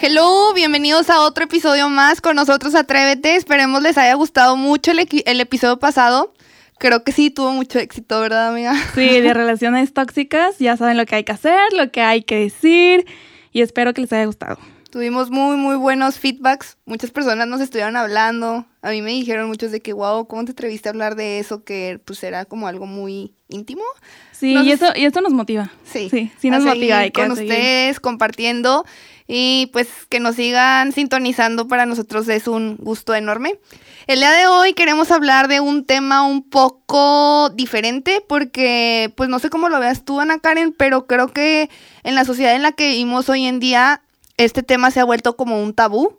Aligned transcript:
Hello, 0.00 0.54
bienvenidos 0.54 1.10
a 1.10 1.22
otro 1.22 1.42
episodio 1.42 1.88
más 1.88 2.20
con 2.20 2.36
nosotros 2.36 2.76
Atrévete. 2.76 3.34
Esperemos 3.34 3.82
les 3.82 3.98
haya 3.98 4.14
gustado 4.14 4.56
mucho 4.56 4.92
el, 4.92 5.08
el, 5.26 5.40
episodio 5.40 5.80
pasado. 5.80 6.32
Creo 6.78 7.02
que 7.02 7.10
sí 7.10 7.30
tuvo 7.30 7.50
mucho 7.50 7.80
éxito, 7.80 8.20
¿verdad, 8.20 8.50
amiga? 8.50 8.74
Sí, 8.94 9.20
de 9.20 9.34
relaciones 9.34 9.92
tóxicas. 9.92 10.60
Ya 10.60 10.76
saben 10.76 10.96
lo 10.96 11.04
que 11.04 11.16
hay 11.16 11.24
que 11.24 11.32
hacer, 11.32 11.72
lo 11.72 11.90
que 11.90 12.00
hay 12.02 12.22
que 12.22 12.36
decir. 12.38 13.06
Y 13.50 13.62
espero 13.62 13.92
que 13.92 14.02
les 14.02 14.12
haya 14.12 14.26
gustado. 14.26 14.56
Tuvimos 14.90 15.30
muy, 15.30 15.56
muy 15.56 15.74
buenos 15.74 16.20
feedbacks. 16.20 16.76
Muchas 16.86 17.10
personas 17.10 17.48
nos 17.48 17.60
estuvieron 17.60 17.96
hablando. 17.96 18.66
A 18.82 18.90
mí 18.90 19.02
me 19.02 19.10
dijeron 19.10 19.48
muchos 19.48 19.72
de 19.72 19.80
que, 19.80 19.92
wow, 19.92 20.28
¿cómo 20.28 20.44
te 20.44 20.52
atreviste 20.52 20.88
a 20.88 20.92
hablar 20.92 21.16
de 21.16 21.40
eso? 21.40 21.64
Que 21.64 22.00
pues 22.04 22.22
era 22.22 22.44
como 22.44 22.68
algo 22.68 22.86
muy 22.86 23.34
íntimo. 23.48 23.82
Sí, 24.30 24.54
y, 24.54 24.70
eso, 24.70 24.86
y 24.94 25.04
eso 25.04 25.20
nos 25.20 25.32
motiva. 25.32 25.72
Sí, 25.84 26.08
sí, 26.08 26.30
sí 26.38 26.50
nos 26.50 26.62
motiva. 26.62 27.00
Hay 27.00 27.10
con 27.10 27.32
ustedes, 27.32 27.98
compartiendo 27.98 28.86
y 29.30 29.68
pues 29.74 29.88
que 30.08 30.20
nos 30.20 30.36
sigan 30.36 30.92
sintonizando 30.92 31.68
para 31.68 31.84
nosotros 31.84 32.26
es 32.30 32.48
un 32.48 32.76
gusto 32.78 33.14
enorme. 33.14 33.60
El 34.06 34.20
día 34.20 34.32
de 34.32 34.46
hoy 34.46 34.72
queremos 34.72 35.10
hablar 35.10 35.48
de 35.48 35.60
un 35.60 35.84
tema 35.84 36.22
un 36.22 36.42
poco 36.42 37.50
diferente 37.50 38.24
porque 38.26 39.12
pues 39.16 39.28
no 39.28 39.38
sé 39.38 39.50
cómo 39.50 39.68
lo 39.68 39.78
veas 39.78 40.06
tú 40.06 40.18
Ana 40.18 40.38
Karen, 40.38 40.72
pero 40.72 41.06
creo 41.06 41.28
que 41.28 41.68
en 42.04 42.14
la 42.14 42.24
sociedad 42.24 42.56
en 42.56 42.62
la 42.62 42.72
que 42.72 42.88
vivimos 42.88 43.28
hoy 43.28 43.44
en 43.44 43.60
día 43.60 44.00
este 44.38 44.62
tema 44.62 44.90
se 44.90 45.00
ha 45.00 45.04
vuelto 45.04 45.36
como 45.36 45.62
un 45.62 45.74
tabú. 45.74 46.18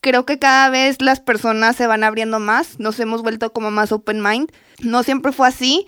Creo 0.00 0.26
que 0.26 0.40
cada 0.40 0.68
vez 0.68 1.00
las 1.00 1.20
personas 1.20 1.76
se 1.76 1.86
van 1.86 2.02
abriendo 2.02 2.40
más, 2.40 2.80
nos 2.80 2.98
hemos 2.98 3.22
vuelto 3.22 3.52
como 3.52 3.70
más 3.70 3.92
open 3.92 4.20
mind. 4.20 4.50
No 4.80 5.04
siempre 5.04 5.32
fue 5.32 5.46
así 5.46 5.86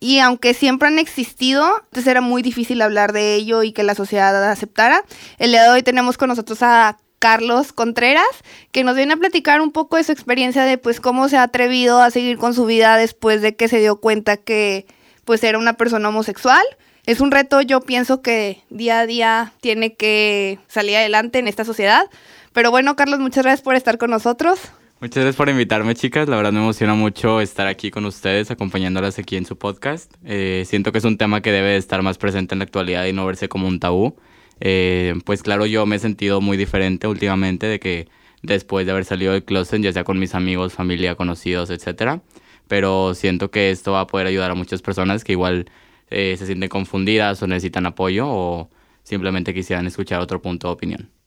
y 0.00 0.18
aunque 0.18 0.54
siempre 0.54 0.88
han 0.88 0.98
existido, 0.98 1.70
entonces 1.84 2.06
era 2.06 2.22
muy 2.22 2.40
difícil 2.40 2.80
hablar 2.80 3.12
de 3.12 3.34
ello 3.34 3.62
y 3.62 3.72
que 3.72 3.82
la 3.82 3.94
sociedad 3.94 4.50
aceptara. 4.50 5.04
El 5.38 5.50
día 5.50 5.62
de 5.62 5.68
hoy 5.68 5.82
tenemos 5.82 6.16
con 6.16 6.30
nosotros 6.30 6.62
a 6.62 6.96
Carlos 7.18 7.74
Contreras, 7.74 8.24
que 8.72 8.82
nos 8.82 8.96
viene 8.96 9.12
a 9.12 9.18
platicar 9.18 9.60
un 9.60 9.72
poco 9.72 9.98
de 9.98 10.04
su 10.04 10.12
experiencia 10.12 10.64
de 10.64 10.78
pues 10.78 11.00
cómo 11.00 11.28
se 11.28 11.36
ha 11.36 11.42
atrevido 11.42 12.00
a 12.00 12.10
seguir 12.10 12.38
con 12.38 12.54
su 12.54 12.64
vida 12.64 12.96
después 12.96 13.42
de 13.42 13.54
que 13.54 13.68
se 13.68 13.78
dio 13.78 14.00
cuenta 14.00 14.38
que 14.38 14.86
pues 15.26 15.44
era 15.44 15.58
una 15.58 15.74
persona 15.74 16.08
homosexual. 16.08 16.64
Es 17.04 17.20
un 17.20 17.30
reto, 17.30 17.60
yo 17.60 17.82
pienso 17.82 18.22
que 18.22 18.62
día 18.70 19.00
a 19.00 19.06
día 19.06 19.52
tiene 19.60 19.94
que 19.96 20.58
salir 20.66 20.96
adelante 20.96 21.38
en 21.38 21.46
esta 21.46 21.66
sociedad. 21.66 22.08
Pero 22.54 22.70
bueno, 22.70 22.96
Carlos, 22.96 23.20
muchas 23.20 23.44
gracias 23.44 23.62
por 23.62 23.74
estar 23.74 23.98
con 23.98 24.10
nosotros. 24.10 24.58
Muchas 25.00 25.22
gracias 25.22 25.36
por 25.36 25.48
invitarme, 25.48 25.94
chicas. 25.94 26.28
La 26.28 26.36
verdad 26.36 26.52
me 26.52 26.58
emociona 26.58 26.92
mucho 26.94 27.40
estar 27.40 27.66
aquí 27.66 27.90
con 27.90 28.04
ustedes, 28.04 28.50
acompañándolas 28.50 29.18
aquí 29.18 29.36
en 29.36 29.46
su 29.46 29.56
podcast. 29.56 30.12
Eh, 30.26 30.64
siento 30.66 30.92
que 30.92 30.98
es 30.98 31.04
un 31.04 31.16
tema 31.16 31.40
que 31.40 31.52
debe 31.52 31.78
estar 31.78 32.02
más 32.02 32.18
presente 32.18 32.54
en 32.54 32.58
la 32.58 32.64
actualidad 32.64 33.06
y 33.06 33.14
no 33.14 33.24
verse 33.24 33.48
como 33.48 33.66
un 33.66 33.80
tabú. 33.80 34.16
Eh, 34.60 35.14
pues 35.24 35.42
claro, 35.42 35.64
yo 35.64 35.86
me 35.86 35.96
he 35.96 35.98
sentido 35.98 36.42
muy 36.42 36.58
diferente 36.58 37.06
últimamente 37.06 37.66
de 37.66 37.80
que 37.80 38.08
después 38.42 38.84
de 38.84 38.92
haber 38.92 39.06
salido 39.06 39.32
del 39.32 39.42
closet, 39.42 39.80
ya 39.80 39.90
sea 39.90 40.04
con 40.04 40.18
mis 40.18 40.34
amigos, 40.34 40.74
familia, 40.74 41.14
conocidos, 41.14 41.70
etcétera. 41.70 42.20
Pero 42.68 43.14
siento 43.14 43.50
que 43.50 43.70
esto 43.70 43.92
va 43.92 44.00
a 44.00 44.06
poder 44.06 44.26
ayudar 44.26 44.50
a 44.50 44.54
muchas 44.54 44.82
personas 44.82 45.24
que 45.24 45.32
igual 45.32 45.70
eh, 46.10 46.36
se 46.38 46.44
sienten 46.44 46.68
confundidas 46.68 47.42
o 47.42 47.46
necesitan 47.46 47.86
apoyo 47.86 48.26
o 48.28 48.68
simplemente 49.02 49.54
quisieran 49.54 49.86
escuchar 49.86 50.20
otro 50.20 50.42
punto 50.42 50.68
de 50.68 50.74
opinión. 50.74 51.19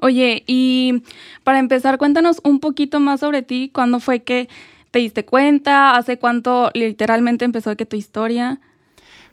Oye, 0.00 0.44
y 0.46 1.02
para 1.44 1.58
empezar, 1.58 1.98
cuéntanos 1.98 2.40
un 2.44 2.60
poquito 2.60 3.00
más 3.00 3.20
sobre 3.20 3.42
ti. 3.42 3.70
¿Cuándo 3.72 4.00
fue 4.00 4.22
que 4.22 4.48
te 4.90 4.98
diste 4.98 5.24
cuenta? 5.24 5.96
¿Hace 5.96 6.18
cuánto 6.18 6.70
literalmente 6.74 7.44
empezó 7.44 7.76
que 7.76 7.86
tu 7.86 7.96
historia? 7.96 8.60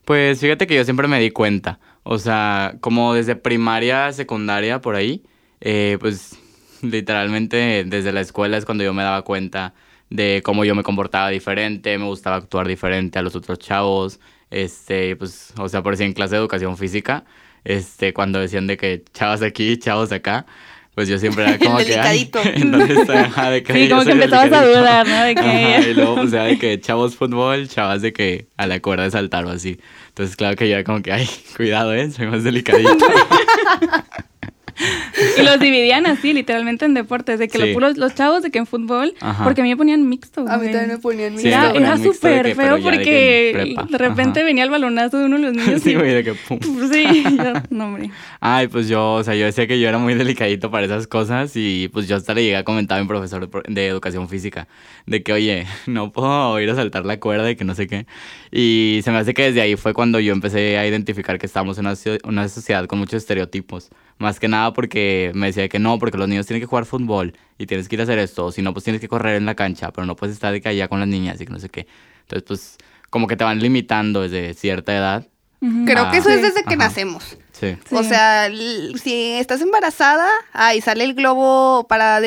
Pues 0.05 0.39
fíjate 0.39 0.67
que 0.67 0.75
yo 0.75 0.83
siempre 0.83 1.07
me 1.07 1.19
di 1.19 1.31
cuenta. 1.31 1.79
O 2.03 2.19
sea, 2.19 2.75
como 2.79 3.13
desde 3.13 3.35
primaria, 3.35 4.11
secundaria, 4.13 4.79
por 4.81 4.95
ahí, 4.95 5.23
eh, 5.61 5.97
pues 5.99 6.37
literalmente 6.81 7.83
desde 7.85 8.11
la 8.11 8.21
escuela 8.21 8.57
es 8.57 8.65
cuando 8.65 8.83
yo 8.83 8.93
me 8.93 9.03
daba 9.03 9.23
cuenta 9.23 9.73
de 10.09 10.41
cómo 10.43 10.63
yo 10.63 10.75
me 10.75 10.83
comportaba 10.83 11.29
diferente, 11.29 11.97
me 11.97 12.05
gustaba 12.05 12.37
actuar 12.37 12.67
diferente 12.67 13.19
a 13.19 13.21
los 13.21 13.35
otros 13.35 13.59
chavos. 13.59 14.19
Este, 14.49 15.15
pues, 15.17 15.53
o 15.57 15.67
sea, 15.67 15.83
por 15.83 16.01
en 16.01 16.13
clase 16.13 16.35
de 16.35 16.39
educación 16.39 16.77
física, 16.77 17.25
este, 17.67 18.13
cuando 18.13 18.39
decían 18.39 18.65
de 18.65 18.77
que 18.77 19.03
chavos 19.13 19.41
aquí, 19.41 19.77
chavos 19.77 20.13
acá, 20.13 20.45
pues 20.95 21.09
yo 21.09 21.19
siempre 21.19 21.43
era 21.43 21.59
como 21.63 21.77
que, 21.79 21.93
¿en 22.55 22.71
dónde 22.71 22.93
está? 22.93 23.51
de 23.51 23.61
que 23.61 23.73
sí, 23.73 23.89
como 23.89 24.03
que 24.05 24.11
empezabas 24.11 24.51
a 24.53 24.65
dudar, 24.65 25.05
¿no? 25.07 25.23
De 25.25 25.35
que... 25.83 25.89
y 25.91 25.93
luego, 25.93 26.13
o 26.13 26.27
sea, 26.27 26.43
de 26.43 26.57
que 26.57 26.79
chavos 26.79 27.17
fútbol, 27.17 27.67
chavas 27.67 28.01
de 28.01 28.13
que 28.13 28.47
a 28.55 28.67
la 28.67 28.79
cuerda 28.79 29.03
de 29.03 29.11
saltar 29.11 29.45
o 29.45 29.49
así. 29.49 29.79
Entonces, 30.07 30.37
claro 30.37 30.55
que 30.55 30.69
yo 30.69 30.75
era 30.75 30.85
como 30.85 31.01
que, 31.01 31.11
ay, 31.11 31.29
cuidado, 31.57 31.93
¿eh? 31.93 32.09
Soy 32.09 32.27
más 32.27 32.45
delicadito. 32.45 33.05
y 35.37 35.41
los 35.43 35.59
dividían 35.59 36.05
así, 36.05 36.33
literalmente 36.33 36.85
en 36.85 36.93
deportes, 36.93 37.39
de 37.39 37.47
que 37.47 37.75
los, 37.75 38.15
chavos 38.15 38.43
de 38.43 38.51
que 38.51 38.59
en 38.59 38.65
fútbol, 38.65 39.13
porque 39.43 39.61
a 39.61 39.63
mí 39.63 39.69
me 39.69 39.77
ponían 39.77 40.07
mixto. 40.07 40.45
A 40.47 40.57
mí 40.57 40.71
también 40.71 40.89
me 40.89 40.97
ponían 40.97 41.33
mixto. 41.33 41.49
era 41.49 41.97
súper 41.97 42.55
feo 42.55 42.79
porque 42.81 43.75
de, 43.89 43.97
repente 43.97 44.43
venía 44.43 44.63
el 44.63 44.69
balonazo 44.69 45.17
de 45.17 45.25
uno 45.25 45.37
de 45.37 45.43
los 45.43 45.53
niños. 45.53 45.81
sí, 45.83 45.95
güey, 45.95 46.13
de 46.13 46.23
que 46.23 46.33
pum. 46.33 46.59
Sí, 46.91 47.25
no, 47.69 47.85
hombre. 47.85 48.11
Ay, 48.39 48.67
pues 48.67 48.87
yo, 48.87 49.15
o 49.15 49.23
sea, 49.23 49.35
yo 49.35 49.45
decía 49.45 49.67
que 49.67 49.79
yo 49.79 49.89
era 49.89 49.97
muy 49.97 50.13
delicadito 50.13 50.71
para 50.71 50.85
esas 50.85 51.07
cosas 51.07 51.51
y 51.55 51.89
pues 51.89 52.07
yo 52.07 52.15
hasta 52.15 52.33
le 52.33 52.43
llegué 52.43 52.57
a 52.57 52.63
comentar 52.63 52.97
a 52.97 53.01
mi 53.01 53.07
profesor 53.07 53.49
de 53.67 53.87
educación 53.87 54.29
física 54.29 54.67
de 55.05 55.23
que, 55.23 55.33
oye, 55.33 55.65
no 55.85 56.11
puedo 56.11 56.59
ir 56.59 56.69
a 56.69 56.75
saltar 56.75 57.05
la 57.05 57.19
cuerda 57.19 57.49
y 57.49 57.55
que 57.55 57.65
no 57.65 57.75
sé 57.75 57.87
qué. 57.87 58.05
Y 58.51 59.01
se 59.03 59.11
me 59.11 59.17
hace 59.17 59.33
que 59.33 59.43
desde 59.43 59.61
ahí 59.61 59.75
fue 59.75 59.93
cuando 59.93 60.19
yo 60.19 60.33
empecé 60.33 60.77
a 60.77 60.87
identificar 60.87 61.37
que 61.39 61.45
estábamos 61.45 61.77
en 61.77 61.87
una, 61.87 61.95
una 62.23 62.47
sociedad 62.47 62.85
con 62.85 62.99
muchos 62.99 63.17
estereotipos. 63.17 63.89
Más 64.19 64.39
que 64.39 64.47
nada 64.47 64.73
porque 64.73 65.31
me 65.35 65.47
decía 65.47 65.69
que 65.69 65.79
no, 65.79 65.99
porque 65.99 66.17
los 66.17 66.27
niños 66.27 66.47
tienen 66.47 66.61
que 66.61 66.65
jugar 66.65 66.85
fútbol 66.85 67.33
y 67.57 67.67
tienes 67.67 67.87
que 67.87 67.95
ir 67.95 68.01
a 68.01 68.03
hacer 68.03 68.17
esto, 68.17 68.45
o 68.45 68.51
si 68.51 68.61
no, 68.61 68.73
pues 68.73 68.83
tienes 68.83 68.99
que 68.99 69.07
correr 69.07 69.35
en 69.35 69.45
la 69.45 69.55
cancha, 69.55 69.91
pero 69.91 70.05
no 70.07 70.15
puedes 70.15 70.35
estar 70.35 70.51
de 70.51 70.69
allá 70.69 70.87
con 70.87 70.99
las 70.99 71.07
niñas 71.07 71.39
y 71.39 71.45
que 71.45 71.51
no 71.51 71.59
sé 71.59 71.69
qué. 71.69 71.87
Entonces, 72.21 72.43
pues, 72.47 72.77
como 73.09 73.27
que 73.27 73.35
te 73.37 73.43
van 73.43 73.59
limitando 73.59 74.21
desde 74.21 74.53
cierta 74.53 74.95
edad. 74.95 75.27
Creo 75.59 76.11
que 76.11 76.17
eso 76.17 76.29
es 76.29 76.41
desde 76.41 76.63
que 76.63 76.75
nacemos. 76.75 77.37
Sí. 77.51 77.75
O 77.91 78.03
sea, 78.03 78.47
si 78.49 79.33
estás 79.33 79.61
embarazada, 79.61 80.29
ahí 80.53 80.81
sale 80.81 81.03
el 81.03 81.15
globo 81.15 81.87
para, 81.87 82.19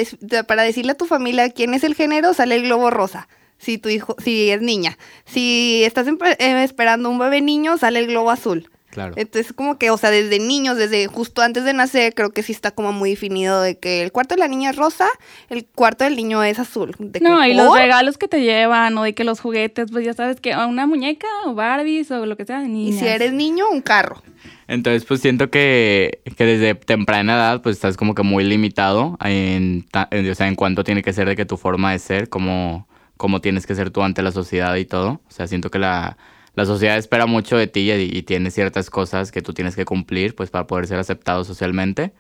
para 0.49 0.63
decirle 0.63 0.93
a 0.93 0.97
tu 0.97 1.07
familia 1.07 1.51
quién 1.51 1.75
es 1.75 1.85
el 1.85 1.95
género, 1.95 2.35
sale 2.35 2.57
el 2.57 2.63
globo 2.65 2.91
rosa. 2.91 3.29
Si 3.59 3.79
tu 3.79 3.89
hijo, 3.89 4.17
si 4.19 4.51
es 4.51 4.63
niña. 4.63 4.99
Si 5.27 5.85
estás 5.85 6.09
eh, 6.09 6.63
esperando 6.65 7.11
un 7.11 7.19
bebé 7.19 7.41
niño, 7.41 7.79
sale 7.79 8.01
el 8.01 8.07
globo 8.07 8.31
azul. 8.31 8.71
Claro. 8.91 9.15
Entonces, 9.17 9.53
como 9.53 9.79
que, 9.79 9.91
o 9.91 9.97
sea, 9.97 10.11
desde 10.11 10.41
niños, 10.41 10.77
desde 10.77 11.07
justo 11.07 11.43
antes 11.43 11.65
de 11.65 11.73
nacer, 11.73 12.15
creo 12.15 12.31
que 12.31 12.43
sí 12.43 12.53
está 12.53 12.73
como 12.73 12.93
muy 12.93 13.11
definido 13.11 13.63
de 13.63 13.79
que 13.79 14.03
el 14.03 14.11
cuarto 14.11 14.35
de 14.35 14.41
la 14.41 14.49
niña 14.49 14.71
es 14.71 14.77
rosa, 14.77 15.09
el 15.49 15.65
cuarto 15.65 16.05
del 16.05 16.17
niño 16.17 16.43
es 16.43 16.59
azul. 16.59 16.97
no, 17.21 17.47
y 17.47 17.55
los 17.55 17.73
regalos 17.77 18.19
que 18.19 18.27
te 18.27 18.43
llevan, 18.43 18.99
o 18.99 19.05
de 19.05 19.15
que 19.15 19.25
los 19.25 19.41
juguetes, 19.41 19.91
pues 19.93 20.05
ya 20.05 20.13
sabes 20.13 20.41
que 20.41 20.57
una 20.57 20.87
muñeca, 20.87 21.29
o 21.47 21.55
Barbies, 21.55 22.11
o 22.11 22.27
lo 22.27 22.37
que 22.37 22.45
sea. 22.45 22.65
Y 22.65 22.93
si 22.93 23.07
eres 23.07 23.33
niño, 23.33 23.67
un 23.71 23.81
carro. 23.81 24.23
Entonces, 24.67 25.05
pues 25.05 25.21
siento 25.21 25.51
que, 25.51 26.21
que 26.37 26.45
desde 26.45 26.75
temprana 26.75 27.35
edad, 27.35 27.63
pues 27.63 27.77
estás 27.77 27.97
como 27.97 28.15
que 28.15 28.23
muy 28.23 28.45
limitado 28.45 29.19
en, 29.21 29.87
en, 30.11 30.31
o 30.31 30.35
sea, 30.35 30.49
en 30.49 30.55
cuánto 30.55 30.85
tiene 30.85 31.03
que 31.03 31.13
ser 31.13 31.29
de 31.29 31.37
que 31.37 31.45
tu 31.45 31.57
forma 31.57 31.93
de 31.93 31.99
ser, 31.99 32.29
cómo, 32.29 32.87
cómo 33.17 33.41
tienes 33.41 33.67
que 33.67 33.75
ser 33.75 33.91
tú 33.91 34.03
ante 34.03 34.23
la 34.23 34.31
sociedad 34.31 34.77
y 34.77 34.85
todo. 34.85 35.21
O 35.29 35.31
sea, 35.31 35.47
siento 35.47 35.71
que 35.71 35.81
la 35.81 36.17
la 36.55 36.67
sociedad 36.67 36.99
espera 36.99 37.27
mucho 37.27 37.57
de 37.57 37.67
ti 37.67 37.91
y, 37.93 38.23
tiene 38.23 38.51
ciertas 38.51 38.91
cosas 38.91 39.33
que 39.33 39.43
tú 39.43 39.53
tienes 39.55 39.77
que 39.77 39.85
cumplir 39.85 40.35
pues 40.35 40.51
para 40.51 40.67
poder 40.67 40.87
ser 40.87 40.99
aceptado 40.99 41.45
socialmente. 41.45 42.13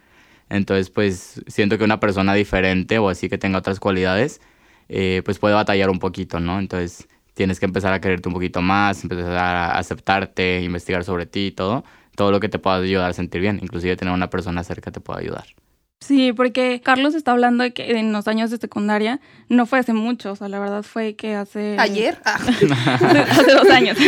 Entonces 0.49 0.91
pues 0.91 1.43
siento 1.49 1.79
que 1.79 1.85
una 1.85 2.00
persona 2.00 2.35
diferente 2.35 2.99
o 2.99 3.09
así 3.09 3.29
que 3.29 3.38
tenga 3.38 3.59
otras 3.59 3.81
cualidades 3.81 4.41
eh, 4.88 5.23
pues 5.25 5.38
puede 5.38 5.55
batallar 5.55 5.91
un 5.91 5.99
poquito, 5.99 6.41
¿no? 6.41 6.59
Entonces 6.59 7.09
tienes 7.35 7.61
que 7.61 7.67
empezar 7.67 7.93
a 7.93 8.00
quererte 8.00 8.29
un 8.29 8.35
poquito 8.35 8.62
más, 8.62 9.03
empezar 9.05 9.37
a 9.37 9.79
aceptarte, 9.79 10.62
investigar 10.62 11.05
sobre 11.05 11.27
ti 11.27 11.47
y 11.47 11.53
todo, 11.53 11.85
todo 12.17 12.32
lo 12.32 12.41
que 12.41 12.49
te 12.49 12.59
pueda 12.59 12.77
ayudar 12.79 13.11
a 13.11 13.12
sentir 13.15 13.41
bien, 13.41 13.61
inclusive 13.62 13.97
tener 13.97 14.15
una 14.15 14.31
persona 14.31 14.65
cerca 14.65 14.91
te 14.91 15.00
puede 15.00 15.21
ayudar. 15.21 15.44
Sí, 16.00 16.32
porque 16.32 16.81
Carlos 16.82 17.14
está 17.14 17.32
hablando 17.32 17.62
de 17.62 17.73
que 17.73 17.99
en 17.99 18.12
los 18.12 18.26
años 18.26 18.50
de 18.50 18.56
secundaria 18.56 19.20
no 19.49 19.67
fue 19.67 19.79
hace 19.79 19.93
mucho, 19.93 20.32
o 20.32 20.37
sea, 20.37 20.49
la 20.49 20.58
verdad 20.58 20.82
fue 20.82 21.14
que 21.14 21.35
hace... 21.35 21.76
¿Ayer? 21.79 22.19
Ah. 22.25 22.38
hace, 23.31 23.52
dos 23.52 23.69
años. 23.69 23.99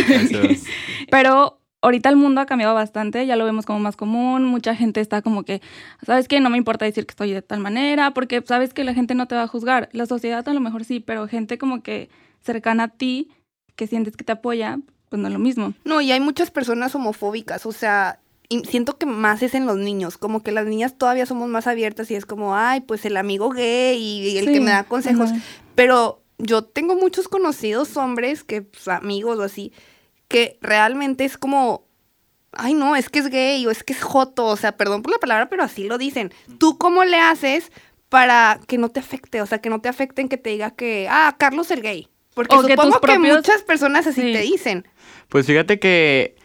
Pero 1.11 1.59
ahorita 1.81 2.09
el 2.09 2.15
mundo 2.15 2.41
ha 2.41 2.47
cambiado 2.47 2.73
bastante, 2.73 3.27
ya 3.27 3.35
lo 3.35 3.45
vemos 3.45 3.67
como 3.67 3.79
más 3.79 3.95
común, 3.95 4.45
mucha 4.45 4.75
gente 4.75 5.01
está 5.01 5.21
como 5.21 5.43
que, 5.43 5.61
¿sabes 6.03 6.27
qué? 6.27 6.39
No 6.39 6.49
me 6.49 6.57
importa 6.57 6.85
decir 6.85 7.05
que 7.05 7.11
estoy 7.11 7.31
de 7.31 7.43
tal 7.43 7.59
manera, 7.59 8.11
porque 8.11 8.41
sabes 8.43 8.73
que 8.73 8.83
la 8.83 8.95
gente 8.95 9.13
no 9.13 9.27
te 9.27 9.35
va 9.35 9.43
a 9.43 9.47
juzgar. 9.47 9.89
La 9.91 10.07
sociedad 10.07 10.47
a 10.47 10.53
lo 10.53 10.61
mejor 10.61 10.85
sí, 10.85 10.99
pero 10.99 11.27
gente 11.27 11.59
como 11.59 11.83
que 11.83 12.09
cercana 12.41 12.85
a 12.85 12.87
ti, 12.87 13.29
que 13.75 13.85
sientes 13.85 14.17
que 14.17 14.23
te 14.23 14.31
apoya, 14.31 14.79
pues 15.09 15.21
no 15.21 15.27
es 15.27 15.33
lo 15.33 15.39
mismo. 15.39 15.73
No, 15.85 16.01
y 16.01 16.11
hay 16.11 16.19
muchas 16.19 16.49
personas 16.49 16.95
homofóbicas, 16.95 17.67
o 17.67 17.71
sea, 17.71 18.19
siento 18.61 18.97
que 18.97 19.05
más 19.05 19.41
es 19.41 19.55
en 19.55 19.65
los 19.65 19.77
niños, 19.77 20.17
como 20.17 20.43
que 20.43 20.51
las 20.51 20.65
niñas 20.65 20.97
todavía 20.97 21.25
somos 21.25 21.49
más 21.49 21.67
abiertas 21.67 22.11
y 22.11 22.15
es 22.15 22.25
como, 22.25 22.55
ay, 22.55 22.81
pues 22.81 23.05
el 23.05 23.17
amigo 23.17 23.49
gay 23.49 23.97
y, 23.97 24.37
el 24.37 24.45
que 24.45 24.59
me 24.59 24.71
da 24.71 24.83
consejos, 24.83 25.31
pero 25.75 26.21
yo 26.37 26.63
tengo 26.63 26.95
muchos 26.95 27.27
conocidos 27.27 27.95
hombres 27.97 28.43
que, 28.43 28.61
pues, 28.61 28.87
amigos 28.87 29.39
o 29.39 29.43
así, 29.43 29.73
que 30.27 30.57
realmente 30.61 31.25
es 31.25 31.37
como, 31.37 31.85
ay 32.51 32.73
no, 32.73 32.95
es 32.95 33.09
que 33.09 33.19
es 33.19 33.29
gay 33.29 33.65
o 33.65 33.71
es 33.71 33.83
que 33.83 33.93
es 33.93 34.01
joto, 34.01 34.45
o 34.45 34.57
sea, 34.57 34.77
perdón 34.77 35.01
por 35.01 35.11
la 35.11 35.19
palabra, 35.19 35.49
pero 35.49 35.63
así 35.63 35.83
lo 35.85 35.97
dicen. 35.97 36.33
¿Tú 36.59 36.77
cómo 36.77 37.03
le 37.03 37.19
haces 37.19 37.71
para 38.09 38.59
que 38.67 38.77
no 38.77 38.89
te 38.89 38.99
afecte? 38.99 39.41
O 39.41 39.45
sea, 39.45 39.59
que 39.59 39.69
no 39.69 39.81
te 39.81 39.89
afecten 39.89 40.29
que 40.29 40.37
te 40.37 40.51
diga 40.51 40.71
que, 40.71 41.07
ah, 41.09 41.35
Carlos 41.37 41.71
el 41.71 41.81
gay. 41.81 42.09
Porque 42.33 42.55
supongo 42.55 42.99
que, 42.99 43.19
muchas 43.19 43.61
personas 43.61 44.07
así 44.07 44.21
te 44.21 44.41
dicen. 44.41 44.87
Pues 45.29 45.45
fíjate 45.45 45.79
que 45.79 46.35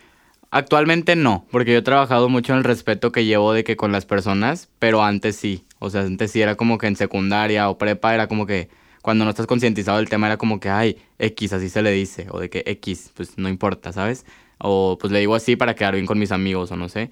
actualmente 0.50 1.17
no, 1.17 1.47
porque 1.50 1.73
yo 1.73 1.79
he 1.79 1.83
trabajado 1.83 2.29
mucho 2.29 2.53
en 2.53 2.59
el 2.59 2.65
respeto 2.65 3.12
que 3.12 3.25
llevo 3.25 3.53
de 3.53 3.65
que 3.65 3.77
con 3.77 3.93
las 3.93 4.06
personas, 4.06 4.69
pero 4.79 5.03
antes 5.03 5.37
sí. 5.37 5.65
O 5.79 5.91
sea, 5.91 6.03
antes 6.03 6.33
sí 6.33 6.41
era 6.41 6.56
como 6.56 6.79
que 6.79 6.87
en 6.87 6.97
secundaria 6.97 7.69
o 7.69 7.79
prepa 7.79 8.15
era 8.15 8.27
como 8.27 8.47
que 8.47 8.69
cuando 9.03 9.25
no 9.25 9.31
estás 9.31 9.47
concientizado 9.47 9.99
del 9.99 10.09
tema 10.09 10.27
era 10.27 10.37
como 10.37 10.61
que, 10.61 10.69
ay, 10.71 10.99
X, 11.19 11.53
así 11.53 11.69
se 11.69 11.83
le 11.83 11.93
dice, 11.93 12.27
o 12.31 12.41
de 12.41 12.50
que 12.50 12.62
X, 12.67 13.12
pues 13.15 13.39
no 13.39 13.49
importa, 13.49 13.93
¿sabes? 13.93 14.27
O 14.59 14.99
pues 15.00 15.12
le 15.12 15.21
digo 15.21 15.35
así 15.35 15.56
para 15.56 15.75
quedar 15.75 15.95
bien 15.95 16.06
con 16.06 16.19
mis 16.19 16.33
amigos, 16.33 16.71
o 16.73 16.77
no 16.77 16.89
sé. 16.89 17.11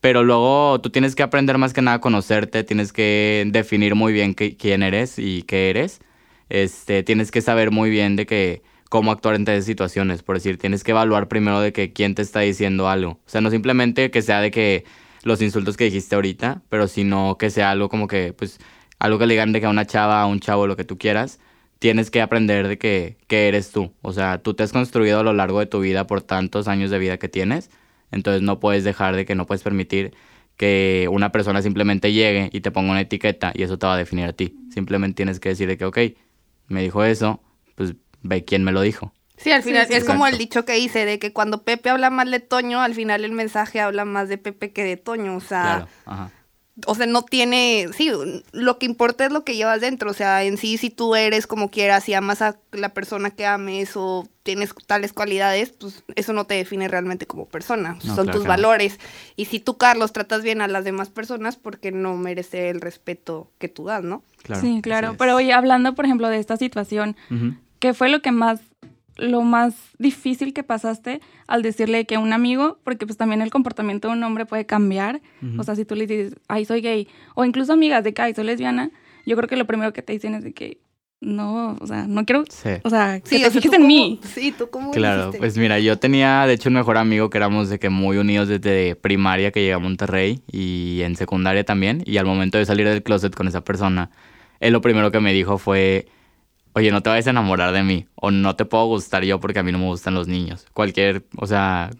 Pero 0.00 0.24
luego 0.24 0.80
tú 0.80 0.90
tienes 0.90 1.14
que 1.14 1.22
aprender 1.22 1.58
más 1.58 1.72
que 1.72 1.82
nada 1.82 1.96
a 1.96 2.00
conocerte, 2.00 2.64
tienes 2.64 2.92
que 2.92 3.44
definir 3.48 3.94
muy 3.94 4.12
bien 4.12 4.34
quién 4.34 4.82
eres 4.82 5.18
y 5.18 5.42
qué 5.42 5.70
eres. 5.70 6.00
Este, 6.48 7.02
tienes 7.02 7.30
que 7.30 7.40
saber 7.40 7.70
muy 7.70 7.90
bien 7.90 8.16
de 8.16 8.26
que 8.26 8.62
cómo 8.88 9.12
actuar 9.12 9.34
en 9.34 9.44
tales 9.44 9.64
situaciones, 9.64 10.22
por 10.22 10.36
decir, 10.36 10.58
tienes 10.58 10.84
que 10.84 10.92
evaluar 10.92 11.28
primero 11.28 11.60
de 11.60 11.72
que 11.72 11.92
quién 11.92 12.14
te 12.14 12.22
está 12.22 12.40
diciendo 12.40 12.88
algo. 12.88 13.12
O 13.12 13.28
sea, 13.28 13.40
no 13.40 13.50
simplemente 13.50 14.10
que 14.10 14.22
sea 14.22 14.40
de 14.40 14.50
que 14.50 14.84
los 15.22 15.42
insultos 15.42 15.76
que 15.76 15.84
dijiste 15.84 16.14
ahorita, 16.14 16.62
pero 16.68 16.88
sino 16.88 17.36
que 17.38 17.50
sea 17.50 17.70
algo 17.70 17.88
como 17.88 18.06
que, 18.06 18.32
pues, 18.32 18.58
algo 18.98 19.18
que 19.18 19.26
le 19.26 19.34
digan 19.34 19.52
de 19.52 19.60
que 19.60 19.66
a 19.66 19.70
una 19.70 19.86
chava, 19.86 20.20
a 20.22 20.26
un 20.26 20.40
chavo, 20.40 20.66
lo 20.66 20.76
que 20.76 20.84
tú 20.84 20.98
quieras, 20.98 21.38
tienes 21.78 22.10
que 22.10 22.22
aprender 22.22 22.68
de 22.68 22.78
que, 22.78 23.18
eres 23.28 23.70
tú. 23.72 23.92
O 24.02 24.12
sea, 24.12 24.38
tú 24.42 24.54
te 24.54 24.62
has 24.62 24.72
construido 24.72 25.20
a 25.20 25.22
lo 25.22 25.32
largo 25.32 25.60
de 25.60 25.66
tu 25.66 25.80
vida 25.80 26.06
por 26.06 26.22
tantos 26.22 26.68
años 26.68 26.90
de 26.90 26.98
vida 26.98 27.18
que 27.18 27.28
tienes, 27.28 27.70
entonces 28.10 28.42
no 28.42 28.58
puedes 28.60 28.84
dejar 28.84 29.14
de 29.16 29.24
que 29.26 29.34
no 29.34 29.46
puedes 29.46 29.62
permitir 29.62 30.14
que 30.56 31.08
una 31.10 31.30
persona 31.30 31.62
simplemente 31.62 32.12
llegue 32.12 32.50
y 32.52 32.60
te 32.62 32.70
ponga 32.72 32.90
una 32.90 33.00
etiqueta 33.02 33.52
y 33.54 33.62
eso 33.62 33.78
te 33.78 33.86
va 33.86 33.94
a 33.94 33.96
definir 33.96 34.26
a 34.26 34.32
ti. 34.32 34.56
Simplemente 34.70 35.16
tienes 35.16 35.40
que 35.40 35.50
decir 35.50 35.68
de 35.68 35.76
que, 35.76 35.84
ok, 35.84 35.98
me 36.68 36.82
dijo 36.82 37.04
eso, 37.04 37.40
ve 38.22 38.44
quién 38.44 38.64
me 38.64 38.72
lo 38.72 38.80
dijo. 38.80 39.12
Sí, 39.38 39.52
al 39.52 39.62
final 39.62 39.86
es 39.88 40.04
como 40.04 40.26
el 40.26 40.36
dicho 40.36 40.64
que 40.64 40.78
hice 40.78 41.04
de 41.04 41.18
que 41.18 41.32
cuando 41.32 41.62
Pepe 41.62 41.90
habla 41.90 42.10
más 42.10 42.30
de 42.30 42.40
Toño, 42.40 42.80
al 42.80 42.94
final 42.94 43.24
el 43.24 43.32
mensaje 43.32 43.80
habla 43.80 44.04
más 44.04 44.28
de 44.28 44.36
Pepe 44.36 44.72
que 44.72 44.82
de 44.82 44.96
Toño, 44.96 45.36
o 45.36 45.40
sea, 45.40 45.62
claro, 45.62 45.88
ajá. 46.06 46.30
o 46.86 46.94
sea, 46.96 47.06
no 47.06 47.22
tiene, 47.22 47.88
sí, 47.96 48.10
lo 48.50 48.78
que 48.78 48.86
importa 48.86 49.26
es 49.26 49.30
lo 49.30 49.44
que 49.44 49.54
llevas 49.54 49.80
dentro, 49.80 50.10
o 50.10 50.14
sea, 50.14 50.42
en 50.42 50.56
sí, 50.56 50.76
si 50.76 50.90
tú 50.90 51.14
eres 51.14 51.46
como 51.46 51.70
quieras 51.70 52.08
y 52.08 52.14
amas 52.14 52.42
a 52.42 52.58
la 52.72 52.88
persona 52.88 53.30
que 53.30 53.46
ames 53.46 53.92
o 53.94 54.28
tienes 54.42 54.74
tales 54.88 55.12
cualidades, 55.12 55.70
pues 55.70 56.02
eso 56.16 56.32
no 56.32 56.44
te 56.44 56.54
define 56.54 56.88
realmente 56.88 57.26
como 57.26 57.46
persona, 57.46 57.96
son 58.00 58.28
tus 58.28 58.44
valores. 58.44 58.98
Y 59.36 59.44
si 59.44 59.60
tú, 59.60 59.76
Carlos, 59.76 60.12
tratas 60.12 60.42
bien 60.42 60.62
a 60.62 60.68
las 60.68 60.82
demás 60.82 61.10
personas, 61.10 61.54
porque 61.54 61.92
no 61.92 62.16
merece 62.16 62.70
el 62.70 62.80
respeto 62.80 63.52
que 63.58 63.68
tú 63.68 63.84
das, 63.84 64.02
¿no? 64.02 64.24
sí, 64.60 64.80
claro, 64.82 65.14
pero 65.16 65.36
oye, 65.36 65.52
hablando, 65.52 65.94
por 65.94 66.06
ejemplo, 66.06 66.28
de 66.28 66.38
esta 66.38 66.56
situación, 66.56 67.14
¿qué 67.78 67.94
fue 67.94 68.08
lo 68.08 68.22
que 68.22 68.32
más 68.32 68.60
lo 69.18 69.42
más 69.42 69.74
difícil 69.98 70.54
que 70.54 70.62
pasaste 70.62 71.20
al 71.46 71.62
decirle 71.62 72.06
que 72.06 72.16
un 72.18 72.32
amigo, 72.32 72.78
porque 72.84 73.04
pues 73.04 73.18
también 73.18 73.42
el 73.42 73.50
comportamiento 73.50 74.08
de 74.08 74.14
un 74.14 74.22
hombre 74.22 74.46
puede 74.46 74.64
cambiar, 74.64 75.20
o 75.58 75.64
sea, 75.64 75.74
si 75.74 75.84
tú 75.84 75.96
le 75.96 76.06
dices, 76.06 76.36
ay, 76.46 76.64
soy 76.64 76.80
gay, 76.80 77.08
o 77.34 77.44
incluso 77.44 77.72
amigas 77.72 78.04
de 78.04 78.14
que, 78.14 78.22
ay, 78.22 78.34
soy 78.34 78.44
lesbiana, 78.44 78.90
yo 79.26 79.36
creo 79.36 79.48
que 79.48 79.56
lo 79.56 79.66
primero 79.66 79.92
que 79.92 80.02
te 80.02 80.12
dicen 80.12 80.34
es 80.34 80.44
de 80.44 80.52
que, 80.52 80.78
no, 81.20 81.76
o 81.80 81.86
sea, 81.88 82.06
no 82.06 82.24
quiero, 82.24 82.44
o 82.84 82.90
sea, 82.90 83.20
que 83.20 83.40
te 83.40 83.50
fijes 83.50 83.72
en 83.72 83.88
mí. 83.88 84.20
Sí, 84.22 84.54
tú 84.56 84.70
cómo 84.70 84.92
Claro, 84.92 85.32
pues 85.36 85.58
mira, 85.58 85.80
yo 85.80 85.98
tenía, 85.98 86.46
de 86.46 86.52
hecho, 86.52 86.68
un 86.68 86.76
mejor 86.76 86.96
amigo 86.96 87.28
que 87.28 87.38
éramos 87.38 87.68
de 87.68 87.80
que 87.80 87.88
muy 87.88 88.18
unidos 88.18 88.46
desde 88.46 88.94
primaria 88.94 89.50
que 89.50 89.60
llegué 89.60 89.72
a 89.72 89.80
Monterrey 89.80 90.42
y 90.52 91.00
en 91.02 91.16
secundaria 91.16 91.64
también, 91.64 92.04
y 92.06 92.18
al 92.18 92.26
momento 92.26 92.56
de 92.56 92.66
salir 92.66 92.86
del 92.86 93.02
closet 93.02 93.34
con 93.34 93.48
esa 93.48 93.64
persona, 93.64 94.10
él 94.60 94.72
lo 94.72 94.80
primero 94.80 95.10
que 95.10 95.18
me 95.18 95.32
dijo 95.32 95.58
fue 95.58 96.06
oye, 96.72 96.90
no 96.90 97.02
te 97.02 97.10
vayas 97.10 97.26
a 97.26 97.30
enamorar 97.30 97.72
de 97.72 97.82
mí, 97.82 98.06
o 98.14 98.30
no 98.30 98.56
te 98.56 98.64
puedo 98.64 98.86
gustar 98.86 99.24
yo 99.24 99.40
porque 99.40 99.58
a 99.58 99.62
mí 99.62 99.72
no 99.72 99.78
me 99.78 99.86
gustan 99.86 100.14
los 100.14 100.28
niños. 100.28 100.66
Cualquier, 100.72 101.24
o 101.36 101.46
sea, 101.46 101.90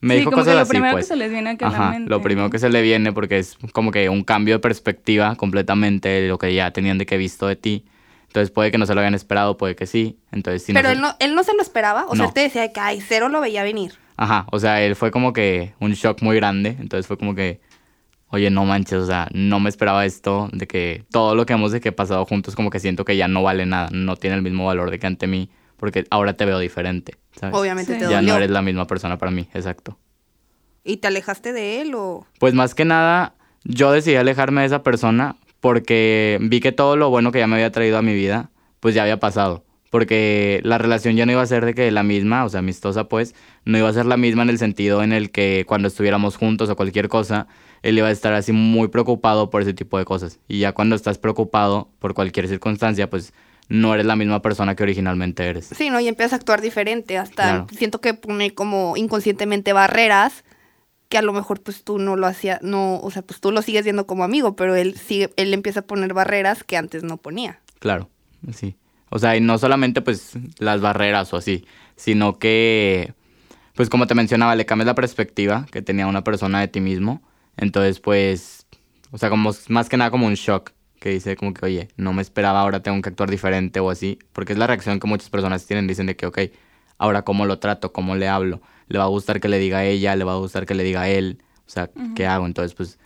me 0.00 0.16
dijo 0.16 0.30
cosas 0.30 0.54
lo 0.54 0.60
así, 0.60 0.70
primero 0.70 0.92
pues. 0.92 1.06
que 1.06 1.08
se 1.08 1.16
les 1.16 1.30
viene 1.30 1.50
a 1.50 1.66
Ajá, 1.66 1.84
la 1.84 1.90
mente. 1.90 2.10
Lo 2.10 2.22
primero 2.22 2.50
que 2.50 2.58
se 2.58 2.68
le 2.68 2.82
viene 2.82 3.12
porque 3.12 3.38
es 3.38 3.56
como 3.72 3.90
que 3.90 4.08
un 4.08 4.22
cambio 4.22 4.54
de 4.54 4.58
perspectiva 4.60 5.34
completamente 5.34 6.08
de 6.08 6.28
lo 6.28 6.38
que 6.38 6.54
ya 6.54 6.70
tenían 6.70 6.98
de 6.98 7.06
que 7.06 7.16
he 7.16 7.18
visto 7.18 7.46
de 7.46 7.56
ti. 7.56 7.84
Entonces 8.28 8.50
puede 8.50 8.70
que 8.70 8.78
no 8.78 8.86
se 8.86 8.94
lo 8.94 9.00
habían 9.00 9.14
esperado, 9.14 9.56
puede 9.56 9.74
que 9.74 9.86
sí. 9.86 10.18
Entonces, 10.30 10.62
sí 10.62 10.72
Pero 10.72 10.90
él, 10.90 11.00
no, 11.00 11.16
él 11.18 11.34
no 11.34 11.42
se 11.42 11.54
lo 11.54 11.62
esperaba, 11.62 12.06
o 12.08 12.14
sea, 12.14 12.26
él 12.26 12.32
te 12.32 12.40
decía 12.40 12.72
que, 12.72 12.78
ay, 12.78 13.00
cero 13.00 13.28
lo 13.28 13.40
veía 13.40 13.62
venir. 13.62 13.94
Ajá, 14.16 14.46
o 14.52 14.58
sea, 14.58 14.82
él 14.82 14.96
fue 14.96 15.10
como 15.10 15.32
que 15.32 15.74
un 15.80 15.92
shock 15.92 16.22
muy 16.22 16.36
grande, 16.36 16.76
entonces 16.78 17.06
fue 17.06 17.16
como 17.16 17.34
que, 17.34 17.60
oye, 18.30 18.50
no 18.50 18.64
manches, 18.64 18.98
o 18.98 19.06
sea, 19.06 19.28
no 19.32 19.60
me 19.60 19.68
esperaba 19.68 20.04
esto, 20.04 20.48
de 20.52 20.66
que 20.66 21.04
todo 21.10 21.34
lo 21.34 21.46
que 21.46 21.54
hemos 21.54 21.72
de 21.72 21.80
que 21.80 21.92
pasado 21.92 22.24
juntos, 22.24 22.54
como 22.54 22.70
que 22.70 22.80
siento 22.80 23.04
que 23.04 23.16
ya 23.16 23.28
no 23.28 23.42
vale 23.42 23.66
nada, 23.66 23.88
no 23.92 24.16
tiene 24.16 24.36
el 24.36 24.42
mismo 24.42 24.66
valor 24.66 24.90
de 24.90 24.98
que 24.98 25.06
ante 25.06 25.26
mí, 25.26 25.50
porque 25.76 26.04
ahora 26.10 26.34
te 26.34 26.44
veo 26.44 26.58
diferente, 26.58 27.16
¿sabes? 27.38 27.54
Obviamente 27.54 27.94
te 27.94 28.08
Ya 28.08 28.22
no 28.22 28.36
eres 28.36 28.50
la 28.50 28.62
misma 28.62 28.86
persona 28.86 29.18
para 29.18 29.30
mí, 29.30 29.48
exacto. 29.54 29.98
¿Y 30.84 30.98
te 30.98 31.08
alejaste 31.08 31.52
de 31.52 31.80
él 31.80 31.94
o...? 31.94 32.26
Pues 32.38 32.54
más 32.54 32.74
que 32.74 32.84
nada, 32.84 33.34
yo 33.64 33.92
decidí 33.92 34.16
alejarme 34.16 34.62
de 34.62 34.68
esa 34.68 34.82
persona 34.82 35.36
porque 35.60 36.38
vi 36.40 36.60
que 36.60 36.72
todo 36.72 36.96
lo 36.96 37.10
bueno 37.10 37.32
que 37.32 37.38
ya 37.38 37.46
me 37.46 37.56
había 37.56 37.72
traído 37.72 37.98
a 37.98 38.02
mi 38.02 38.14
vida, 38.14 38.50
pues 38.80 38.94
ya 38.94 39.02
había 39.02 39.18
pasado. 39.18 39.64
Porque 39.90 40.60
la 40.64 40.78
relación 40.78 41.16
ya 41.16 41.24
no 41.24 41.32
iba 41.32 41.42
a 41.42 41.46
ser 41.46 41.64
de 41.64 41.74
que 41.74 41.90
la 41.90 42.02
misma, 42.02 42.44
o 42.44 42.48
sea, 42.48 42.60
amistosa 42.60 43.08
pues, 43.08 43.34
no 43.64 43.78
iba 43.78 43.88
a 43.88 43.92
ser 43.92 44.06
la 44.06 44.16
misma 44.16 44.42
en 44.42 44.50
el 44.50 44.58
sentido 44.58 45.02
en 45.02 45.12
el 45.12 45.30
que 45.30 45.64
cuando 45.66 45.88
estuviéramos 45.88 46.36
juntos 46.36 46.68
o 46.68 46.76
cualquier 46.76 47.08
cosa, 47.08 47.46
él 47.82 47.96
iba 47.96 48.08
a 48.08 48.10
estar 48.10 48.34
así 48.34 48.52
muy 48.52 48.88
preocupado 48.88 49.50
por 49.50 49.62
ese 49.62 49.72
tipo 49.72 49.98
de 49.98 50.04
cosas. 50.04 50.40
Y 50.46 50.58
ya 50.58 50.72
cuando 50.72 50.94
estás 50.94 51.18
preocupado 51.18 51.88
por 51.98 52.14
cualquier 52.14 52.48
circunstancia, 52.48 53.08
pues 53.08 53.32
no 53.68 53.94
eres 53.94 54.06
la 54.06 54.16
misma 54.16 54.42
persona 54.42 54.74
que 54.74 54.82
originalmente 54.82 55.46
eres. 55.46 55.70
Sí, 55.74 55.90
¿no? 55.90 56.00
Y 56.00 56.08
empiezas 56.08 56.34
a 56.34 56.36
actuar 56.36 56.60
diferente. 56.60 57.18
Hasta 57.18 57.66
siento 57.70 58.00
que 58.00 58.14
pone 58.14 58.54
como 58.54 58.96
inconscientemente 58.96 59.72
barreras 59.72 60.44
que 61.08 61.18
a 61.18 61.22
lo 61.22 61.32
mejor 61.32 61.62
pues 61.62 61.84
tú 61.84 61.98
no 61.98 62.16
lo 62.16 62.26
hacías, 62.26 62.60
no, 62.62 63.00
o 63.00 63.10
sea, 63.10 63.22
pues 63.22 63.40
tú 63.40 63.50
lo 63.50 63.62
sigues 63.62 63.84
viendo 63.84 64.06
como 64.06 64.24
amigo, 64.24 64.56
pero 64.56 64.74
él 64.74 64.94
sigue, 64.96 65.30
él 65.36 65.54
empieza 65.54 65.80
a 65.80 65.86
poner 65.86 66.12
barreras 66.12 66.64
que 66.64 66.76
antes 66.76 67.02
no 67.02 67.16
ponía. 67.16 67.60
Claro, 67.78 68.10
sí. 68.52 68.76
O 69.10 69.18
sea, 69.18 69.36
y 69.36 69.40
no 69.40 69.58
solamente 69.58 70.02
pues 70.02 70.34
las 70.58 70.80
barreras 70.80 71.32
o 71.32 71.36
así, 71.36 71.64
sino 71.96 72.38
que, 72.38 73.14
pues 73.74 73.88
como 73.88 74.06
te 74.06 74.14
mencionaba, 74.14 74.56
le 74.56 74.66
cambias 74.66 74.86
la 74.86 74.94
perspectiva 74.94 75.66
que 75.70 75.82
tenía 75.82 76.06
una 76.06 76.24
persona 76.24 76.60
de 76.60 76.68
ti 76.68 76.80
mismo. 76.80 77.22
Entonces, 77.56 78.00
pues, 78.00 78.66
o 79.10 79.18
sea, 79.18 79.30
como 79.30 79.50
más 79.68 79.88
que 79.88 79.96
nada 79.96 80.10
como 80.10 80.26
un 80.26 80.34
shock, 80.34 80.72
que 81.00 81.10
dice 81.10 81.36
como 81.36 81.54
que, 81.54 81.64
oye, 81.64 81.88
no 81.96 82.12
me 82.12 82.22
esperaba, 82.22 82.60
ahora 82.60 82.82
tengo 82.82 83.00
que 83.02 83.08
actuar 83.08 83.30
diferente 83.30 83.80
o 83.80 83.90
así, 83.90 84.18
porque 84.32 84.52
es 84.52 84.58
la 84.58 84.66
reacción 84.66 85.00
que 85.00 85.06
muchas 85.06 85.30
personas 85.30 85.64
tienen, 85.66 85.86
dicen 85.86 86.06
de 86.06 86.16
que, 86.16 86.26
ok, 86.26 86.38
ahora 86.98 87.22
cómo 87.22 87.46
lo 87.46 87.58
trato, 87.58 87.92
cómo 87.92 88.16
le 88.16 88.28
hablo, 88.28 88.60
le 88.88 88.98
va 88.98 89.04
a 89.04 89.08
gustar 89.08 89.40
que 89.40 89.48
le 89.48 89.58
diga 89.58 89.78
a 89.78 89.84
ella, 89.84 90.16
le 90.16 90.24
va 90.24 90.32
a 90.32 90.38
gustar 90.38 90.66
que 90.66 90.74
le 90.74 90.82
diga 90.82 91.02
a 91.02 91.08
él, 91.08 91.42
o 91.66 91.70
sea, 91.70 91.90
¿qué 92.14 92.26
hago? 92.26 92.46
Entonces, 92.46 92.74
pues, 92.74 92.98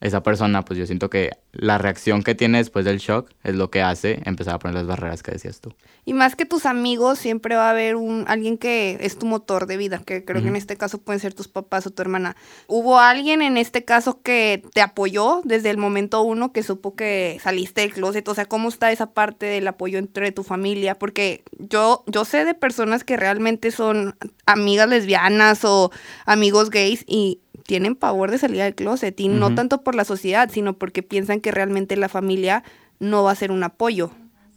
esa 0.00 0.22
persona, 0.22 0.62
pues 0.62 0.78
yo 0.78 0.86
siento 0.86 1.08
que 1.08 1.30
la 1.52 1.78
reacción 1.78 2.22
que 2.22 2.34
tiene 2.34 2.58
después 2.58 2.84
del 2.84 2.98
shock 2.98 3.30
es 3.42 3.54
lo 3.54 3.70
que 3.70 3.80
hace 3.80 4.20
empezar 4.26 4.54
a 4.54 4.58
poner 4.58 4.74
las 4.74 4.86
barreras 4.86 5.22
que 5.22 5.32
decías 5.32 5.60
tú. 5.60 5.74
Y 6.04 6.12
más 6.12 6.36
que 6.36 6.44
tus 6.44 6.66
amigos, 6.66 7.18
siempre 7.18 7.56
va 7.56 7.68
a 7.68 7.70
haber 7.70 7.96
un 7.96 8.24
alguien 8.28 8.58
que 8.58 8.98
es 9.00 9.18
tu 9.18 9.24
motor 9.24 9.66
de 9.66 9.78
vida, 9.78 10.02
que 10.04 10.24
creo 10.24 10.42
que 10.42 10.48
en 10.48 10.56
este 10.56 10.76
caso 10.76 10.98
pueden 10.98 11.20
ser 11.20 11.32
tus 11.32 11.48
papás 11.48 11.86
o 11.86 11.90
tu 11.90 12.02
hermana. 12.02 12.36
¿Hubo 12.66 13.00
alguien 13.00 13.40
en 13.40 13.56
este 13.56 13.84
caso 13.84 14.20
que 14.22 14.62
te 14.74 14.82
apoyó 14.82 15.40
desde 15.44 15.70
el 15.70 15.78
momento 15.78 16.20
uno 16.22 16.52
que 16.52 16.62
supo 16.62 16.94
que 16.94 17.38
saliste 17.42 17.80
del 17.80 17.94
closet? 17.94 18.28
O 18.28 18.34
sea, 18.34 18.44
¿cómo 18.44 18.68
está 18.68 18.92
esa 18.92 19.12
parte 19.12 19.46
del 19.46 19.66
apoyo 19.66 19.98
entre 19.98 20.30
tu 20.30 20.44
familia? 20.44 20.98
Porque 20.98 21.42
yo, 21.58 22.04
yo 22.06 22.24
sé 22.26 22.44
de 22.44 22.54
personas 22.54 23.02
que 23.02 23.16
realmente 23.16 23.70
son 23.70 24.14
amigas 24.44 24.88
lesbianas 24.88 25.64
o 25.64 25.90
amigos 26.26 26.70
gays 26.70 27.02
y 27.06 27.40
tienen 27.66 27.96
pavor 27.96 28.30
de 28.30 28.38
salir 28.38 28.62
del 28.62 28.74
closet 28.74 29.18
y 29.20 29.28
no 29.28 29.54
tanto 29.54 29.82
por 29.82 29.94
la 29.94 30.04
sociedad, 30.04 30.48
sino 30.50 30.74
porque 30.74 31.02
piensan 31.02 31.40
que 31.40 31.50
realmente 31.50 31.96
la 31.96 32.08
familia 32.08 32.62
no 32.98 33.24
va 33.24 33.32
a 33.32 33.36
ser 33.36 33.50
un 33.50 33.62
apoyo. 33.62 34.10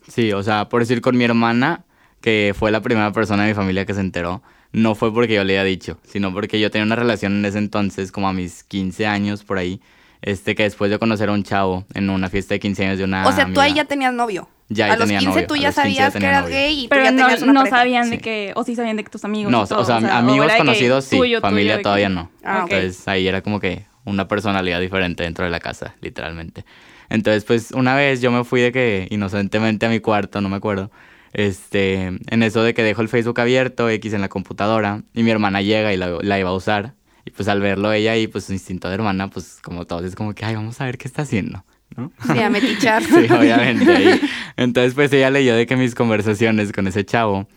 Sí, 0.07 0.31
o 0.31 0.43
sea, 0.43 0.69
por 0.69 0.81
decir 0.81 1.01
con 1.01 1.17
mi 1.17 1.23
hermana, 1.23 1.83
que 2.21 2.53
fue 2.57 2.71
la 2.71 2.81
primera 2.81 3.11
persona 3.11 3.43
de 3.43 3.49
mi 3.49 3.55
familia 3.55 3.85
que 3.85 3.93
se 3.93 4.01
enteró, 4.01 4.41
no 4.71 4.95
fue 4.95 5.13
porque 5.13 5.35
yo 5.35 5.43
le 5.43 5.53
haya 5.53 5.63
dicho, 5.63 5.97
sino 6.03 6.33
porque 6.33 6.59
yo 6.59 6.69
tenía 6.71 6.85
una 6.85 6.95
relación 6.95 7.33
en 7.33 7.45
ese 7.45 7.57
entonces, 7.57 8.11
como 8.11 8.27
a 8.27 8.33
mis 8.33 8.63
15 8.63 9.07
años 9.07 9.43
por 9.43 9.57
ahí, 9.57 9.81
este 10.21 10.55
que 10.55 10.63
después 10.63 10.91
de 10.91 10.99
conocer 10.99 11.29
a 11.29 11.31
un 11.31 11.43
chavo 11.43 11.85
en 11.93 12.09
una 12.09 12.29
fiesta 12.29 12.53
de 12.53 12.59
15 12.59 12.85
años 12.85 12.97
de 12.97 13.03
una 13.05 13.27
O 13.27 13.31
sea, 13.31 13.45
tú 13.45 13.47
amiga, 13.47 13.63
ahí 13.63 13.73
ya 13.73 13.85
tenías 13.85 14.13
novio. 14.13 14.47
Ya, 14.69 14.85
a 14.85 14.89
los 14.89 14.99
tenía 14.99 15.19
15 15.19 15.33
novio, 15.33 15.47
tú 15.47 15.53
a 15.55 15.57
ya 15.57 15.67
los 15.67 15.75
15 15.75 15.89
ya 15.93 16.03
sabías 16.05 16.13
que 16.15 16.25
eras 16.27 16.41
novio. 16.43 16.55
gay 16.55 16.79
y 16.79 16.83
tú 16.83 16.89
Pero 16.89 17.03
ya 17.03 17.11
no, 17.11 17.17
tenías 17.23 17.41
una 17.41 17.53
no 17.53 17.59
pareja. 17.61 17.77
sabían 17.77 18.09
de 18.11 18.17
que, 18.19 18.53
o 18.55 18.63
sí 18.63 18.75
sabían 18.75 18.97
de 18.97 19.03
que 19.03 19.09
tus 19.09 19.25
amigos. 19.25 19.51
No, 19.51 19.63
y 19.63 19.67
todo, 19.67 19.81
o 19.81 19.85
sea, 19.85 19.97
o 19.97 20.05
amigos 20.07 20.51
conocidos 20.57 21.05
sí, 21.05 21.17
tuyo, 21.17 21.39
tuyo, 21.39 21.41
familia 21.41 21.77
que- 21.77 21.83
todavía 21.83 22.09
no. 22.09 22.31
Ah, 22.43 22.63
ok. 22.65 22.71
Entonces 22.71 23.07
ahí 23.07 23.27
era 23.27 23.41
como 23.41 23.59
que 23.59 23.85
una 24.05 24.27
personalidad 24.27 24.79
diferente 24.79 25.23
dentro 25.23 25.43
de 25.45 25.51
la 25.51 25.59
casa, 25.59 25.95
literalmente. 26.01 26.65
Entonces, 27.09 27.43
pues 27.45 27.71
una 27.71 27.95
vez 27.95 28.21
yo 28.21 28.31
me 28.31 28.43
fui 28.43 28.61
de 28.61 28.71
que 28.71 29.07
inocentemente 29.09 29.87
a 29.87 29.89
mi 29.89 29.99
cuarto, 29.99 30.39
no 30.41 30.49
me 30.49 30.57
acuerdo. 30.57 30.91
Este, 31.33 32.03
en 32.05 32.43
eso 32.43 32.61
de 32.63 32.73
que 32.73 32.83
dejo 32.83 33.01
el 33.01 33.09
Facebook 33.09 33.39
abierto, 33.39 33.89
X 33.89 34.13
en 34.13 34.21
la 34.21 34.29
computadora, 34.29 35.03
y 35.13 35.23
mi 35.23 35.31
hermana 35.31 35.61
llega 35.61 35.93
y 35.93 35.97
la, 35.97 36.17
la 36.21 36.39
iba 36.39 36.49
a 36.49 36.53
usar. 36.53 36.93
Y 37.25 37.31
pues 37.31 37.47
al 37.49 37.61
verlo 37.61 37.91
ella 37.91 38.15
y 38.17 38.27
pues 38.27 38.45
su 38.45 38.53
instinto 38.53 38.87
de 38.87 38.95
hermana, 38.95 39.29
pues 39.29 39.59
como 39.63 39.85
todos 39.85 40.03
es 40.05 40.15
como 40.15 40.33
que, 40.33 40.45
ay, 40.45 40.55
vamos 40.55 40.79
a 40.81 40.85
ver 40.85 40.97
qué 40.97 41.07
está 41.07 41.23
haciendo, 41.23 41.63
¿no? 41.99 42.11
Sí, 42.33 42.39
a 42.39 42.49
metichar. 42.49 43.03
Sí, 43.09 43.31
obviamente. 43.31 44.19
Entonces, 44.57 44.93
pues 44.93 45.11
ella 45.13 45.29
leyó 45.29 45.55
de 45.55 45.65
que 45.67 45.75
mis 45.75 45.95
conversaciones 45.95 46.71
con 46.71 46.87
ese 46.87 47.05
chavo 47.05 47.47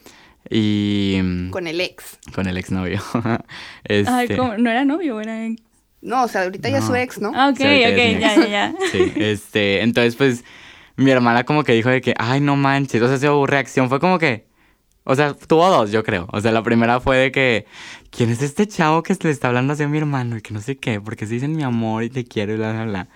y 0.51 1.19
mm, 1.23 1.51
Con 1.51 1.67
el 1.67 1.81
ex. 1.81 2.19
con 2.35 2.47
el 2.47 2.57
exnovio. 2.57 3.01
este, 3.85 4.11
Ay, 4.13 4.29
¿cómo? 4.37 4.57
No 4.59 4.71
era 4.71 4.85
novio, 4.85 5.21
era... 5.21 5.49
No, 6.01 6.25
o 6.25 6.29
sea, 6.29 6.43
ahorita 6.43 6.69
ya 6.69 6.79
es 6.79 6.85
su 6.85 6.95
ex, 6.97 7.21
¿no? 7.21 7.31
Ah, 7.35 7.49
ok, 7.51 7.57
Sí, 7.59 7.63
ok, 7.65 7.97
ya 7.97 8.35
ex. 8.35 8.37
ya, 8.37 8.49
ya. 8.49 8.75
Sí, 8.91 9.13
este, 9.17 9.83
entonces 9.83 10.17
pues 10.17 10.45
mi 10.97 11.11
hermana 11.13 11.45
como 11.45 11.63
que 11.63 11.73
dijo 11.75 11.91
de 11.91 12.01
que, 12.01 12.15
ay, 12.19 12.41
no 12.41 12.57
manches, 12.57 13.01
o 13.03 13.07
sea, 13.09 13.19
su 13.19 13.47
reacción 13.47 13.89
fue 13.89 14.01
como 14.01 14.19
que, 14.19 14.47
o 15.05 15.15
sea, 15.15 15.35
tuvo 15.35 15.69
dos, 15.69 15.91
yo 15.93 16.03
creo. 16.05 16.27
O 16.33 16.41
sea, 16.41 16.51
la 16.53 16.63
primera 16.63 17.01
fue 17.01 17.17
de 17.17 17.33
que, 17.33 17.67
¿quién 18.11 18.31
es 18.31 18.43
este 18.43 18.67
chavo 18.67 19.03
que 19.03 19.17
le 19.23 19.31
está 19.31 19.49
hablando 19.49 19.73
así 19.73 19.83
a 19.85 19.89
mi 19.89 19.99
hermano? 19.99 20.37
Y 20.37 20.43
que 20.43 20.53
no 20.55 20.61
sé 20.61 20.77
qué, 20.77 21.01
porque 21.01 21.27
se 21.27 21.35
dicen 21.35 21.55
mi 21.57 21.63
amor 21.63 22.03
y 22.05 22.11
te 22.11 22.25
quiero 22.25 22.53
y 22.53 22.57
bla, 22.57 22.73
bla, 22.73 22.85
bla. 22.85 23.09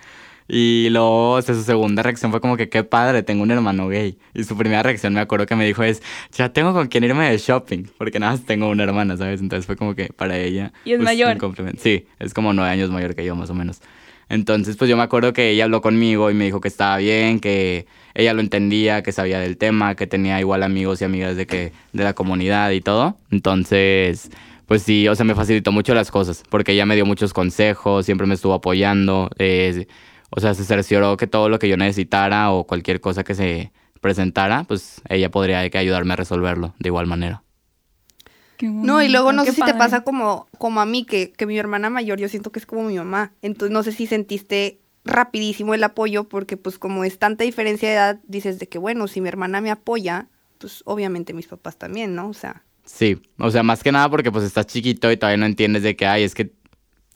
Y 0.47 0.87
luego, 0.89 1.31
o 1.33 1.41
sea, 1.41 1.55
su 1.55 1.63
segunda 1.63 2.03
reacción 2.03 2.31
fue 2.31 2.39
como 2.39 2.55
que, 2.55 2.69
qué 2.69 2.83
padre, 2.83 3.23
tengo 3.23 3.43
un 3.43 3.51
hermano 3.51 3.87
gay. 3.89 4.17
Y 4.33 4.43
su 4.43 4.55
primera 4.55 4.81
reacción, 4.83 5.13
me 5.13 5.19
acuerdo 5.19 5.45
que 5.45 5.55
me 5.55 5.65
dijo 5.65 5.83
es, 5.83 6.01
ya 6.31 6.53
tengo 6.53 6.73
con 6.73 6.87
quién 6.87 7.03
irme 7.03 7.29
de 7.29 7.37
shopping, 7.37 7.83
porque 7.97 8.19
nada 8.19 8.33
más 8.33 8.45
tengo 8.45 8.69
una 8.69 8.83
hermana, 8.83 9.17
¿sabes? 9.17 9.41
Entonces 9.41 9.65
fue 9.65 9.75
como 9.75 9.95
que 9.95 10.07
para 10.15 10.37
ella... 10.37 10.71
¿Y 10.85 10.93
es 10.93 10.97
pues, 10.97 11.05
mayor? 11.05 11.37
un. 11.43 11.77
Sí, 11.77 12.05
es 12.19 12.33
como 12.33 12.53
nueve 12.53 12.71
años 12.71 12.89
mayor 12.89 13.15
que 13.15 13.25
yo, 13.25 13.35
más 13.35 13.49
o 13.49 13.53
menos. 13.53 13.81
Entonces, 14.29 14.75
pues 14.75 14.89
yo 14.89 14.97
me 14.97 15.03
acuerdo 15.03 15.31
que 15.31 15.51
ella 15.51 15.65
habló 15.65 15.81
conmigo 15.81 16.29
y 16.29 16.33
me 16.33 16.45
dijo 16.45 16.59
que 16.59 16.67
estaba 16.67 16.97
bien, 16.97 17.39
que 17.39 17.85
ella 18.13 18.33
lo 18.33 18.41
entendía, 18.41 19.01
que 19.01 19.11
sabía 19.11 19.39
del 19.39 19.57
tema, 19.57 19.95
que 19.95 20.07
tenía 20.07 20.39
igual 20.39 20.63
amigos 20.63 21.01
y 21.01 21.05
amigas 21.05 21.37
de 21.37 21.47
que 21.47 21.71
de 21.93 22.03
la 22.03 22.13
comunidad 22.13 22.71
y 22.71 22.81
todo. 22.81 23.17
Entonces, 23.31 24.29
pues 24.65 24.83
sí, 24.83 25.07
o 25.07 25.15
sea, 25.15 25.25
me 25.25 25.33
facilitó 25.33 25.71
mucho 25.71 25.93
las 25.93 26.11
cosas, 26.11 26.43
porque 26.49 26.73
ella 26.73 26.85
me 26.85 26.95
dio 26.95 27.05
muchos 27.05 27.33
consejos, 27.33 28.05
siempre 28.05 28.27
me 28.27 28.33
estuvo 28.33 28.53
apoyando, 28.53 29.29
eh, 29.37 29.87
o 30.29 30.39
sea, 30.39 30.53
se 30.53 30.63
cercioró 30.63 31.17
que 31.17 31.27
todo 31.27 31.49
lo 31.49 31.59
que 31.59 31.69
yo 31.69 31.77
necesitara 31.77 32.51
o 32.51 32.65
cualquier 32.65 32.99
cosa 32.99 33.23
que 33.23 33.35
se 33.35 33.71
presentara, 34.01 34.63
pues 34.63 35.01
ella 35.09 35.31
podría 35.31 35.59
de 35.59 35.69
que 35.69 35.77
ayudarme 35.77 36.13
a 36.13 36.17
resolverlo 36.17 36.73
de 36.79 36.89
igual 36.89 37.07
manera. 37.07 37.43
Qué 38.57 38.67
No, 38.67 39.01
y 39.01 39.09
luego 39.09 39.31
no 39.33 39.43
qué 39.43 39.51
sé 39.51 39.57
si 39.57 39.61
te 39.63 39.73
pasa 39.75 40.01
como, 40.01 40.47
como 40.57 40.81
a 40.81 40.85
mí, 40.85 41.05
que, 41.05 41.31
que 41.31 41.45
mi 41.45 41.57
hermana 41.57 41.89
mayor 41.89 42.19
yo 42.19 42.27
siento 42.27 42.51
que 42.51 42.59
es 42.59 42.65
como 42.65 42.83
mi 42.83 42.97
mamá. 42.97 43.33
Entonces 43.41 43.71
no 43.71 43.83
sé 43.83 43.91
si 43.91 44.07
sentiste 44.07 44.79
rapidísimo 45.05 45.73
el 45.73 45.83
apoyo 45.83 46.25
porque 46.25 46.57
pues 46.57 46.79
como 46.79 47.03
es 47.03 47.19
tanta 47.19 47.43
diferencia 47.43 47.87
de 47.87 47.95
edad, 47.95 48.19
dices 48.27 48.59
de 48.59 48.67
que 48.67 48.77
bueno, 48.77 49.07
si 49.07 49.21
mi 49.21 49.29
hermana 49.29 49.61
me 49.61 49.71
apoya, 49.71 50.27
pues 50.57 50.81
obviamente 50.85 51.33
mis 51.33 51.47
papás 51.47 51.77
también, 51.77 52.15
¿no? 52.15 52.29
O 52.29 52.33
sea, 52.33 52.63
Sí, 52.87 53.21
o 53.37 53.51
sea, 53.51 53.63
más 53.63 53.83
que 53.83 53.91
nada 53.91 54.09
porque 54.09 54.31
pues 54.31 54.45
estás 54.45 54.65
chiquito 54.65 55.11
y 55.11 55.17
todavía 55.17 55.35
no 55.37 55.45
entiendes 55.45 55.83
de 55.83 55.97
que, 55.97 56.05
ay, 56.07 56.23
es 56.23 56.33
que 56.33 56.45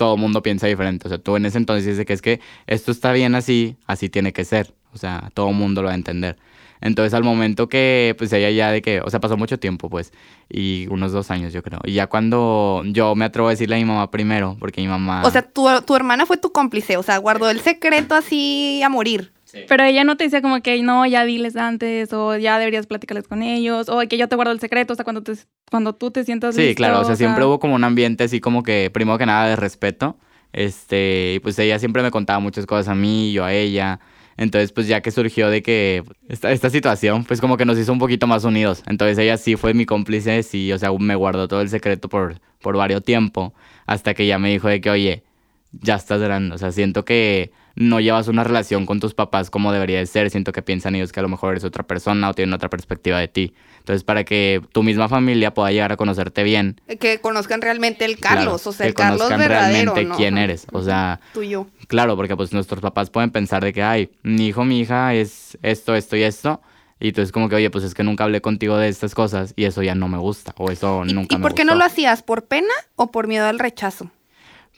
todo 0.01 0.15
el 0.15 0.19
mundo 0.19 0.41
piensa 0.41 0.65
diferente. 0.65 1.07
O 1.07 1.09
sea, 1.09 1.19
tú 1.19 1.35
en 1.35 1.45
ese 1.45 1.59
entonces 1.59 1.85
dices 1.85 2.07
que 2.07 2.13
es 2.13 2.23
que 2.23 2.39
esto 2.65 2.91
está 2.91 3.11
bien 3.11 3.35
así, 3.35 3.75
así 3.85 4.09
tiene 4.09 4.33
que 4.33 4.45
ser. 4.45 4.73
O 4.95 4.97
sea, 4.97 5.29
todo 5.35 5.49
el 5.49 5.55
mundo 5.55 5.83
lo 5.83 5.89
va 5.89 5.91
a 5.91 5.95
entender. 5.95 6.37
Entonces 6.81 7.13
al 7.13 7.23
momento 7.23 7.69
que, 7.69 8.15
pues 8.17 8.33
ella 8.33 8.49
ya 8.49 8.71
de 8.71 8.81
que, 8.81 8.99
o 9.01 9.09
sea, 9.11 9.19
pasó 9.19 9.37
mucho 9.37 9.59
tiempo, 9.59 9.91
pues, 9.91 10.11
y 10.49 10.87
unos 10.89 11.11
dos 11.11 11.29
años 11.29 11.53
yo 11.53 11.61
creo. 11.61 11.81
Y 11.83 11.93
ya 11.93 12.07
cuando 12.07 12.81
yo 12.87 13.13
me 13.13 13.25
atrevo 13.25 13.49
a 13.49 13.51
decirle 13.51 13.75
a 13.75 13.77
mi 13.77 13.85
mamá 13.85 14.09
primero, 14.09 14.57
porque 14.59 14.81
mi 14.81 14.87
mamá... 14.87 15.21
o 15.23 15.29
sea, 15.29 15.43
tu, 15.43 15.67
tu 15.85 15.95
hermana 15.95 16.25
fue 16.25 16.37
tu 16.37 16.51
cómplice, 16.51 16.97
o 16.97 17.03
sea, 17.03 17.19
guardó 17.19 17.51
el 17.51 17.59
secreto 17.59 18.15
así 18.15 18.81
a 18.81 18.89
morir. 18.89 19.31
Pero 19.67 19.83
ella 19.83 20.03
no 20.03 20.17
te 20.17 20.25
decía 20.25 20.41
como 20.41 20.61
que 20.61 20.81
no, 20.81 21.05
ya 21.05 21.25
diles 21.25 21.55
antes, 21.55 22.11
o 22.13 22.37
ya 22.37 22.57
deberías 22.59 22.87
platicarles 22.87 23.27
con 23.27 23.43
ellos, 23.43 23.89
o 23.89 23.99
que 24.07 24.17
yo 24.17 24.27
te 24.27 24.35
guardo 24.35 24.51
el 24.51 24.59
secreto, 24.59 24.93
o 24.93 24.95
sea, 24.95 25.03
cuando, 25.03 25.23
te, 25.23 25.33
cuando 25.69 25.93
tú 25.93 26.11
te 26.11 26.23
sientas 26.23 26.55
Sí, 26.55 26.61
listo, 26.61 26.77
claro, 26.77 27.01
o 27.01 27.05
sea, 27.05 27.15
siempre 27.15 27.45
hubo 27.45 27.59
como 27.59 27.75
un 27.75 27.83
ambiente 27.83 28.23
así 28.23 28.39
como 28.39 28.63
que, 28.63 28.89
primero 28.91 29.17
que 29.17 29.25
nada, 29.25 29.47
de 29.47 29.55
respeto. 29.55 30.17
Este, 30.53 31.33
y 31.35 31.39
pues 31.39 31.57
ella 31.59 31.79
siempre 31.79 32.03
me 32.03 32.11
contaba 32.11 32.39
muchas 32.39 32.65
cosas 32.65 32.89
a 32.89 32.95
mí, 32.95 33.31
yo 33.31 33.45
a 33.45 33.53
ella. 33.53 33.99
Entonces, 34.37 34.71
pues 34.71 34.87
ya 34.87 35.01
que 35.01 35.11
surgió 35.11 35.49
de 35.49 35.61
que 35.61 36.03
esta, 36.27 36.51
esta 36.51 36.69
situación, 36.69 37.25
pues 37.25 37.39
como 37.41 37.57
que 37.57 37.65
nos 37.65 37.77
hizo 37.77 37.91
un 37.91 37.99
poquito 37.99 38.27
más 38.27 38.43
unidos. 38.43 38.83
Entonces 38.87 39.17
ella 39.17 39.37
sí 39.37 39.55
fue 39.55 39.73
mi 39.73 39.85
cómplice, 39.85 40.41
sí, 40.43 40.71
o 40.73 40.77
sea, 40.77 40.91
me 40.97 41.15
guardó 41.15 41.47
todo 41.47 41.61
el 41.61 41.69
secreto 41.69 42.09
por, 42.09 42.39
por 42.59 42.75
varios 42.75 43.03
tiempo, 43.03 43.53
hasta 43.85 44.13
que 44.13 44.25
ya 44.25 44.39
me 44.39 44.49
dijo 44.49 44.67
de 44.67 44.81
que, 44.81 44.89
oye, 44.89 45.23
ya 45.71 45.95
estás 45.95 46.21
grande, 46.21 46.55
o 46.55 46.57
sea, 46.57 46.71
siento 46.71 47.05
que 47.05 47.51
no 47.75 48.01
llevas 48.01 48.27
una 48.27 48.43
relación 48.43 48.85
con 48.85 48.99
tus 48.99 49.13
papás 49.13 49.49
como 49.49 49.71
debería 49.71 49.99
de 49.99 50.05
ser, 50.05 50.29
siento 50.29 50.51
que 50.51 50.61
piensan 50.61 50.93
ellos 50.95 51.11
que 51.13 51.21
a 51.21 51.23
lo 51.23 51.29
mejor 51.29 51.51
eres 51.53 51.63
otra 51.63 51.83
persona 51.83 52.29
o 52.29 52.33
tienen 52.33 52.53
otra 52.53 52.69
perspectiva 52.69 53.17
de 53.19 53.29
ti. 53.29 53.53
Entonces, 53.79 54.03
para 54.03 54.25
que 54.25 54.61
tu 54.73 54.83
misma 54.83 55.07
familia 55.07 55.53
pueda 55.53 55.71
llegar 55.71 55.91
a 55.93 55.97
conocerte 55.97 56.43
bien, 56.43 56.79
Que 56.99 57.19
conozcan 57.19 57.61
realmente 57.61 58.03
el 58.05 58.17
claro, 58.17 58.35
Carlos, 58.35 58.67
o 58.67 58.73
sea, 58.73 58.83
que 58.85 58.89
el 58.89 58.93
Carlos 58.93 59.21
conozcan 59.21 59.39
verdadero, 59.39 59.93
realmente 59.93 60.03
¿no? 60.03 60.15
quién 60.17 60.37
eres, 60.37 60.67
o 60.73 60.81
sea, 60.83 61.19
Tuyo. 61.33 61.67
Claro, 61.87 62.15
porque 62.17 62.35
pues 62.35 62.51
nuestros 62.53 62.81
papás 62.81 63.09
pueden 63.09 63.31
pensar 63.31 63.63
de 63.63 63.71
que, 63.73 63.81
ay, 63.81 64.11
mi 64.23 64.47
hijo, 64.47 64.65
mi 64.65 64.81
hija 64.81 65.13
es 65.13 65.57
esto, 65.63 65.95
esto 65.95 66.15
y 66.17 66.23
esto. 66.23 66.61
Y 66.99 67.13
tú 67.13 67.21
es 67.21 67.31
como 67.31 67.49
que, 67.49 67.55
oye, 67.55 67.71
pues 67.71 67.83
es 67.83 67.95
que 67.95 68.03
nunca 68.03 68.25
hablé 68.25 68.41
contigo 68.41 68.77
de 68.77 68.87
estas 68.87 69.15
cosas 69.15 69.53
y 69.55 69.63
eso 69.63 69.81
ya 69.81 69.95
no 69.95 70.07
me 70.07 70.19
gusta. 70.19 70.53
O 70.57 70.69
eso 70.69 71.03
¿Y, 71.07 71.13
nunca 71.13 71.33
y 71.35 71.37
me 71.39 71.41
por 71.41 71.55
qué 71.55 71.65
no 71.65 71.71
gustó. 71.71 71.79
lo 71.79 71.85
hacías? 71.85 72.21
¿Por 72.21 72.45
pena 72.45 72.73
o 72.95 73.09
por 73.11 73.27
miedo 73.27 73.47
al 73.47 73.57
rechazo? 73.57 74.11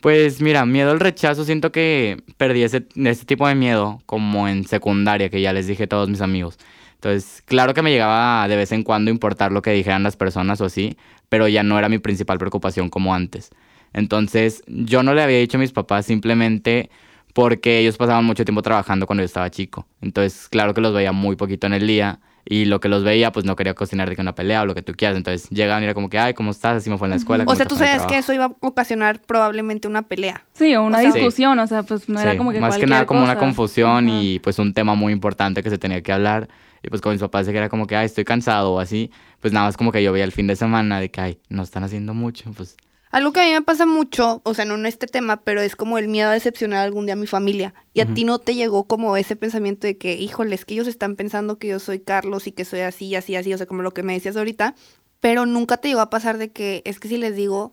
Pues 0.04 0.42
mira, 0.42 0.66
miedo 0.66 0.90
al 0.90 1.00
rechazo, 1.00 1.46
siento 1.46 1.72
que 1.72 2.22
perdí 2.36 2.62
ese, 2.62 2.86
ese 2.94 3.24
tipo 3.24 3.48
de 3.48 3.54
miedo 3.54 4.02
como 4.04 4.46
en 4.48 4.66
secundaria, 4.66 5.30
que 5.30 5.40
ya 5.40 5.54
les 5.54 5.66
dije 5.66 5.84
a 5.84 5.86
todos 5.86 6.10
mis 6.10 6.20
amigos. 6.20 6.58
Entonces, 6.96 7.42
claro 7.46 7.72
que 7.72 7.80
me 7.80 7.90
llegaba 7.90 8.46
de 8.46 8.54
vez 8.54 8.70
en 8.72 8.82
cuando 8.82 9.10
importar 9.10 9.50
lo 9.50 9.62
que 9.62 9.70
dijeran 9.70 10.02
las 10.02 10.16
personas 10.16 10.60
o 10.60 10.66
así, 10.66 10.98
pero 11.30 11.48
ya 11.48 11.62
no 11.62 11.78
era 11.78 11.88
mi 11.88 11.98
principal 12.00 12.36
preocupación 12.36 12.90
como 12.90 13.14
antes. 13.14 13.48
Entonces, 13.94 14.62
yo 14.66 15.02
no 15.02 15.14
le 15.14 15.22
había 15.22 15.38
dicho 15.38 15.56
a 15.56 15.60
mis 15.60 15.72
papás 15.72 16.04
simplemente 16.04 16.90
porque 17.32 17.78
ellos 17.78 17.96
pasaban 17.96 18.26
mucho 18.26 18.44
tiempo 18.44 18.60
trabajando 18.60 19.06
cuando 19.06 19.22
yo 19.22 19.26
estaba 19.26 19.48
chico. 19.48 19.86
Entonces, 20.02 20.50
claro 20.50 20.74
que 20.74 20.82
los 20.82 20.92
veía 20.92 21.12
muy 21.12 21.36
poquito 21.36 21.66
en 21.66 21.72
el 21.72 21.86
día 21.86 22.20
y 22.46 22.66
lo 22.66 22.78
que 22.80 22.88
los 22.88 23.04
veía, 23.04 23.32
pues 23.32 23.44
no 23.46 23.56
quería 23.56 23.74
cocinar 23.74 24.08
de 24.08 24.16
que 24.16 24.22
una 24.22 24.34
pelea 24.34 24.62
o 24.62 24.66
lo 24.66 24.74
que 24.74 24.82
tú 24.82 24.92
quieras. 24.94 25.16
Entonces, 25.16 25.48
llegaban 25.50 25.82
y 25.82 25.86
era 25.86 25.94
como 25.94 26.10
que, 26.10 26.18
ay, 26.18 26.34
¿cómo 26.34 26.50
estás? 26.50 26.76
Así 26.76 26.90
me 26.90 26.98
fue 26.98 27.06
en 27.06 27.10
la 27.10 27.16
escuela. 27.16 27.44
O 27.44 27.46
¿cómo 27.46 27.56
sea, 27.56 27.66
tú 27.66 27.74
sabes 27.76 27.92
que 27.92 27.98
trabajo?". 27.98 28.18
eso 28.20 28.32
iba 28.34 28.44
a 28.46 28.52
ocasionar 28.60 29.20
probablemente 29.20 29.88
una 29.88 30.02
pelea. 30.02 30.44
Sí, 30.52 30.74
o 30.76 30.82
una 30.82 30.98
O 30.98 31.00
sea- 31.00 31.12
discusión, 31.12 31.58
o 31.58 31.66
sea, 31.66 31.82
pues 31.84 32.08
no 32.08 32.20
era 32.20 32.36
como 32.36 32.52
que 32.52 32.60
más 32.60 32.76
que 32.76 32.86
nada 32.86 33.06
como 33.06 33.22
una 33.24 33.36
confusión 33.38 34.08
y 34.08 34.38
pues 34.40 34.58
un 34.58 34.74
tema 34.74 34.94
muy 34.94 35.12
importante 35.12 35.62
que 35.62 35.70
se 35.70 35.78
tenía 35.78 36.02
que 36.02 36.12
hablar. 36.12 36.48
Y 36.82 36.88
pues 36.90 37.00
con 37.00 37.12
mis 37.12 37.20
papás 37.22 37.46
que 37.48 37.56
era 37.56 37.70
como 37.70 37.86
que, 37.86 37.96
ay, 37.96 38.04
estoy 38.04 38.24
cansado 38.24 38.72
o 38.74 38.80
así. 38.80 39.10
Pues 39.40 39.54
nada 39.54 39.64
más 39.66 39.76
como 39.78 39.90
que 39.90 40.02
yo 40.02 40.12
veía 40.12 40.24
el 40.24 40.32
fin 40.32 40.46
de 40.46 40.54
semana 40.54 41.00
de 41.00 41.10
que, 41.10 41.20
ay, 41.20 41.38
no 41.48 41.62
están 41.62 41.82
haciendo 41.82 42.12
mucho. 42.12 42.50
Pues 42.54 42.76
Algo 43.14 43.32
que 43.32 43.40
a 43.40 43.44
mí 43.44 43.52
me 43.52 43.62
pasa 43.62 43.86
mucho, 43.86 44.42
o 44.42 44.54
sea, 44.54 44.64
no 44.64 44.74
en 44.74 44.86
este 44.86 45.06
tema, 45.06 45.36
pero 45.36 45.60
es 45.60 45.76
como 45.76 45.98
el 45.98 46.08
miedo 46.08 46.30
a 46.30 46.32
decepcionar 46.32 46.80
algún 46.80 47.06
día 47.06 47.12
a 47.12 47.16
mi 47.16 47.28
familia. 47.28 47.72
Y 47.92 48.00
a 48.00 48.06
ti 48.06 48.24
no 48.24 48.40
te 48.40 48.56
llegó 48.56 48.88
como 48.88 49.16
ese 49.16 49.36
pensamiento 49.36 49.86
de 49.86 49.96
que, 49.96 50.14
híjole, 50.14 50.56
es 50.56 50.64
que 50.64 50.74
ellos 50.74 50.88
están 50.88 51.14
pensando 51.14 51.56
que 51.56 51.68
yo 51.68 51.78
soy 51.78 52.00
Carlos 52.00 52.48
y 52.48 52.50
que 52.50 52.64
soy 52.64 52.80
así, 52.80 53.14
así, 53.14 53.36
así, 53.36 53.54
o 53.54 53.56
sea, 53.56 53.66
como 53.66 53.82
lo 53.82 53.94
que 53.94 54.02
me 54.02 54.14
decías 54.14 54.36
ahorita. 54.36 54.74
Pero 55.20 55.46
nunca 55.46 55.76
te 55.76 55.86
llegó 55.86 56.00
a 56.00 56.10
pasar 56.10 56.38
de 56.38 56.50
que, 56.50 56.82
es 56.84 56.98
que 56.98 57.06
si 57.06 57.16
les 57.16 57.36
digo, 57.36 57.72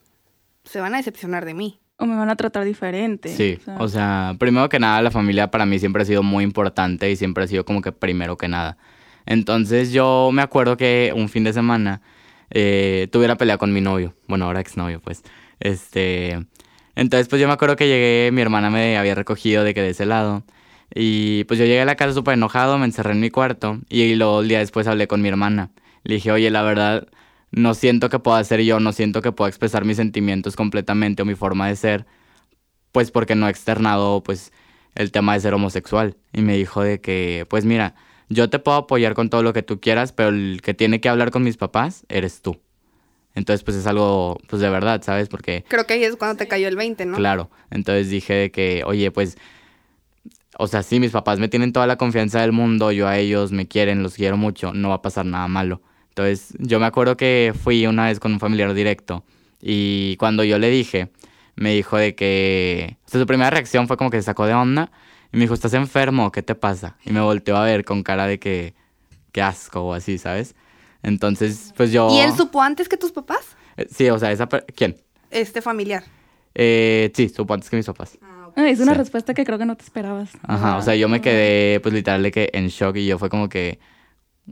se 0.63 0.79
van 0.79 0.93
a 0.93 0.97
decepcionar 0.97 1.43
de 1.45 1.55
mí. 1.55 1.79
O 1.97 2.05
me 2.05 2.15
van 2.15 2.29
a 2.29 2.35
tratar 2.35 2.63
diferente. 2.63 3.35
sí, 3.35 3.57
o 3.79 3.87
sea, 3.87 4.35
primero 4.37 4.69
que 4.69 4.77
nada 4.77 5.01
la 5.01 5.09
familia 5.09 5.49
para 5.49 5.65
mí 5.65 5.79
siempre 5.79 6.03
ha 6.03 6.05
sido 6.05 6.21
muy 6.21 6.43
importante 6.43 7.09
y 7.09 7.15
siempre 7.15 7.45
ha 7.45 7.47
sido 7.47 7.65
como 7.65 7.81
que 7.81 7.91
primero 7.91 8.37
que 8.37 8.47
nada. 8.47 8.77
Entonces 9.25 9.91
yo 9.91 10.29
me 10.31 10.43
acuerdo 10.43 10.77
que 10.77 11.11
un 11.15 11.29
fin 11.29 11.43
de 11.43 11.53
semana 11.53 12.03
eh, 12.51 13.07
tuve 13.11 13.27
la 13.27 13.37
pelea 13.37 13.57
con 13.57 13.73
mi 13.73 13.81
novio, 13.81 14.15
bueno, 14.27 14.45
ahora 14.45 14.61
exnovio, 14.61 15.01
pues. 15.01 15.23
Este, 15.59 16.39
entonces 16.95 17.27
pues 17.27 17.41
yo 17.41 17.47
me 17.47 17.53
acuerdo 17.53 17.75
que 17.75 17.87
llegué, 17.87 18.31
mi 18.31 18.41
hermana 18.41 18.69
me 18.69 18.97
había 18.97 19.15
recogido 19.15 19.63
de 19.63 19.73
que 19.73 19.81
de 19.81 19.89
ese 19.89 20.05
lado. 20.05 20.43
Y 20.93 21.45
pues 21.45 21.59
yo 21.59 21.65
llegué 21.65 21.81
a 21.81 21.85
la 21.85 21.95
casa 21.95 22.13
súper 22.13 22.33
enojado, 22.33 22.77
me 22.77 22.85
encerré 22.85 23.13
en 23.13 23.21
mi 23.21 23.29
cuarto 23.29 23.79
y 23.89 24.15
luego 24.15 24.41
el 24.41 24.49
día 24.49 24.59
después 24.59 24.87
hablé 24.87 25.07
con 25.07 25.21
mi 25.21 25.29
hermana. 25.29 25.71
Le 26.03 26.15
dije, 26.15 26.31
oye, 26.31 26.49
la 26.51 26.63
verdad, 26.63 27.07
no 27.51 27.73
siento 27.73 28.09
que 28.09 28.19
pueda 28.19 28.43
ser 28.43 28.61
yo, 28.61 28.79
no 28.79 28.91
siento 28.91 29.21
que 29.21 29.31
pueda 29.31 29.49
expresar 29.49 29.85
mis 29.85 29.97
sentimientos 29.97 30.55
completamente 30.55 31.21
o 31.21 31.25
mi 31.25 31.35
forma 31.35 31.67
de 31.67 31.75
ser, 31.75 32.05
pues 32.91 33.11
porque 33.11 33.35
no 33.35 33.47
he 33.47 33.51
externado 33.51 34.23
pues 34.23 34.51
el 34.95 35.11
tema 35.11 35.33
de 35.33 35.41
ser 35.41 35.53
homosexual. 35.53 36.17
Y 36.33 36.41
me 36.41 36.57
dijo 36.57 36.81
de 36.83 37.01
que, 37.01 37.45
pues 37.49 37.65
mira, 37.65 37.95
yo 38.31 38.49
te 38.49 38.59
puedo 38.59 38.77
apoyar 38.77 39.13
con 39.13 39.29
todo 39.29 39.43
lo 39.43 39.53
que 39.53 39.61
tú 39.61 39.79
quieras, 39.79 40.13
pero 40.13 40.29
el 40.29 40.61
que 40.63 40.73
tiene 40.73 41.01
que 41.01 41.09
hablar 41.09 41.31
con 41.31 41.43
mis 41.43 41.57
papás 41.57 42.05
eres 42.07 42.41
tú. 42.41 42.59
Entonces, 43.35 43.63
pues 43.63 43.77
es 43.77 43.87
algo, 43.87 44.37
pues 44.47 44.61
de 44.61 44.69
verdad, 44.69 45.01
¿sabes? 45.03 45.29
Porque... 45.29 45.63
Creo 45.67 45.85
que 45.85 45.93
ahí 45.93 46.03
es 46.03 46.15
cuando 46.15 46.37
te 46.37 46.47
cayó 46.47 46.67
el 46.67 46.75
20, 46.75 47.05
¿no? 47.05 47.17
Claro. 47.17 47.49
Entonces 47.69 48.09
dije 48.09 48.51
que, 48.51 48.83
oye, 48.85 49.11
pues, 49.11 49.37
o 50.57 50.67
sea, 50.67 50.81
sí, 50.83 50.99
mis 50.99 51.11
papás 51.11 51.39
me 51.39 51.49
tienen 51.49 51.73
toda 51.73 51.87
la 51.87 51.97
confianza 51.97 52.41
del 52.41 52.51
mundo, 52.51 52.91
yo 52.91 53.07
a 53.07 53.17
ellos 53.17 53.51
me 53.51 53.67
quieren, 53.67 54.03
los 54.03 54.15
quiero 54.15 54.37
mucho, 54.37 54.73
no 54.73 54.89
va 54.89 54.95
a 54.95 55.01
pasar 55.01 55.25
nada 55.25 55.47
malo. 55.47 55.81
Entonces, 56.09 56.53
yo 56.59 56.79
me 56.79 56.85
acuerdo 56.85 57.15
que 57.17 57.53
fui 57.63 57.85
una 57.85 58.07
vez 58.07 58.19
con 58.19 58.33
un 58.33 58.39
familiar 58.39 58.73
directo 58.73 59.23
y 59.61 60.15
cuando 60.17 60.43
yo 60.43 60.57
le 60.57 60.69
dije, 60.69 61.09
me 61.55 61.73
dijo 61.73 61.97
de 61.97 62.15
que, 62.15 62.97
o 63.05 63.09
sea, 63.09 63.19
su 63.19 63.27
primera 63.27 63.49
reacción 63.49 63.87
fue 63.87 63.97
como 63.97 64.09
que 64.09 64.17
se 64.17 64.23
sacó 64.23 64.45
de 64.45 64.53
onda 64.53 64.91
y 65.31 65.37
me 65.37 65.41
dijo, 65.43 65.53
¿estás 65.53 65.73
enfermo? 65.73 66.31
¿Qué 66.31 66.41
te 66.41 66.55
pasa? 66.55 66.97
Y 67.05 67.11
me 67.11 67.21
volteó 67.21 67.57
a 67.57 67.63
ver 67.65 67.83
con 67.85 68.03
cara 68.03 68.27
de 68.27 68.39
que, 68.39 68.73
qué 69.31 69.41
asco 69.41 69.81
o 69.81 69.93
así, 69.93 70.17
¿sabes? 70.17 70.55
Entonces, 71.03 71.73
pues 71.75 71.91
yo... 71.91 72.09
¿Y 72.11 72.19
él 72.19 72.33
supo 72.33 72.61
antes 72.61 72.87
que 72.89 72.97
tus 72.97 73.11
papás? 73.11 73.55
Eh, 73.77 73.87
Sí, 73.89 74.09
o 74.09 74.19
sea, 74.19 74.31
esa... 74.31 74.47
¿Quién? 74.47 74.97
Este 75.29 75.61
familiar. 75.61 76.03
Eh, 76.53 77.11
sí, 77.15 77.29
supo 77.29 77.53
antes 77.53 77.69
que 77.69 77.77
mis 77.77 77.85
papás. 77.85 78.17
Ah, 78.21 78.67
Es 78.67 78.79
una 78.81 78.91
Sí. 78.91 78.97
respuesta 78.99 79.33
que 79.33 79.45
creo 79.45 79.57
que 79.57 79.65
no 79.65 79.77
te 79.77 79.83
esperabas. 79.83 80.29
Ajá, 80.43 80.75
o 80.77 80.81
sea, 80.81 80.95
yo 80.95 81.07
me 81.07 81.21
quedé 81.21 81.79
pues 81.79 81.93
literal 81.93 82.21
de 82.21 82.31
que 82.31 82.49
en 82.53 82.67
shock 82.67 82.97
y 82.97 83.07
yo 83.07 83.17
fue 83.17 83.29
como 83.29 83.47
que, 83.47 83.79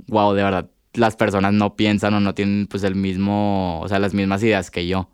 wow, 0.07 0.33
de 0.33 0.41
verdad, 0.43 0.69
las 0.93 1.15
personas 1.17 1.51
no 1.53 1.75
piensan 1.75 2.13
o 2.13 2.19
no 2.21 2.33
tienen 2.33 2.67
pues 2.67 2.83
el 2.83 2.95
mismo, 2.95 3.81
o 3.81 3.87
sea, 3.89 3.99
las 3.99 4.13
mismas 4.13 4.41
ideas 4.41 4.71
que 4.71 4.87
yo. 4.87 5.09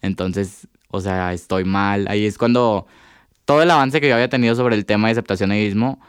Entonces, 0.00 0.66
o 0.88 1.00
sea, 1.02 1.34
estoy 1.34 1.64
mal. 1.64 2.06
Ahí 2.08 2.24
es 2.24 2.38
cuando 2.38 2.86
todo 3.50 3.62
el 3.62 3.70
avance 3.70 4.00
que 4.00 4.08
yo 4.08 4.14
había 4.14 4.28
tenido 4.28 4.54
sobre 4.54 4.76
el 4.76 4.84
tema 4.86 5.08
de 5.08 5.12
aceptación 5.12 5.52
e 5.52 5.60
egoísmo, 5.60 6.00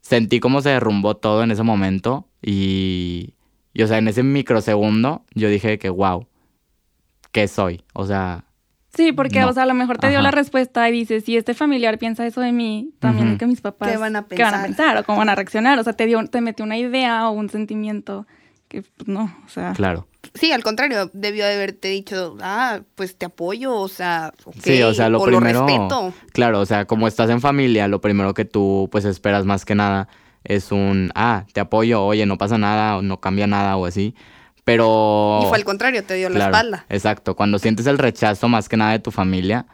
sentí 0.00 0.38
como 0.40 0.60
se 0.62 0.68
derrumbó 0.70 1.16
todo 1.16 1.42
en 1.42 1.50
ese 1.50 1.62
momento 1.62 2.28
y, 2.42 3.34
y 3.72 3.82
o 3.82 3.86
sea, 3.86 3.98
en 3.98 4.08
ese 4.08 4.22
microsegundo 4.22 5.24
yo 5.34 5.48
dije 5.48 5.78
que, 5.78 5.88
wow, 5.90 6.26
¿qué 7.32 7.48
soy? 7.48 7.82
O 7.94 8.06
sea, 8.06 8.44
Sí, 8.96 9.10
porque, 9.10 9.40
No. 9.40 9.48
o 9.48 9.52
sea, 9.52 9.64
a 9.64 9.66
lo 9.66 9.74
mejor 9.74 9.98
te 9.98 10.08
dio 10.08 10.18
Ajá. 10.18 10.22
la 10.26 10.30
respuesta 10.30 10.88
y 10.88 10.92
dices, 10.92 11.24
si 11.24 11.36
este 11.36 11.52
familiar 11.52 11.98
piensa 11.98 12.24
eso 12.24 12.40
de 12.40 12.52
mí, 12.52 12.92
también 13.00 13.32
de 13.32 13.38
que 13.38 13.46
mis 13.48 13.60
papás... 13.60 13.90
¿Qué 13.90 13.96
van 13.96 14.14
a 14.14 14.24
¿Qué 14.24 14.40
van 14.40 14.54
a 14.54 14.62
pensar? 14.62 14.66
pensar? 14.66 14.96
O 14.98 15.04
cómo 15.04 15.18
van 15.18 15.30
a 15.30 15.34
reaccionar. 15.34 15.80
O 15.80 15.82
sea, 15.82 15.94
te, 15.94 16.06
dio, 16.06 16.24
te 16.28 16.40
metió 16.40 16.64
una 16.64 16.76
idea 16.78 17.28
o 17.28 17.32
un 17.32 17.48
sentimiento 17.50 18.24
que, 18.68 18.82
pues, 18.82 19.08
no, 19.08 19.36
o 19.44 19.48
sea... 19.48 19.72
claro. 19.72 20.06
Sí, 20.34 20.52
al 20.52 20.62
contrario, 20.62 21.10
debió 21.12 21.44
de 21.46 21.54
haberte 21.54 21.88
dicho, 21.88 22.36
ah, 22.40 22.80
pues 22.94 23.16
te 23.16 23.26
apoyo, 23.26 23.74
o 23.76 23.88
sea, 23.88 24.32
ok, 24.44 24.54
Sí, 24.62 24.82
o 24.82 24.94
sea, 24.94 25.08
lo 25.08 25.20
o 25.20 25.24
primero. 25.24 25.66
respeto. 25.66 26.12
Claro, 26.32 26.60
o 26.60 26.66
sea, 26.66 26.86
como 26.86 27.06
estás 27.06 27.30
en 27.30 27.40
familia, 27.40 27.88
lo 27.88 28.00
primero 28.00 28.32
que 28.34 28.44
tú 28.44 28.88
pues 28.90 29.04
esperas 29.04 29.44
más 29.44 29.64
que 29.64 29.74
nada 29.74 30.08
es 30.44 30.72
un, 30.72 31.10
ah, 31.14 31.44
te 31.52 31.60
apoyo, 31.60 32.04
oye, 32.04 32.26
no 32.26 32.38
pasa 32.38 32.58
nada, 32.58 32.96
o 32.98 33.02
no 33.02 33.20
cambia 33.20 33.46
nada 33.46 33.76
o 33.76 33.86
así. 33.86 34.14
Pero. 34.64 35.40
Y 35.42 35.46
fue 35.48 35.58
al 35.58 35.64
contrario, 35.64 36.04
te 36.04 36.14
dio 36.14 36.30
la 36.30 36.46
espalda. 36.46 36.86
Exacto. 36.88 37.36
Cuando 37.36 37.58
sientes 37.58 37.86
el 37.86 37.98
rechazo 37.98 38.48
más 38.48 38.68
que 38.68 38.76
nada 38.76 38.92
de 38.92 38.98
tu 38.98 39.10
familia, 39.10 39.66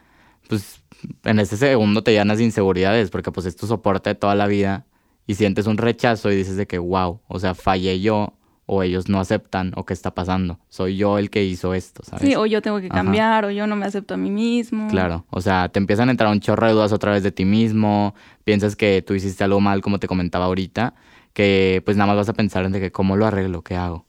pues 0.48 0.82
en 1.24 1.38
ese 1.38 1.56
segundo 1.56 2.02
te 2.02 2.12
llenas 2.12 2.38
de 2.38 2.44
inseguridades, 2.44 3.10
porque 3.10 3.30
pues 3.30 3.46
es 3.46 3.56
tu 3.56 3.66
soporte 3.66 4.10
de 4.10 4.14
toda 4.16 4.34
la 4.34 4.46
vida. 4.46 4.86
Y 5.26 5.36
sientes 5.36 5.68
un 5.68 5.78
rechazo 5.78 6.32
y 6.32 6.36
dices 6.36 6.56
de 6.56 6.66
que, 6.66 6.78
wow, 6.78 7.20
o 7.28 7.38
sea, 7.38 7.54
fallé 7.54 8.00
yo, 8.00 8.34
o 8.72 8.84
ellos 8.84 9.08
no 9.08 9.18
aceptan, 9.18 9.72
o 9.74 9.84
qué 9.84 9.92
está 9.94 10.12
pasando. 10.14 10.60
Soy 10.68 10.96
yo 10.96 11.18
el 11.18 11.28
que 11.28 11.42
hizo 11.44 11.74
esto, 11.74 12.04
¿sabes? 12.04 12.22
Sí, 12.28 12.36
o 12.36 12.46
yo 12.46 12.62
tengo 12.62 12.78
que 12.78 12.86
Ajá. 12.86 12.94
cambiar, 13.02 13.44
o 13.46 13.50
yo 13.50 13.66
no 13.66 13.74
me 13.74 13.84
acepto 13.84 14.14
a 14.14 14.16
mí 14.16 14.30
mismo. 14.30 14.86
Claro, 14.88 15.24
o 15.30 15.40
sea, 15.40 15.68
te 15.70 15.80
empiezan 15.80 16.06
a 16.08 16.12
entrar 16.12 16.30
un 16.30 16.38
chorro 16.38 16.68
de 16.68 16.72
dudas 16.74 16.92
otra 16.92 17.10
vez 17.10 17.24
de 17.24 17.32
ti 17.32 17.44
mismo, 17.44 18.14
piensas 18.44 18.76
que 18.76 19.02
tú 19.02 19.14
hiciste 19.14 19.42
algo 19.42 19.60
mal, 19.60 19.80
como 19.82 19.98
te 19.98 20.06
comentaba 20.06 20.44
ahorita, 20.44 20.94
que 21.32 21.82
pues 21.84 21.96
nada 21.96 22.06
más 22.06 22.16
vas 22.18 22.28
a 22.28 22.32
pensar 22.32 22.64
en 22.64 22.70
de 22.70 22.78
que 22.80 22.92
cómo 22.92 23.16
lo 23.16 23.26
arreglo, 23.26 23.62
qué 23.62 23.74
hago. 23.74 24.06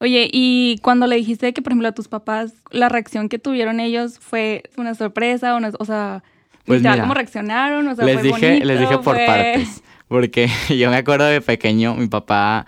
Oye, 0.00 0.28
y 0.30 0.78
cuando 0.82 1.06
le 1.06 1.16
dijiste 1.16 1.52
que, 1.54 1.62
por 1.62 1.72
ejemplo, 1.72 1.88
a 1.88 1.92
tus 1.92 2.08
papás, 2.08 2.52
la 2.70 2.90
reacción 2.90 3.30
que 3.30 3.38
tuvieron 3.38 3.80
ellos 3.80 4.18
fue 4.18 4.64
una 4.76 4.94
sorpresa, 4.94 5.54
o, 5.54 5.60
no- 5.60 5.70
o 5.78 5.84
sea, 5.86 6.22
Pues 6.66 6.82
mira, 6.82 7.00
¿cómo 7.00 7.14
reaccionaron? 7.14 7.86
O 7.88 7.94
sea, 7.94 8.04
les 8.04 8.16
fue 8.16 8.22
dije, 8.24 8.46
bonito, 8.48 8.66
les 8.66 8.78
dije 8.80 8.94
por 8.98 9.16
fue- 9.16 9.26
partes, 9.26 9.82
porque 10.08 10.48
yo 10.78 10.90
me 10.90 10.96
acuerdo 10.96 11.24
de 11.24 11.40
pequeño, 11.40 11.94
mi 11.94 12.08
papá 12.08 12.66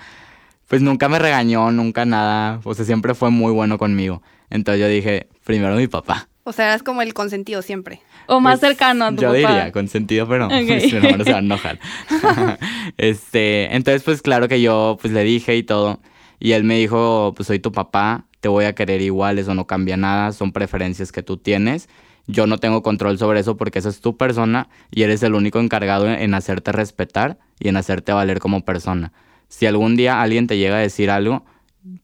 pues 0.74 0.82
nunca 0.82 1.08
me 1.08 1.20
regañó, 1.20 1.70
nunca 1.70 2.04
nada, 2.04 2.60
o 2.64 2.74
sea, 2.74 2.84
siempre 2.84 3.14
fue 3.14 3.30
muy 3.30 3.52
bueno 3.52 3.78
conmigo. 3.78 4.22
Entonces 4.50 4.80
yo 4.80 4.88
dije, 4.88 5.28
primero 5.44 5.76
mi 5.76 5.86
papá. 5.86 6.28
O 6.42 6.52
sea, 6.52 6.64
eras 6.66 6.82
como 6.82 7.00
el 7.00 7.14
consentido 7.14 7.62
siempre. 7.62 8.00
O 8.26 8.40
más 8.40 8.58
Pues, 8.58 8.70
cercano 8.72 9.04
a 9.04 9.10
tu 9.10 9.22
Yo 9.22 9.28
papá. 9.28 9.36
diría, 9.36 9.70
con 9.72 9.86
sentido, 9.86 10.26
pero 10.28 10.46
Ok. 10.46 10.52
mis 10.68 10.92
hermanos 10.92 11.26
se 11.26 11.32
van 11.32 11.44
a 11.44 11.46
enojar. 11.46 11.78
este, 12.96 13.74
entonces, 13.74 14.02
pues 14.02 14.20
claro 14.20 14.48
que 14.48 14.60
yo 14.60 14.98
pues 15.00 15.12
le 15.12 15.22
dije 15.22 15.56
y 15.56 15.62
todo. 15.62 16.00
Y 16.40 16.52
él 16.52 16.64
me 16.64 16.76
dijo, 16.76 17.32
pues 17.36 17.46
soy 17.46 17.58
tu 17.60 17.70
papá, 17.72 18.24
te 18.40 18.48
voy 18.48 18.64
a 18.64 18.74
querer 18.74 19.00
igual, 19.00 19.38
eso 19.38 19.54
no 19.54 19.66
cambia 19.66 19.96
nada, 19.96 20.32
son 20.32 20.50
preferencias 20.52 21.12
que 21.12 21.22
tú 21.22 21.36
tienes. 21.36 21.88
Yo 22.26 22.46
no 22.46 22.58
tengo 22.58 22.82
control 22.82 23.18
sobre 23.18 23.40
eso 23.40 23.56
porque 23.56 23.78
esa 23.78 23.90
es 23.90 24.00
tu 24.00 24.16
persona 24.16 24.68
y 24.90 25.02
eres 25.02 25.22
el 25.22 25.34
único 25.34 25.60
encargado 25.60 26.06
en- 26.08 26.20
en 26.20 26.34
hacerte 26.34 26.72
respetar 26.72 27.38
y 27.60 27.68
en 27.68 27.76
hacerte 27.76 28.12
valer 28.12 28.38
como 28.40 28.64
persona. 28.64 29.12
Si 29.54 29.66
algún 29.66 29.94
día 29.94 30.20
alguien 30.20 30.48
te 30.48 30.58
llega 30.58 30.78
a 30.78 30.80
decir 30.80 31.12
algo, 31.12 31.44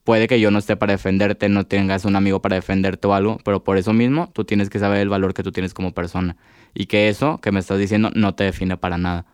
puede 0.05 0.29
que 0.29 0.39
yo 0.39 0.53
no 0.53 0.61
esté 0.61 0.77
para 0.77 0.93
defenderte, 0.93 1.49
no 1.49 1.67
tengas 1.67 2.05
un 2.05 2.15
amigo 2.15 2.41
para 2.41 2.55
defenderte 2.55 3.09
o 3.09 3.13
algo, 3.13 3.39
pero 3.45 3.65
por 3.65 3.77
eso 3.77 3.93
mismo 3.93 4.31
tú 4.33 4.45
tienes 4.45 4.71
que 4.71 4.79
saber 4.79 5.01
el 5.01 5.09
valor 5.09 5.35
que 5.35 5.43
tú 5.43 5.51
tienes 5.51 5.75
como 5.75 5.93
persona 5.93 6.37
y 6.75 6.87
que 6.87 7.09
eso 7.09 7.41
que 7.41 7.51
me 7.51 7.59
estás 7.59 7.81
diciendo 7.81 8.13
no 8.15 8.37
te 8.37 8.45
define 8.45 8.77
para 8.77 8.99
nada. 8.99 9.27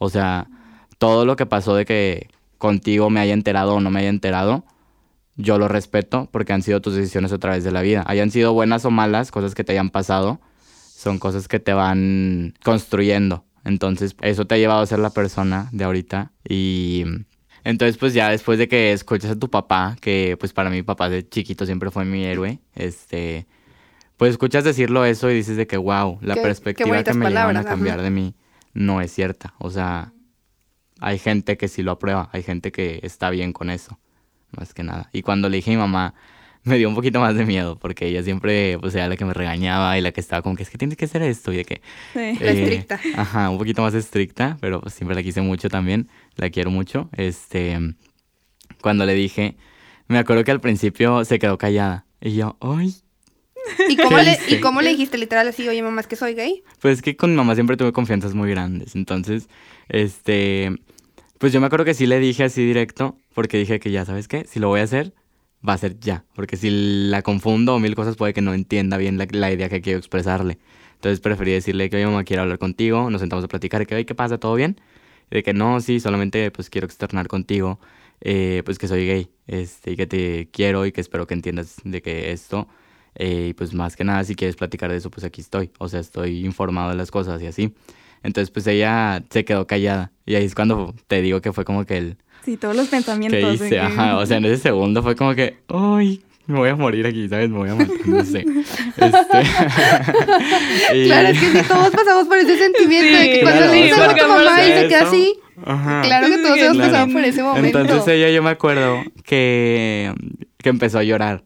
O 0.00 0.10
sea, 0.10 0.48
todo 0.98 1.24
lo 1.24 1.36
que 1.36 1.46
pasó 1.46 1.76
de 1.76 1.84
que 1.84 2.28
contigo 2.58 3.08
me 3.08 3.20
haya 3.20 3.34
enterado 3.34 3.76
o 3.76 3.80
no 3.80 3.88
me 3.92 4.00
haya 4.00 4.08
enterado, 4.08 4.64
yo 5.36 5.56
lo 5.56 5.68
respeto 5.68 6.28
porque 6.32 6.52
han 6.52 6.62
sido 6.62 6.80
tus 6.80 6.96
decisiones 6.96 7.32
a 7.32 7.38
través 7.38 7.62
de 7.62 7.70
la 7.70 7.82
vida. 7.82 8.02
Hayan 8.08 8.32
sido 8.32 8.52
buenas 8.52 8.84
o 8.84 8.90
malas, 8.90 9.30
cosas 9.30 9.54
que 9.54 9.62
te 9.62 9.70
hayan 9.70 9.90
pasado, 9.90 10.40
son 10.68 11.20
cosas 11.20 11.46
que 11.46 11.60
te 11.60 11.72
van 11.72 12.54
construyendo. 12.64 13.44
Entonces, 13.64 14.16
eso 14.22 14.44
te 14.48 14.56
ha 14.56 14.58
llevado 14.58 14.80
a 14.80 14.86
ser 14.86 14.98
la 14.98 15.10
persona 15.10 15.68
de 15.70 15.84
ahorita 15.84 16.32
y 16.48 17.04
entonces 17.64 17.96
pues 17.96 18.14
ya 18.14 18.30
después 18.30 18.58
de 18.58 18.68
que 18.68 18.92
escuchas 18.92 19.32
a 19.32 19.38
tu 19.38 19.50
papá, 19.50 19.96
que 20.00 20.36
pues 20.38 20.52
para 20.52 20.70
mí 20.70 20.76
mi 20.76 20.82
papá 20.82 21.08
de 21.08 21.28
chiquito 21.28 21.66
siempre 21.66 21.90
fue 21.90 22.04
mi 22.04 22.24
héroe, 22.24 22.58
este 22.74 23.46
pues 24.16 24.32
escuchas 24.32 24.64
decirlo 24.64 25.04
eso 25.04 25.30
y 25.30 25.34
dices 25.34 25.56
de 25.56 25.66
que 25.66 25.76
wow, 25.76 26.18
la 26.20 26.34
Qué- 26.34 26.40
qué 26.40 26.46
perspectiva 26.46 26.84
que 26.88 26.90
bonitas 26.92 27.16
me 27.16 27.26
llevan 27.30 27.42
a 27.42 27.44
palabras, 27.46 27.66
ajá. 27.66 27.74
cambiar 27.74 28.02
de 28.02 28.10
mí 28.10 28.34
no 28.74 29.00
es 29.00 29.12
cierta. 29.12 29.54
O 29.58 29.70
sea, 29.70 30.12
hay 31.00 31.18
gente 31.18 31.56
que 31.56 31.68
sí 31.68 31.82
lo 31.82 31.92
aprueba, 31.92 32.28
hay 32.32 32.42
gente 32.42 32.70
que 32.72 33.00
está 33.02 33.30
bien 33.30 33.52
con 33.54 33.70
eso, 33.70 33.98
más 34.56 34.74
que 34.74 34.82
nada. 34.82 35.08
Y 35.12 35.22
cuando 35.22 35.48
le 35.48 35.56
dije 35.56 35.70
a 35.70 35.74
mi 35.74 35.78
mamá, 35.80 36.14
me 36.64 36.78
dio 36.78 36.88
un 36.88 36.94
poquito 36.94 37.20
más 37.20 37.34
de 37.34 37.44
miedo, 37.44 37.76
porque 37.78 38.06
ella 38.06 38.22
siempre, 38.22 38.78
pues, 38.78 38.94
era 38.94 39.08
la 39.08 39.16
que 39.16 39.24
me 39.24 39.34
regañaba 39.34 39.96
y 39.98 40.00
la 40.00 40.12
que 40.12 40.20
estaba 40.20 40.42
como 40.42 40.56
que 40.56 40.62
es 40.62 40.70
que 40.70 40.78
tienes 40.78 40.96
que 40.96 41.06
hacer 41.06 41.22
esto, 41.22 41.52
y 41.52 41.56
de 41.56 41.64
que... 41.64 41.82
Sí. 42.12 42.44
La 42.44 42.50
estricta. 42.50 43.00
Ajá, 43.16 43.50
un 43.50 43.58
poquito 43.58 43.82
más 43.82 43.94
estricta, 43.94 44.56
pero 44.60 44.80
pues, 44.80 44.94
siempre 44.94 45.14
la 45.14 45.22
quise 45.22 45.40
mucho 45.40 45.68
también, 45.68 46.08
la 46.36 46.50
quiero 46.50 46.70
mucho. 46.70 47.08
Este, 47.16 47.78
cuando 48.80 49.06
le 49.06 49.14
dije, 49.14 49.56
me 50.08 50.18
acuerdo 50.18 50.44
que 50.44 50.50
al 50.50 50.60
principio 50.60 51.24
se 51.24 51.38
quedó 51.38 51.58
callada, 51.58 52.06
y 52.20 52.34
yo, 52.34 52.56
ay, 52.60 52.94
¿Y 53.88 53.96
cómo, 53.96 54.16
¿Qué 54.16 54.22
le? 54.22 54.38
¿Y 54.48 54.60
cómo 54.60 54.80
le 54.80 54.90
dijiste 54.90 55.18
literal 55.18 55.46
así, 55.48 55.68
oye 55.68 55.82
mamá, 55.82 56.00
es 56.00 56.06
que 56.06 56.16
soy 56.16 56.34
gay? 56.34 56.62
Pues 56.80 56.98
es 56.98 57.02
que 57.02 57.16
con 57.16 57.30
mi 57.30 57.36
mamá 57.36 57.54
siempre 57.54 57.76
tuve 57.76 57.92
confianzas 57.92 58.34
muy 58.34 58.50
grandes. 58.50 58.96
Entonces, 58.96 59.48
este, 59.88 60.72
pues 61.38 61.52
yo 61.52 61.60
me 61.60 61.66
acuerdo 61.66 61.84
que 61.84 61.94
sí 61.94 62.06
le 62.06 62.18
dije 62.18 62.44
así 62.44 62.64
directo, 62.64 63.16
porque 63.34 63.58
dije 63.58 63.80
que 63.80 63.90
ya, 63.90 64.04
¿sabes 64.04 64.28
qué? 64.28 64.44
Si 64.46 64.60
lo 64.60 64.68
voy 64.68 64.80
a 64.80 64.84
hacer, 64.84 65.12
va 65.66 65.74
a 65.74 65.78
ser 65.78 65.98
ya. 66.00 66.24
Porque 66.34 66.56
si 66.56 66.70
la 67.10 67.22
confundo 67.22 67.74
o 67.74 67.78
mil 67.78 67.94
cosas 67.94 68.16
puede 68.16 68.32
que 68.32 68.42
no 68.42 68.54
entienda 68.54 68.96
bien 68.96 69.18
la, 69.18 69.26
la 69.30 69.52
idea 69.52 69.68
que 69.68 69.80
quiero 69.80 69.98
expresarle. 69.98 70.58
Entonces 70.94 71.20
preferí 71.20 71.52
decirle 71.52 71.88
que, 71.90 71.96
oye, 71.96 72.06
mamá, 72.06 72.24
quiero 72.24 72.42
hablar 72.42 72.58
contigo, 72.58 73.10
nos 73.10 73.20
sentamos 73.20 73.44
a 73.44 73.48
platicar, 73.48 73.86
que, 73.86 73.94
oye, 73.94 74.06
¿qué 74.06 74.14
pasa? 74.14 74.38
¿Todo 74.38 74.54
bien? 74.54 74.80
Y 75.30 75.36
de 75.36 75.42
que 75.42 75.54
no, 75.54 75.80
sí, 75.80 76.00
solamente 76.00 76.50
pues 76.50 76.70
quiero 76.70 76.86
externar 76.86 77.28
contigo, 77.28 77.80
eh, 78.20 78.62
pues 78.64 78.78
que 78.78 78.88
soy 78.88 79.06
gay, 79.06 79.30
este, 79.46 79.92
y 79.92 79.96
que 79.96 80.06
te 80.06 80.48
quiero 80.52 80.84
y 80.86 80.92
que 80.92 81.00
espero 81.00 81.26
que 81.26 81.34
entiendas 81.34 81.76
de 81.84 82.02
que 82.02 82.32
esto, 82.32 82.68
eh, 83.14 83.48
y 83.50 83.54
pues 83.54 83.74
más 83.74 83.96
que 83.96 84.04
nada, 84.04 84.24
si 84.24 84.34
quieres 84.34 84.56
platicar 84.56 84.90
de 84.90 84.96
eso, 84.98 85.10
pues 85.10 85.24
aquí 85.24 85.40
estoy. 85.40 85.70
O 85.78 85.88
sea, 85.88 86.00
estoy 86.00 86.44
informado 86.44 86.90
de 86.90 86.96
las 86.96 87.10
cosas 87.10 87.42
y 87.42 87.46
así. 87.46 87.74
Entonces, 88.22 88.50
pues 88.50 88.66
ella 88.66 89.24
se 89.30 89.44
quedó 89.44 89.66
callada. 89.66 90.12
Y 90.26 90.34
ahí 90.34 90.44
es 90.44 90.54
cuando 90.54 90.94
te 91.06 91.22
digo 91.22 91.40
que 91.40 91.52
fue 91.52 91.64
como 91.64 91.84
que 91.86 91.96
el 91.98 92.18
Sí, 92.44 92.56
todos 92.56 92.74
los 92.76 92.88
pensamientos. 92.88 93.40
que 93.40 93.54
hice. 93.54 93.68
que- 93.70 93.80
Ajá, 93.80 94.16
o 94.18 94.26
sea, 94.26 94.38
en 94.38 94.44
ese 94.46 94.58
segundo 94.58 95.02
fue 95.02 95.14
como 95.16 95.34
que, 95.34 95.58
¡ay! 95.68 96.22
Me 96.46 96.58
voy 96.58 96.68
a 96.70 96.74
morir 96.76 97.06
aquí, 97.06 97.28
¿sabes? 97.28 97.48
Me 97.48 97.58
voy 97.58 97.68
a 97.68 97.74
matar, 97.76 97.94
no 98.06 98.24
sé. 98.24 98.40
Este... 98.96 99.06
y- 100.94 101.06
Claro, 101.06 101.28
es 101.28 101.38
que 101.40 101.46
sí, 101.46 101.68
todos 101.68 101.90
pasamos 101.90 102.26
por 102.26 102.38
ese 102.38 102.58
sentimiento 102.58 103.18
de 103.18 103.24
que 103.26 103.34
Sí, 103.36 103.40
cuando 103.42 103.60
claro, 103.60 103.72
le 103.72 103.92
a 103.92 104.14
tu 104.24 104.28
mamá 104.28 104.64
y 104.64 104.72
se 104.72 104.88
queda 104.88 105.02
así. 105.02 105.34
Ajá. 105.64 106.02
Claro 106.02 106.26
que 106.28 106.38
todos 106.38 106.54
Sí, 106.54 106.60
hemos 106.64 106.76
claro. 106.76 106.90
pasado 106.92 107.12
por 107.12 107.24
ese 107.24 107.42
momento. 107.42 107.80
Entonces 107.80 108.14
ella 108.14 108.30
yo 108.30 108.42
me 108.42 108.50
acuerdo 108.50 109.02
que, 109.24 110.12
que 110.58 110.68
empezó 110.70 110.98
a 110.98 111.04
llorar. 111.04 111.44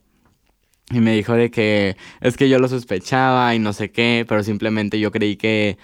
Y 0.90 1.00
me 1.00 1.12
dijo 1.14 1.33
de 1.35 1.50
que 1.50 1.96
es 2.20 2.37
que 2.37 2.48
yo 2.48 2.59
lo 2.59 2.68
sospechaba 2.68 3.54
y 3.54 3.59
no 3.59 3.72
sé 3.72 3.90
qué, 3.90 4.24
pero 4.28 4.42
simplemente 4.42 4.98
yo 5.00 5.11
creí 5.11 5.37
que 5.37 5.76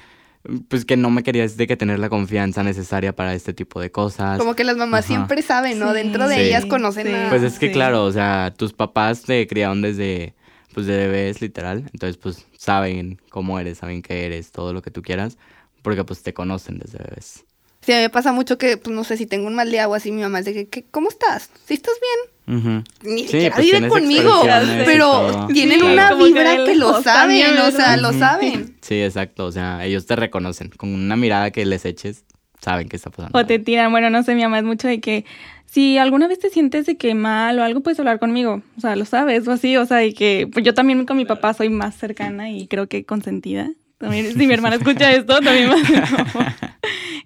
pues 0.68 0.85
que 0.85 0.96
no 0.96 1.11
me 1.11 1.22
querías 1.22 1.57
de 1.57 1.66
que 1.66 1.76
tener 1.76 1.98
la 1.98 2.09
confianza 2.09 2.62
necesaria 2.62 3.14
para 3.14 3.35
este 3.35 3.53
tipo 3.53 3.81
de 3.81 3.90
cosas. 3.92 4.38
Como 4.38 4.55
que 4.57 4.64
las 4.64 4.76
mamás 4.76 5.00
Ajá. 5.05 5.09
siempre 5.14 5.42
saben, 5.42 5.79
¿no? 5.79 5.88
Sí. 5.90 5.94
Dentro 5.94 6.29
de 6.29 6.37
Sí. 6.37 6.40
ellas 6.42 6.64
conocen 6.66 7.07
Sí. 7.09 7.12
a... 7.14 7.29
Pues 7.29 7.42
es 7.42 7.59
que 7.59 7.66
Sí. 7.68 7.72
claro, 7.72 8.05
o 8.05 8.12
sea, 8.12 8.53
tus 8.57 8.72
papás 8.72 9.22
te 9.22 9.46
criaron 9.46 9.83
desde 9.83 10.35
pues 10.72 10.87
de 10.87 10.96
bebés 10.96 11.40
literal. 11.42 11.90
Entonces 11.92 12.16
pues 12.16 12.46
saben 12.57 13.20
cómo 13.29 13.59
eres, 13.59 13.79
saben 13.79 14.03
qué 14.03 14.24
eres, 14.26 14.50
todo 14.53 14.72
lo 14.72 14.83
que 14.83 14.90
tú 14.90 15.03
quieras, 15.03 15.37
porque 15.83 16.05
pues 16.05 16.22
te 16.22 16.33
conocen 16.33 16.79
desde 16.79 16.98
bebés. 16.98 17.44
Sí, 17.83 17.92
a 17.92 17.96
mí 17.96 18.03
me 18.03 18.11
pasa 18.11 18.33
mucho 18.33 18.57
que, 18.59 18.76
pues 18.76 18.94
no 18.94 19.05
sé, 19.05 19.16
si 19.16 19.26
tengo 19.26 19.46
un 19.46 19.55
mal 19.55 19.70
día 19.70 19.88
o 19.88 19.94
así, 19.94 20.12
mi 20.12 20.20
mamá 20.20 20.40
es 20.40 20.44
de 20.44 20.53
que, 20.53 20.68
¿qué- 20.68 20.85
¿cómo 20.90 21.09
estás? 21.09 21.50
¿Sí 21.66 21.74
estás 21.74 21.94
bien? 22.00 22.35
Ni 22.46 23.22
Sí, 23.22 23.29
siquiera 23.29 23.55
pues 23.55 23.66
vive 23.66 23.79
tienes 23.79 23.92
conmigo, 23.92 24.42
pero 24.85 25.46
tienen 25.53 25.81
Sí, 25.81 25.87
una 25.87 26.14
vibra 26.14 26.64
que 26.64 26.74
lo 26.74 27.00
saben, 27.03 27.40
también, 27.42 27.59
o 27.59 27.70
sea, 27.70 27.96
lo 27.96 28.12
saben. 28.12 28.76
Sí, 28.81 29.00
exacto. 29.03 29.46
O 29.46 29.53
sea, 29.53 29.85
ellos 29.85 30.07
te 30.07 30.16
reconocen. 30.16 30.70
Con 30.70 30.92
una 30.92 31.16
mirada 31.16 31.50
que 31.53 31.64
les 31.64 31.85
eches, 31.85 32.24
saben 32.61 32.88
qué 32.88 32.96
está 32.96 33.11
pasando. 33.11 33.38
O 33.38 33.46
te 33.46 33.59
tiran, 33.59 33.92
bueno, 33.92 34.11
no 34.11 34.22
sé, 34.22 34.35
mi 34.35 34.42
mamá 34.42 34.59
es 34.59 34.64
mucho 34.64 34.88
de 34.88 35.00
que 35.00 35.24
si 35.66 35.98
alguna 35.98 36.26
vez 36.26 36.40
te 36.40 36.50
sientes 36.50 36.87
de 36.87 36.96
que 36.96 37.14
mal 37.14 37.57
o 37.59 37.62
algo, 37.62 37.81
puedes 37.83 38.00
hablar 38.00 38.18
conmigo. 38.18 38.62
O 38.76 38.81
sea, 38.81 38.96
lo 38.96 39.05
sabes 39.05 39.46
o 39.46 39.53
así, 39.53 39.76
o 39.76 39.87
sea, 39.87 40.05
y 40.05 40.12
que 40.12 40.48
pues 40.53 40.64
yo 40.64 40.74
también 40.74 41.07
con 41.07 41.16
mi 41.16 41.24
papá 41.24 41.55
soy 41.55 41.68
más 41.68 41.94
cercana 41.94 42.50
y 42.50 42.66
creo 42.66 42.88
que 42.88 43.05
consentida. 43.05 43.70
También, 43.98 44.33
si 44.33 44.46
mi 44.46 44.55
hermana 44.55 44.76
escucha 44.76 45.12
esto, 45.12 45.40
también 45.40 45.68
más. 45.68 45.79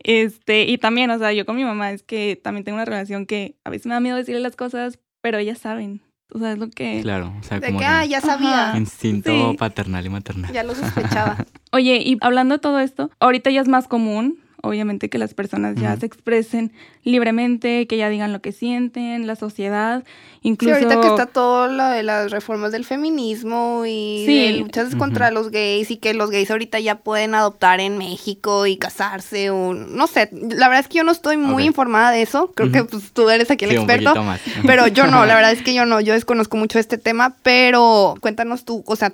Este, 0.02 0.64
y 0.64 0.76
también, 0.78 1.10
o 1.10 1.18
sea, 1.18 1.32
yo 1.32 1.46
con 1.46 1.56
mi 1.56 1.64
mamá 1.64 1.92
es 1.92 2.02
que 2.02 2.38
también 2.42 2.64
tengo 2.64 2.76
una 2.76 2.84
relación 2.84 3.24
que 3.26 3.56
a 3.64 3.70
veces 3.70 3.86
me 3.86 3.94
da 3.94 4.00
miedo 4.00 4.16
decirle 4.16 4.40
las 4.40 4.56
cosas, 4.56 4.98
pero 5.24 5.38
ellas 5.38 5.56
saben. 5.56 6.02
O 6.34 6.38
sea, 6.38 6.52
es 6.52 6.58
lo 6.58 6.68
que... 6.68 7.00
Claro, 7.00 7.32
o 7.40 7.42
sea, 7.42 7.58
De 7.58 7.68
como 7.68 7.78
que, 7.78 7.86
ah, 7.86 8.04
ya 8.04 8.20
sabía, 8.20 8.68
Ajá. 8.68 8.76
instinto 8.76 9.30
Sí. 9.52 9.56
paternal 9.56 10.04
y 10.04 10.10
maternal. 10.10 10.52
ya 10.52 10.62
lo 10.62 10.74
sospechaba. 10.74 11.38
Oye, 11.72 12.02
y 12.04 12.18
hablando 12.20 12.56
de 12.56 12.58
todo 12.58 12.78
esto, 12.78 13.10
ahorita 13.20 13.48
ya 13.50 13.62
es 13.62 13.68
más 13.68 13.88
común, 13.88 14.38
obviamente, 14.64 15.08
que 15.08 15.18
las 15.18 15.34
personas 15.34 15.76
ya 15.76 15.96
se 15.96 16.06
expresen 16.06 16.72
libremente, 17.04 17.86
que 17.86 17.96
ya 17.96 18.08
digan 18.08 18.32
lo 18.32 18.40
que 18.40 18.52
sienten, 18.52 19.26
la 19.26 19.36
sociedad, 19.36 20.02
Sí, 20.42 20.48
incluso... 20.48 20.74
ahorita 20.74 21.00
que 21.00 21.06
está 21.08 21.26
todo 21.26 21.68
lo 21.68 21.84
de 21.86 22.02
las 22.02 22.30
reformas 22.30 22.72
del 22.72 22.84
feminismo 22.84 23.84
y 23.86 24.24
Sí. 24.26 24.38
de 24.52 24.58
luchas 24.58 24.94
contra 24.96 25.30
los 25.30 25.50
gays 25.50 25.90
y 25.90 25.96
que 25.98 26.14
los 26.14 26.30
gays 26.30 26.50
ahorita 26.50 26.80
ya 26.80 26.96
pueden 26.96 27.34
adoptar 27.34 27.80
en 27.80 27.98
México 27.98 28.66
y 28.66 28.76
casarse 28.76 29.50
o 29.50 29.74
no 29.74 30.06
sé, 30.06 30.30
la 30.32 30.68
verdad 30.68 30.80
es 30.80 30.88
que 30.88 30.98
yo 30.98 31.04
no 31.04 31.12
estoy 31.12 31.36
muy 31.36 31.64
informada 31.64 32.10
de 32.10 32.22
eso, 32.22 32.52
creo 32.54 32.72
que 32.72 32.84
pues, 32.84 33.12
tú 33.12 33.28
eres 33.30 33.50
aquí 33.50 33.64
el 33.64 33.70
Sí, 33.72 33.76
un 33.76 33.82
experto, 33.84 34.10
poquito 34.10 34.24
más. 34.24 34.40
pero 34.66 34.86
yo 34.88 35.06
no, 35.06 35.24
la 35.26 35.34
verdad 35.36 35.52
es 35.52 35.62
que 35.62 35.74
yo 35.74 35.86
no, 35.86 36.00
yo 36.00 36.14
desconozco 36.14 36.56
mucho 36.56 36.78
este 36.78 36.98
tema, 36.98 37.36
pero 37.42 38.14
cuéntanos 38.20 38.64
tú, 38.64 38.82
o 38.86 38.96
sea, 38.96 39.12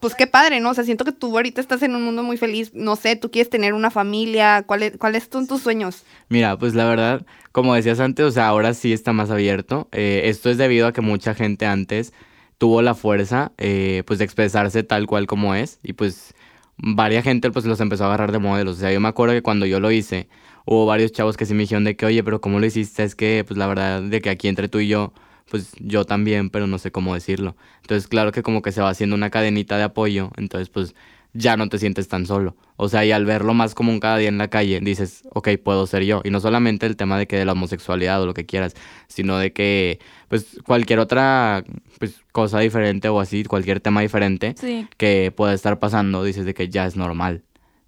pues 0.00 0.14
qué 0.14 0.26
padre, 0.26 0.60
¿no? 0.60 0.70
O 0.70 0.74
sea, 0.74 0.84
siento 0.84 1.04
que 1.04 1.12
tú 1.12 1.36
ahorita 1.36 1.60
estás 1.60 1.82
en 1.82 1.94
un 1.94 2.04
mundo 2.04 2.22
muy 2.22 2.36
feliz, 2.36 2.72
no 2.74 2.96
sé, 2.96 3.16
tú 3.16 3.30
quieres 3.30 3.50
tener 3.50 3.74
una 3.74 3.90
familia, 3.90 4.64
¿cuáles 4.66 4.96
cuáles 4.98 5.28
son 5.30 5.46
tus 5.46 5.62
sueños? 5.62 6.04
Mira, 6.28 6.58
pues 6.58 6.74
la 6.74 6.84
verdad, 6.84 7.24
como 7.52 7.74
decías 7.74 8.00
antes, 8.00 8.24
o 8.24 8.30
sea, 8.30 8.48
ahora 8.48 8.74
sí 8.74 8.92
está 8.92 9.12
más 9.12 9.30
abierto. 9.30 9.88
Eh, 9.92 10.22
esto 10.24 10.50
es 10.50 10.58
debido 10.58 10.86
a 10.86 10.92
que 10.92 11.00
mucha 11.00 11.34
gente 11.34 11.66
antes 11.66 12.12
tuvo 12.58 12.82
la 12.82 12.94
fuerza, 12.94 13.52
eh, 13.56 14.02
pues, 14.06 14.18
de 14.18 14.24
expresarse 14.24 14.82
tal 14.82 15.06
cual 15.06 15.26
como 15.26 15.54
es. 15.54 15.78
Y 15.82 15.94
pues, 15.94 16.34
varia 16.76 17.22
gente, 17.22 17.50
pues, 17.50 17.64
los 17.64 17.80
empezó 17.80 18.04
a 18.04 18.06
agarrar 18.08 18.32
de 18.32 18.38
modelos. 18.40 18.76
O 18.76 18.80
sea, 18.80 18.92
yo 18.92 19.00
me 19.00 19.08
acuerdo 19.08 19.34
que 19.34 19.42
cuando 19.42 19.64
yo 19.66 19.80
lo 19.80 19.90
hice, 19.90 20.28
hubo 20.66 20.84
varios 20.86 21.12
chavos 21.12 21.36
que 21.36 21.46
sí 21.46 21.54
me 21.54 21.60
dijeron 21.62 21.84
de 21.84 21.96
que, 21.96 22.06
oye, 22.06 22.22
pero 22.22 22.40
¿cómo 22.40 22.58
lo 22.58 22.66
hiciste? 22.66 23.04
Es 23.04 23.14
que, 23.14 23.44
pues, 23.46 23.56
la 23.56 23.66
verdad, 23.68 24.02
de 24.02 24.20
que 24.20 24.30
aquí 24.30 24.48
entre 24.48 24.68
tú 24.68 24.80
y 24.80 24.88
yo, 24.88 25.12
pues, 25.50 25.72
yo 25.78 26.04
también, 26.04 26.50
pero 26.50 26.66
no 26.66 26.78
sé 26.78 26.90
cómo 26.90 27.14
decirlo. 27.14 27.56
Entonces, 27.82 28.08
claro 28.08 28.32
que 28.32 28.42
como 28.42 28.62
que 28.62 28.72
se 28.72 28.80
va 28.80 28.90
haciendo 28.90 29.16
una 29.16 29.30
cadenita 29.30 29.76
de 29.76 29.84
apoyo. 29.84 30.30
Entonces, 30.36 30.68
pues, 30.68 30.94
ya 31.32 31.56
no 31.56 31.68
te 31.68 31.78
sientes 31.78 32.08
tan 32.08 32.26
solo. 32.26 32.56
O 32.76 32.88
sea, 32.88 33.04
y 33.04 33.12
al 33.12 33.24
verlo 33.24 33.54
más 33.54 33.74
común 33.74 34.00
cada 34.00 34.18
día 34.18 34.28
en 34.28 34.38
la 34.38 34.48
calle, 34.48 34.80
dices, 34.80 35.22
ok, 35.30 35.50
puedo 35.62 35.86
ser 35.86 36.04
yo. 36.04 36.22
Y 36.24 36.30
no 36.30 36.40
solamente 36.40 36.86
el 36.86 36.96
tema 36.96 37.18
de 37.18 37.26
que 37.26 37.36
de 37.36 37.44
la 37.44 37.52
homosexualidad 37.52 38.22
o 38.22 38.26
lo 38.26 38.34
que 38.34 38.46
quieras, 38.46 38.74
sino 39.08 39.38
de 39.38 39.52
que, 39.52 39.98
pues, 40.28 40.58
cualquier 40.64 41.00
otra 41.00 41.64
pues, 41.98 42.20
cosa 42.32 42.60
diferente 42.60 43.08
o 43.08 43.20
así, 43.20 43.44
cualquier 43.44 43.80
tema 43.80 44.00
diferente 44.00 44.54
Sí, 44.58 44.86
que 44.96 45.32
pueda 45.34 45.54
estar 45.54 45.78
pasando, 45.78 46.22
dices 46.24 46.44
de 46.44 46.54
que 46.54 46.68
ya 46.68 46.86
es 46.86 46.96
normal. 46.96 47.42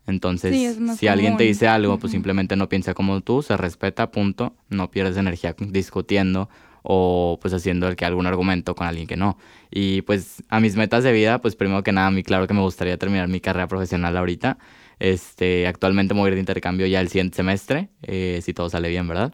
Entonces, 0.07 0.55
Sí, 0.55 0.96
si 0.96 1.07
alguien 1.07 1.37
te 1.37 1.44
dice 1.44 1.68
algo, 1.68 1.99
pues 1.99 2.11
simplemente 2.11 2.57
no 2.57 2.68
piensa 2.68 2.94
como 2.94 3.20
tú, 3.20 3.42
se 3.42 3.57
respeta, 3.57 4.11
punto. 4.11 4.55
No 4.68 4.90
pierdes 4.90 5.16
energía 5.16 5.55
discutiendo 5.59 6.49
o 6.83 7.38
pues 7.40 7.53
haciendo 7.55 7.88
el 7.88 7.97
que 7.97 8.05
algún 8.05 8.27
argumento 8.27 8.75
con 8.75 8.87
alguien 8.87 9.07
que 9.07 9.16
no. 9.16 9.38
Y 9.71 10.03
pues 10.03 10.43
a 10.49 10.61
mis 10.61 10.77
metas 10.77 11.05
de 11.05 11.12
vida, 11.12 11.40
pues 11.40 11.57
primero 11.57 11.83
que 11.83 11.93
nada, 11.93 12.09
a 12.09 12.11
mí 12.11 12.23
claro 12.23 12.47
que 12.47 12.55
me 12.55 12.61
gustaría 12.61 12.97
terminar 12.99 13.29
mi 13.29 13.40
carrera 13.40 13.66
profesional 13.69 14.16
ahorita. 14.16 14.59
Este, 14.99 15.66
actualmente 15.66 16.14
me 16.14 16.21
voy 16.21 16.27
a 16.27 16.31
ir 16.31 16.35
de 16.35 16.40
intercambio 16.40 16.87
ya 16.87 17.01
el 17.01 17.09
siguiente 17.09 17.37
semestre, 17.37 17.88
eh, 18.03 18.40
si 18.43 18.53
todo 18.53 18.69
sale 18.69 18.88
bien, 18.88 19.09
¿verdad? 19.09 19.33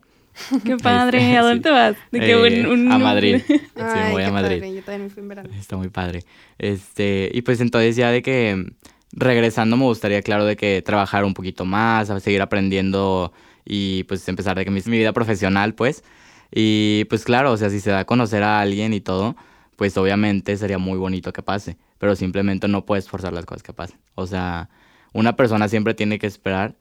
qué 0.64 0.76
padre. 0.76 1.18
Este, 1.18 1.36
¿A 1.38 1.42
dónde 1.42 1.68
sí. 1.68 1.74
vas? 1.74 1.96
De 2.12 2.20
que 2.20 2.32
Eh, 2.32 2.66
un- 2.66 2.66
un- 2.86 2.92
a 2.92 2.98
Madrid. 2.98 3.40
Sí, 3.46 3.54
me 3.74 3.76
Ay, 4.06 4.12
voy 4.12 4.22
qué 4.22 4.28
a 4.28 4.32
Madrid. 4.32 4.56
padre, 4.58 4.74
yo 4.74 4.82
también 4.82 5.02
me 5.04 5.10
fui 5.10 5.22
en 5.22 5.28
verano. 5.28 5.50
Está 5.58 5.76
muy 5.76 5.88
padre. 5.88 6.20
Este, 6.58 7.30
y 7.32 7.42
pues 7.42 7.60
entonces 7.60 7.96
ya 7.96 8.10
de 8.10 8.22
que 8.22 8.72
regresando 9.12 9.76
me 9.76 9.84
gustaría, 9.84 10.20
claro, 10.22 10.44
de 10.44 10.56
que 10.56 10.82
trabajar 10.82 11.24
un 11.24 11.34
poquito 11.34 11.64
más, 11.64 12.12
seguir 12.22 12.42
aprendiendo 12.42 13.32
y 13.64 14.04
pues 14.04 14.28
empezar 14.28 14.56
de 14.56 14.64
que 14.64 14.70
mi, 14.70 14.80
mi 14.86 14.98
vida 14.98 15.12
profesional, 15.12 15.74
pues. 15.74 16.04
Y 16.50 17.04
pues 17.08 17.24
claro, 17.24 17.52
o 17.52 17.56
sea, 17.56 17.70
si 17.70 17.80
se 17.80 17.90
da 17.90 18.00
a 18.00 18.04
conocer 18.04 18.42
a 18.42 18.60
alguien 18.60 18.92
y 18.92 19.00
todo, 19.00 19.36
pues 19.76 19.96
obviamente 19.98 20.56
sería 20.56 20.78
muy 20.78 20.98
bonito 20.98 21.32
que 21.32 21.42
pase, 21.42 21.76
pero 21.98 22.16
simplemente 22.16 22.68
no 22.68 22.84
puedes 22.86 23.08
forzar 23.08 23.32
las 23.32 23.44
cosas 23.46 23.62
que 23.62 23.72
pasen. 23.72 23.98
O 24.14 24.26
sea, 24.26 24.70
una 25.12 25.36
persona 25.36 25.68
siempre 25.68 25.94
tiene 25.94 26.18
que 26.18 26.26
esperar, 26.26 26.76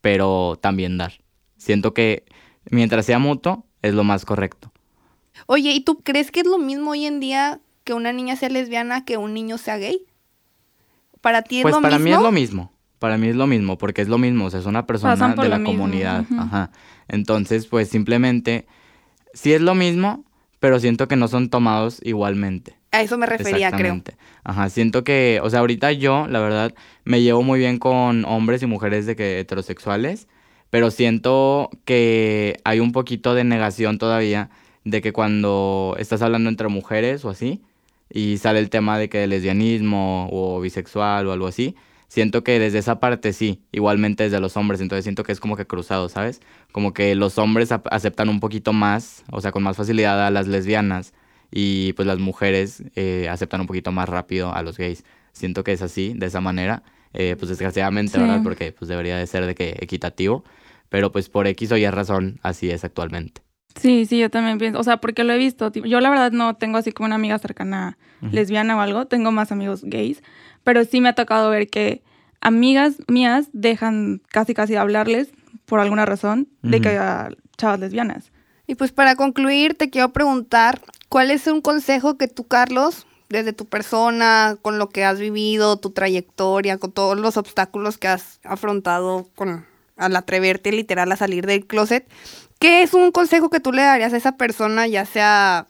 pero 0.00 0.58
también 0.60 0.98
dar. 0.98 1.14
Siento 1.56 1.92
que 1.94 2.24
mientras 2.70 3.06
sea 3.06 3.18
mutuo, 3.18 3.66
es 3.82 3.94
lo 3.94 4.04
más 4.04 4.24
correcto. 4.24 4.72
Oye, 5.46 5.72
¿y 5.72 5.80
tú 5.80 6.00
crees 6.02 6.30
que 6.30 6.40
es 6.40 6.46
lo 6.46 6.58
mismo 6.58 6.90
hoy 6.90 7.06
en 7.06 7.20
día 7.20 7.60
que 7.84 7.94
una 7.94 8.12
niña 8.12 8.36
sea 8.36 8.48
lesbiana 8.48 9.04
que 9.04 9.16
un 9.16 9.34
niño 9.34 9.58
sea 9.58 9.78
gay? 9.78 10.02
¿Para 11.20 11.42
ti 11.42 11.58
es 11.58 11.62
Pues 11.62 11.74
lo 11.74 11.80
para 11.82 11.98
mismo? 11.98 12.04
mí 12.10 12.16
es 12.16 12.22
lo 12.22 12.32
mismo. 12.32 12.72
Para 12.98 13.16
mí 13.16 13.28
es 13.28 13.36
lo 13.36 13.46
mismo, 13.46 13.78
porque 13.78 14.02
es 14.02 14.08
lo 14.08 14.18
mismo. 14.18 14.46
O 14.46 14.50
sea, 14.50 14.60
es 14.60 14.66
una 14.66 14.86
persona 14.86 15.16
de 15.34 15.48
la 15.48 15.58
mismo, 15.58 15.72
comunidad. 15.72 16.24
Ajá. 16.38 16.70
Entonces, 17.08 17.66
pues 17.66 17.88
simplemente, 17.88 18.66
sí 19.34 19.52
es 19.52 19.60
lo 19.60 19.74
mismo, 19.74 20.24
pero 20.58 20.78
siento 20.78 21.08
que 21.08 21.16
no 21.16 21.28
son 21.28 21.48
tomados 21.48 22.00
igualmente. 22.02 22.76
A 22.92 23.02
eso 23.02 23.16
me 23.18 23.26
refería, 23.26 23.70
creo. 23.70 24.02
Ajá, 24.42 24.68
siento 24.68 25.04
que, 25.04 25.40
o 25.42 25.50
sea, 25.50 25.60
ahorita 25.60 25.92
yo, 25.92 26.26
la 26.28 26.40
verdad, 26.40 26.74
me 27.04 27.22
llevo 27.22 27.42
muy 27.42 27.58
bien 27.58 27.78
con 27.78 28.24
hombres 28.24 28.62
y 28.62 28.66
mujeres 28.66 29.06
de 29.06 29.14
que 29.14 29.38
heterosexuales, 29.38 30.26
pero 30.70 30.90
siento 30.90 31.70
que 31.84 32.60
hay 32.64 32.80
un 32.80 32.92
poquito 32.92 33.34
de 33.34 33.44
negación 33.44 33.98
todavía 33.98 34.50
de 34.84 35.02
que 35.02 35.12
cuando 35.12 35.94
estás 35.98 36.22
hablando 36.22 36.48
entre 36.48 36.68
mujeres 36.68 37.24
o 37.24 37.30
así, 37.30 37.62
y 38.12 38.38
sale 38.38 38.58
el 38.58 38.70
tema 38.70 38.98
de 38.98 39.08
que 39.08 39.26
lesbianismo 39.26 40.28
o 40.32 40.60
bisexual 40.60 41.28
o 41.28 41.32
algo 41.32 41.46
así, 41.46 41.76
siento 42.10 42.42
que 42.42 42.58
desde 42.58 42.78
esa 42.78 42.98
parte 42.98 43.32
sí, 43.32 43.62
igualmente 43.70 44.24
desde 44.24 44.40
los 44.40 44.56
hombres, 44.56 44.80
entonces 44.80 45.04
siento 45.04 45.22
que 45.22 45.30
es 45.30 45.38
como 45.38 45.56
que 45.56 45.64
cruzado, 45.66 46.08
¿sabes? 46.08 46.40
Como 46.72 46.92
que 46.92 47.14
los 47.14 47.38
hombres 47.38 47.70
aceptan 47.72 48.28
un 48.28 48.40
poquito 48.40 48.72
más, 48.72 49.24
o 49.30 49.40
sea, 49.40 49.52
con 49.52 49.62
más 49.62 49.76
facilidad 49.76 50.26
a 50.26 50.30
las 50.30 50.48
lesbianas 50.48 51.14
y 51.52 51.92
pues 51.94 52.06
las 52.06 52.18
mujeres 52.18 52.82
eh, 52.96 53.28
aceptan 53.30 53.60
un 53.60 53.66
poquito 53.68 53.92
más 53.92 54.08
rápido 54.08 54.52
a 54.52 54.62
los 54.62 54.76
gays. 54.76 55.04
Siento 55.32 55.62
que 55.62 55.72
es 55.72 55.82
así, 55.82 56.12
de 56.16 56.26
esa 56.26 56.40
manera, 56.40 56.82
eh, 57.14 57.36
pues 57.38 57.48
desgraciadamente, 57.48 58.12
Sí. 58.12 58.18
¿verdad? 58.18 58.40
Porque 58.42 58.72
pues 58.72 58.88
debería 58.88 59.16
de 59.16 59.26
ser 59.28 59.46
de 59.46 59.54
que 59.54 59.76
equitativo, 59.80 60.42
pero 60.88 61.12
pues 61.12 61.28
por 61.28 61.46
X 61.46 61.70
o 61.72 61.76
Y 61.76 61.88
razón 61.88 62.40
así 62.42 62.70
es 62.70 62.82
actualmente. 62.84 63.42
Sí, 63.76 64.04
sí, 64.04 64.18
yo 64.18 64.30
también 64.30 64.58
pienso, 64.58 64.80
o 64.80 64.82
sea, 64.82 64.96
porque 64.96 65.22
lo 65.22 65.32
he 65.32 65.38
visto. 65.38 65.72
yo 65.72 66.00
la 66.00 66.10
verdad 66.10 66.32
no 66.32 66.54
tengo 66.56 66.76
así 66.78 66.90
como 66.90 67.06
una 67.06 67.14
amiga 67.14 67.38
cercana 67.38 67.96
Ujú. 68.20 68.34
lesbiana 68.34 68.76
o 68.76 68.80
algo, 68.80 69.06
tengo 69.06 69.30
más 69.30 69.52
amigos 69.52 69.82
gays, 69.84 70.22
pero 70.64 70.84
sí 70.84 71.00
me 71.00 71.08
ha 71.08 71.14
tocado 71.14 71.50
ver 71.50 71.68
que 71.68 72.02
amigas 72.40 72.96
mías 73.08 73.48
dejan 73.52 74.22
casi 74.28 74.54
casi 74.54 74.72
de 74.74 74.78
hablarles 74.78 75.28
por 75.66 75.80
alguna 75.80 76.06
razón 76.06 76.48
de 76.62 76.80
que 76.80 76.98
a 76.98 77.30
chavas 77.56 77.80
lesbianas. 77.80 78.32
Y 78.66 78.74
pues 78.74 78.92
para 78.92 79.16
concluir, 79.16 79.76
te 79.76 79.90
quiero 79.90 80.12
preguntar, 80.12 80.80
¿cuál 81.08 81.30
es 81.30 81.46
un 81.46 81.60
consejo 81.60 82.16
que 82.16 82.28
tú, 82.28 82.46
Carlos, 82.46 83.06
desde 83.28 83.52
tu 83.52 83.66
persona, 83.66 84.56
con 84.60 84.78
lo 84.78 84.88
que 84.88 85.04
has 85.04 85.18
vivido, 85.18 85.78
tu 85.78 85.90
trayectoria, 85.90 86.78
con 86.78 86.92
todos 86.92 87.18
los 87.18 87.36
obstáculos 87.36 87.98
que 87.98 88.08
has 88.08 88.40
afrontado 88.42 89.28
con, 89.36 89.66
al 89.96 90.16
atreverte 90.16 90.72
literal 90.72 91.10
a 91.12 91.16
salir 91.16 91.46
del 91.46 91.66
closet, 91.66 92.08
¿qué 92.58 92.82
es 92.82 92.92
un 92.92 93.12
consejo 93.12 93.48
que 93.48 93.60
tú 93.60 93.72
le 93.72 93.82
darías 93.82 94.12
a 94.12 94.16
esa 94.16 94.36
persona, 94.36 94.86
ya 94.88 95.04
sea 95.04 95.68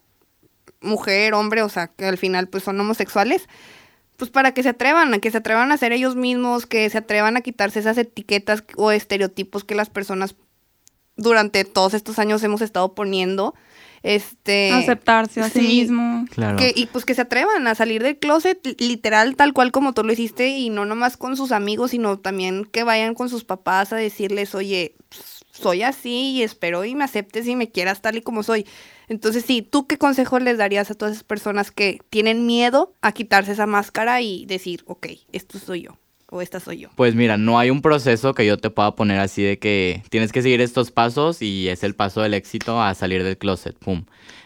mujer, 0.81 1.35
hombre, 1.35 1.63
o 1.63 1.69
sea, 1.69 1.89
que 1.89 2.07
al 2.07 2.17
final 2.17 2.49
pues 2.49 2.65
son 2.65 2.81
homosexuales? 2.81 3.47
Pues 4.21 4.31
para 4.31 4.53
que 4.53 4.63
se 4.63 4.69
atrevan, 4.69 5.15
a 5.15 5.19
que 5.19 5.31
se 5.31 5.39
atrevan 5.39 5.73
a 5.73 5.79
ser 5.79 5.93
ellos 5.93 6.15
mismos, 6.15 6.67
que 6.67 6.91
se 6.91 6.99
atrevan 6.99 7.39
a 7.39 7.41
quitarse 7.41 7.79
esas 7.79 7.97
etiquetas 7.97 8.65
o 8.77 8.91
estereotipos 8.91 9.65
que 9.65 9.75
las 9.75 9.89
personas 9.89 10.37
durante 11.17 11.65
todos 11.65 11.95
estos 11.95 12.19
años 12.19 12.43
hemos 12.43 12.61
estado 12.61 12.95
poniendo. 12.95 13.55
este 14.03 14.73
aceptarse 14.73 15.41
a 15.41 15.49
sí, 15.49 15.63
mismo. 15.63 16.27
Claro. 16.33 16.59
Que, 16.59 16.75
y 16.77 16.85
pues 16.85 17.07
que 17.07 17.15
se 17.15 17.23
atrevan 17.23 17.67
a 17.67 17.75
salir 17.75 18.03
del 18.03 18.19
closet 18.19 18.61
literal 18.79 19.37
tal 19.37 19.55
cual 19.55 19.73
como 19.73 19.95
tú 19.95 20.05
lo 20.05 20.13
hiciste 20.13 20.49
y 20.49 20.69
no 20.69 20.85
nomás 20.85 21.17
con 21.17 21.35
sus 21.35 21.51
amigos, 21.51 21.93
sino 21.93 22.19
también 22.19 22.67
que 22.67 22.85
vayan 22.85 23.15
con 23.15 23.31
sus 23.31 23.45
papás 23.45 23.95
a 23.95 23.97
decirles, 23.97 24.55
oye, 24.55 24.97
soy 25.61 25.83
así 25.83 26.33
y 26.33 26.43
espero 26.43 26.85
y 26.85 26.95
me 26.95 27.05
aceptes 27.05 27.47
y 27.47 27.57
me 27.57 27.71
quieras 27.71 28.03
tal 28.03 28.17
y 28.17 28.23
como 28.23 28.43
soy. 28.43 28.67
Entonces, 29.09 29.45
sí, 29.45 29.63
¿tú 29.63 29.87
qué 29.87 29.99
consejo 29.99 30.39
les 30.39 30.59
darías 30.59 30.91
a 30.91 30.95
todas 30.95 31.15
esas 31.15 31.25
personas 31.25 31.71
que 31.71 32.01
tienen 32.11 32.47
miedo 32.47 32.95
a 33.03 33.13
quitarse 33.13 33.53
esa 33.53 33.67
máscara 33.67 34.21
y 34.21 34.47
decir, 34.47 34.83
ok, 34.87 35.09
esto 35.33 35.59
soy 35.59 35.83
yo? 35.83 35.99
o 36.31 36.41
esta 36.41 36.61
soy 36.61 36.79
yo? 36.79 36.89
Pues 36.95 37.15
mira, 37.15 37.37
no 37.37 37.59
hay 37.59 37.71
un 37.71 37.83
proceso 37.83 38.35
que 38.35 38.47
yo 38.47 38.57
te 38.57 38.71
pueda 38.71 38.95
poner 38.95 39.19
así 39.19 39.43
de 39.43 39.59
que 39.59 40.03
tienes 40.11 40.33
que 40.33 40.43
seguir 40.43 40.61
estos 40.61 40.91
pasos 40.91 41.43
y 41.43 41.69
es 41.69 41.83
el 41.83 41.95
paso 41.95 42.23
del 42.23 42.35
éxito 42.35 42.81
a 42.81 42.95
salir 42.95 43.25
del 43.25 43.37
closet, 43.37 43.77
pum. 43.77 44.05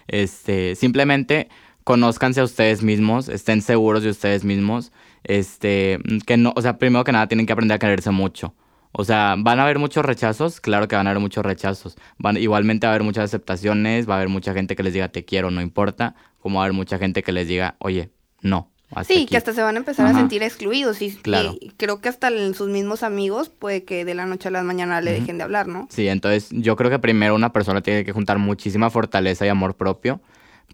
Este, 0.09 0.75
simplemente 0.75 1.49
conózcanse 1.85 2.41
a 2.41 2.45
ustedes 2.45 2.83
mismos, 2.83 3.29
estén 3.29 3.61
seguros 3.61 4.03
de 4.03 4.09
ustedes 4.09 4.45
mismos, 4.45 4.93
este, 5.23 5.99
que 6.27 6.37
no, 6.37 6.53
o 6.57 6.63
sea, 6.63 6.79
primero 6.79 7.05
que 7.05 7.13
nada 7.13 7.29
tienen 7.29 7.47
que 7.47 7.53
aprender 7.53 7.77
a 7.77 7.79
quererse 7.79 8.11
mucho. 8.11 8.55
O 8.97 9.05
sea, 9.05 9.35
van 9.37 9.59
a 9.59 9.65
haber 9.65 9.81
muchos 9.81 10.05
rechazos, 10.05 10.61
claro 10.61 10.87
que 10.87 10.95
van 10.95 11.09
a 11.09 11.11
haber 11.11 11.21
muchos 11.21 11.45
rechazos. 11.45 11.97
Van, 12.17 12.37
igualmente 12.37 12.87
va 12.87 12.93
a 12.93 12.95
haber 12.95 13.05
muchas 13.05 13.25
aceptaciones, 13.25 14.09
va 14.09 14.15
a 14.15 14.17
haber 14.19 14.29
mucha 14.29 14.55
gente 14.55 14.77
que 14.77 14.85
les 14.85 14.93
diga 14.93 15.09
te 15.09 15.25
quiero, 15.25 15.51
no 15.51 15.61
importa, 15.61 16.15
como 16.39 16.59
va 16.59 16.63
a 16.63 16.67
haber 16.67 16.77
mucha 16.77 16.97
gente 16.99 17.25
que 17.25 17.33
les 17.33 17.49
diga, 17.49 17.75
oye, 17.81 18.11
no, 18.41 18.71
sí, 19.03 19.27
que 19.27 19.37
hasta 19.37 19.53
se 19.53 19.63
van 19.63 19.75
a 19.75 19.79
empezar 19.79 20.07
a 20.07 20.15
sentir 20.15 20.43
excluidos 20.45 21.03
y, 21.03 21.11
claro. 21.17 21.57
creo 21.77 22.01
que 22.01 22.09
hasta 22.09 22.31
sus 22.55 22.69
mismos 22.69 23.03
amigos 23.03 23.49
puede 23.49 23.85
que 23.85 24.05
de 24.05 24.15
la 24.15 24.27
noche 24.27 24.49
a 24.49 24.51
la 24.53 24.63
mañana 24.63 25.01
le 25.01 25.13
dejen 25.13 25.39
de 25.39 25.45
hablar, 25.45 25.67
¿no? 25.67 25.89
Sí, 25.91 26.07
entonces 26.07 26.51
yo 26.53 26.77
creo 26.77 26.91
que 26.91 27.01
primero 27.01 27.35
una 27.35 27.53
persona 27.53 27.81
tiene 27.83 28.05
que 28.05 28.13
juntar 28.13 28.39
muchísima 28.39 28.91
fortaleza 28.91 29.45
y 29.45 29.49
amor 29.49 29.75
propio 29.75 30.21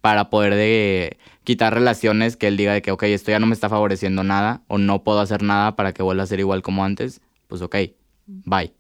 para 0.03 0.29
poder 0.29 0.55
de 0.55 1.17
quitar 1.45 1.73
relaciones 1.73 2.37
que 2.37 2.49
él 2.49 2.57
diga 2.57 2.75
de 2.75 2.83
que, 2.83 2.91
ok, 2.91 3.05
esto 3.05 3.31
ya 3.31 3.39
no 3.39 3.47
me 3.47 3.55
está 3.55 3.69
favoreciendo 3.69 4.25
nada 4.25 4.63
o 4.69 4.77
no 4.77 5.03
puedo 5.03 5.21
hacer 5.21 5.43
nada 5.43 5.75
para 5.77 5.93
que 5.93 6.03
vuelva 6.03 6.25
a 6.25 6.27
ser 6.27 6.41
igual 6.41 6.63
como 6.63 6.85
antes, 6.85 7.23
pues 7.49 7.63
ok, 7.63 7.77
bye. 8.45 8.73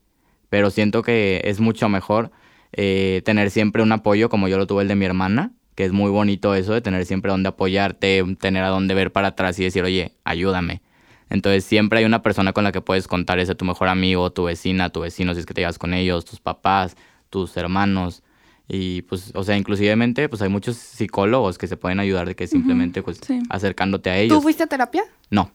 Pero 0.48 0.70
siento 0.70 1.02
que 1.02 1.42
es 1.44 1.60
mucho 1.60 1.88
mejor 1.88 2.30
eh, 2.72 3.22
tener 3.24 3.50
siempre 3.50 3.82
un 3.82 3.92
apoyo 3.92 4.28
como 4.28 4.48
yo 4.48 4.58
lo 4.58 4.66
tuve 4.66 4.82
el 4.82 4.88
de 4.88 4.96
mi 4.96 5.04
hermana, 5.04 5.52
que 5.74 5.84
es 5.84 5.92
muy 5.92 6.10
bonito 6.10 6.54
eso 6.54 6.72
de 6.72 6.80
tener 6.80 7.06
siempre 7.06 7.30
donde 7.30 7.48
apoyarte, 7.48 8.24
tener 8.38 8.64
a 8.64 8.68
dónde 8.68 8.94
ver 8.94 9.12
para 9.12 9.28
atrás 9.28 9.58
y 9.58 9.64
decir, 9.64 9.82
oye, 9.84 10.12
ayúdame. 10.24 10.82
Entonces 11.30 11.64
siempre 11.64 12.00
hay 12.00 12.04
una 12.04 12.22
persona 12.22 12.52
con 12.52 12.64
la 12.64 12.72
que 12.72 12.80
puedes 12.80 13.06
contar, 13.06 13.38
ese 13.38 13.54
tu 13.54 13.64
mejor 13.64 13.88
amigo, 13.88 14.30
tu 14.30 14.44
vecina, 14.44 14.90
tu 14.90 15.00
vecino, 15.00 15.32
si 15.34 15.40
es 15.40 15.46
que 15.46 15.54
te 15.54 15.60
llevas 15.60 15.78
con 15.78 15.94
ellos, 15.94 16.24
tus 16.24 16.40
papás, 16.40 16.96
tus 17.30 17.56
hermanos. 17.56 18.22
Y 18.68 19.02
pues, 19.02 19.32
o 19.34 19.42
sea, 19.42 19.56
inclusivemente, 19.56 20.28
pues 20.28 20.42
hay 20.42 20.48
muchos 20.48 20.76
psicólogos 20.76 21.58
que 21.58 21.66
se 21.66 21.76
pueden 21.76 21.98
ayudar 21.98 22.26
de 22.26 22.36
que 22.36 22.46
simplemente, 22.46 23.02
pues, 23.02 23.20
acercándote 23.48 24.10
a 24.10 24.18
ellos. 24.18 24.38
¿Tú 24.38 24.42
fuiste 24.42 24.64
a 24.64 24.66
terapia? 24.66 25.02
No, 25.28 25.50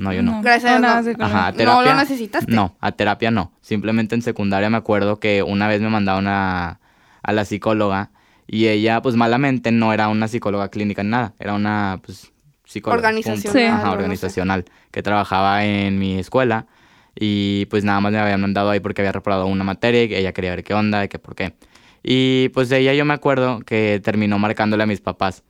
no, 0.00 0.12
yo 0.12 0.22
no. 0.22 0.40
Gracias 0.42 0.82
a 0.82 1.02
Dios. 1.02 1.18
No. 1.18 1.24
Ajá, 1.24 1.52
terapia, 1.52 1.74
¿No 1.74 1.82
lo 1.82 1.94
necesitaste? 1.94 2.52
No, 2.52 2.76
a 2.80 2.92
terapia 2.92 3.30
no. 3.30 3.52
Simplemente 3.60 4.14
en 4.14 4.22
secundaria 4.22 4.70
me 4.70 4.76
acuerdo 4.78 5.20
que 5.20 5.42
una 5.42 5.68
vez 5.68 5.80
me 5.80 5.88
mandaron 5.88 6.26
a, 6.26 6.80
a 7.22 7.32
la 7.32 7.44
psicóloga 7.44 8.10
y 8.46 8.66
ella, 8.66 9.00
pues 9.02 9.14
malamente, 9.14 9.70
no 9.70 9.92
era 9.92 10.08
una 10.08 10.26
psicóloga 10.26 10.70
clínica 10.70 11.02
en 11.02 11.10
nada, 11.10 11.34
era 11.38 11.54
una, 11.54 12.00
pues, 12.04 12.32
psicóloga. 12.64 12.96
Organizacional. 12.96 13.88
organizacional, 13.88 14.64
que 14.90 15.02
trabajaba 15.02 15.64
en 15.64 15.98
mi 15.98 16.18
escuela. 16.18 16.66
Y 17.14 17.66
pues 17.66 17.84
nada 17.84 18.00
más 18.00 18.12
me 18.12 18.18
habían 18.18 18.40
mandado 18.40 18.70
ahí 18.70 18.80
porque 18.80 19.02
había 19.02 19.12
reprobado 19.12 19.46
una 19.46 19.64
materia 19.64 20.04
y 20.04 20.14
ella 20.14 20.32
quería 20.32 20.50
ver 20.50 20.64
qué 20.64 20.74
onda, 20.74 21.04
y 21.04 21.08
qué 21.08 21.18
por 21.18 21.34
qué. 21.34 21.54
Y 22.02 22.48
pues 22.50 22.70
ella 22.72 22.94
yo 22.94 23.04
me 23.04 23.14
acuerdo 23.14 23.60
que 23.60 24.00
terminó 24.02 24.38
marcándole 24.38 24.82
a 24.84 24.86
mis 24.86 25.00
papás. 25.00 25.44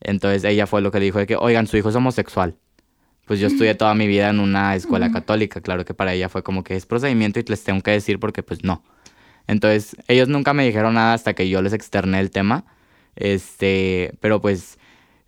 Entonces 0.00 0.44
ella 0.44 0.66
fue 0.66 0.82
lo 0.82 0.90
que 0.90 1.00
dijo 1.00 1.18
de 1.18 1.26
que, 1.26 1.36
oigan, 1.36 1.66
su 1.66 1.76
hijo 1.76 1.88
es 1.88 1.96
homosexual. 1.96 2.56
Pues 3.26 3.40
yo 3.40 3.46
estudié 3.46 3.74
toda 3.74 3.94
mi 3.94 4.06
vida 4.06 4.28
en 4.28 4.38
una 4.38 4.74
escuela 4.76 5.10
católica, 5.10 5.60
claro 5.60 5.84
que 5.84 5.94
para 5.94 6.12
ella 6.12 6.28
fue 6.28 6.42
como 6.42 6.62
que 6.62 6.76
es 6.76 6.84
procedimiento 6.84 7.40
y 7.40 7.44
les 7.44 7.64
tengo 7.64 7.80
que 7.82 7.90
decir 7.90 8.20
porque 8.20 8.42
pues 8.42 8.64
no. 8.64 8.82
Entonces, 9.46 9.96
ellos 10.08 10.28
nunca 10.28 10.52
me 10.52 10.64
dijeron 10.64 10.94
nada 10.94 11.14
hasta 11.14 11.34
que 11.34 11.48
yo 11.48 11.62
les 11.62 11.72
externé 11.72 12.20
el 12.20 12.30
tema. 12.30 12.64
Este, 13.16 14.14
pero 14.20 14.40
pues 14.40 14.78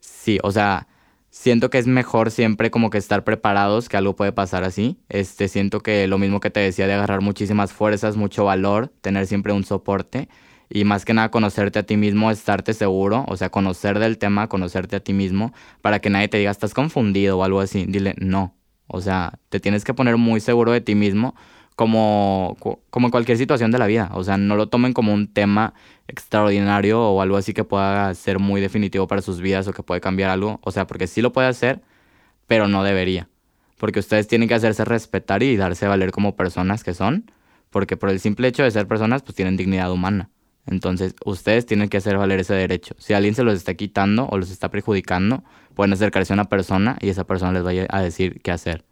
sí, 0.01 0.39
o 0.43 0.51
sea, 0.53 0.89
siento 1.31 1.71
que 1.71 1.79
es 1.79 1.87
mejor 1.87 2.31
siempre 2.31 2.71
como 2.71 2.91
que 2.91 2.99
estar 2.99 3.25
preparados 3.25 3.89
que 3.89 3.97
algo 3.97 4.17
puede 4.17 4.33
pasar 4.33 4.65
así. 4.65 4.99
Este, 5.09 5.49
siento 5.49 5.81
que 5.81 6.07
lo 6.07 6.19
mismo 6.19 6.41
que 6.41 6.51
te 6.51 6.61
decía 6.61 6.87
de 6.87 6.95
agarrar 6.95 7.21
muchísimas 7.21 7.73
fuerzas, 7.73 8.17
mucho 8.17 8.45
valor, 8.45 8.93
tener 9.01 9.27
siempre 9.27 9.53
un 9.53 9.65
soporte 9.65 10.29
y 10.69 10.85
más 10.85 11.05
que 11.05 11.15
nada 11.15 11.31
conocerte 11.31 11.79
a 11.79 11.83
ti 11.85 11.97
mismo, 11.97 12.31
estarte 12.31 12.75
seguro, 12.75 13.25
o 13.29 13.37
sea, 13.37 13.51
conocer 13.51 13.99
del 13.99 14.19
tema, 14.19 14.49
conocerte 14.49 14.97
a 14.97 15.01
ti 15.01 15.13
mismo, 15.13 15.53
para 15.83 16.01
que 16.01 16.11
nadie 16.11 16.29
te 16.29 16.39
diga 16.39 16.51
estás 16.51 16.75
confundido 16.75 17.39
o 17.39 17.45
algo 17.45 17.61
así. 17.61 17.87
Dile, 17.87 18.15
no. 18.19 18.55
O 18.89 19.01
sea, 19.01 19.39
te 19.49 19.61
tienes 19.61 19.85
que 19.85 19.95
poner 19.95 20.17
muy 20.17 20.41
seguro 20.41 20.73
de 20.73 20.81
ti 20.81 20.95
mismo 20.95 21.35
como, 21.77 22.57
como 22.91 23.07
en 23.07 23.11
cualquier 23.11 23.39
situación 23.39 23.71
de 23.71 23.79
la 23.79 23.87
vida. 23.87 24.11
O 24.15 24.25
sea, 24.25 24.39
no 24.39 24.57
lo 24.57 24.69
tomen 24.69 24.93
como 24.93 25.13
un 25.13 25.29
tema 25.33 25.75
extraordinario 26.09 27.03
o 27.03 27.21
algo 27.21 27.37
así 27.37 27.53
que 27.53 27.65
pueda 27.65 28.13
ser 28.15 28.39
muy 28.39 28.61
definitivo 28.61 29.07
para 29.07 29.23
sus 29.23 29.41
vidas 29.41 29.69
o 29.69 29.73
que 29.73 29.83
puede 29.83 30.01
cambiar 30.01 30.31
algo. 30.31 30.59
O 30.63 30.71
sea, 30.73 30.87
porque 30.87 31.07
sí 31.07 31.23
lo 31.23 31.33
puede 31.33 31.49
hacer, 31.49 31.83
pero 32.47 32.69
no 32.69 32.83
debería. 32.85 33.29
Porque 33.79 34.01
ustedes 34.01 34.29
tienen 34.29 34.49
que 34.49 34.55
hacerse 34.55 34.85
respetar 34.85 35.43
y 35.43 35.57
darse 35.57 35.87
valer 35.87 36.13
como 36.13 36.37
personas 36.37 36.85
que 36.85 36.95
son. 36.95 37.31
Porque 37.71 37.97
por 37.97 38.11
el 38.11 38.21
simple 38.21 38.49
hecho 38.49 38.63
de 38.63 38.71
ser 38.71 38.89
personas, 38.89 39.23
pues 39.23 39.37
tienen 39.37 39.57
dignidad 39.57 39.93
humana. 39.93 40.31
Entonces, 40.67 41.15
ustedes 41.25 41.65
tienen 41.67 41.89
que 41.89 41.99
hacer 41.99 42.19
valer 42.19 42.41
ese 42.41 42.55
derecho. 42.55 42.95
Si 42.99 43.15
alguien 43.15 43.35
se 43.35 43.45
los 43.45 43.55
está 43.55 43.75
quitando 43.75 44.27
o 44.27 44.39
los 44.39 44.51
está 44.51 44.71
perjudicando, 44.71 45.45
pueden 45.75 45.93
acercarse 45.93 46.33
a 46.33 46.35
una 46.35 46.49
persona 46.49 46.97
y 47.01 47.09
esa 47.09 47.25
persona 47.25 47.53
les 47.53 47.63
vaya 47.63 47.87
a 47.89 48.03
decir 48.03 48.41
qué 48.43 48.51
hacer. 48.51 48.85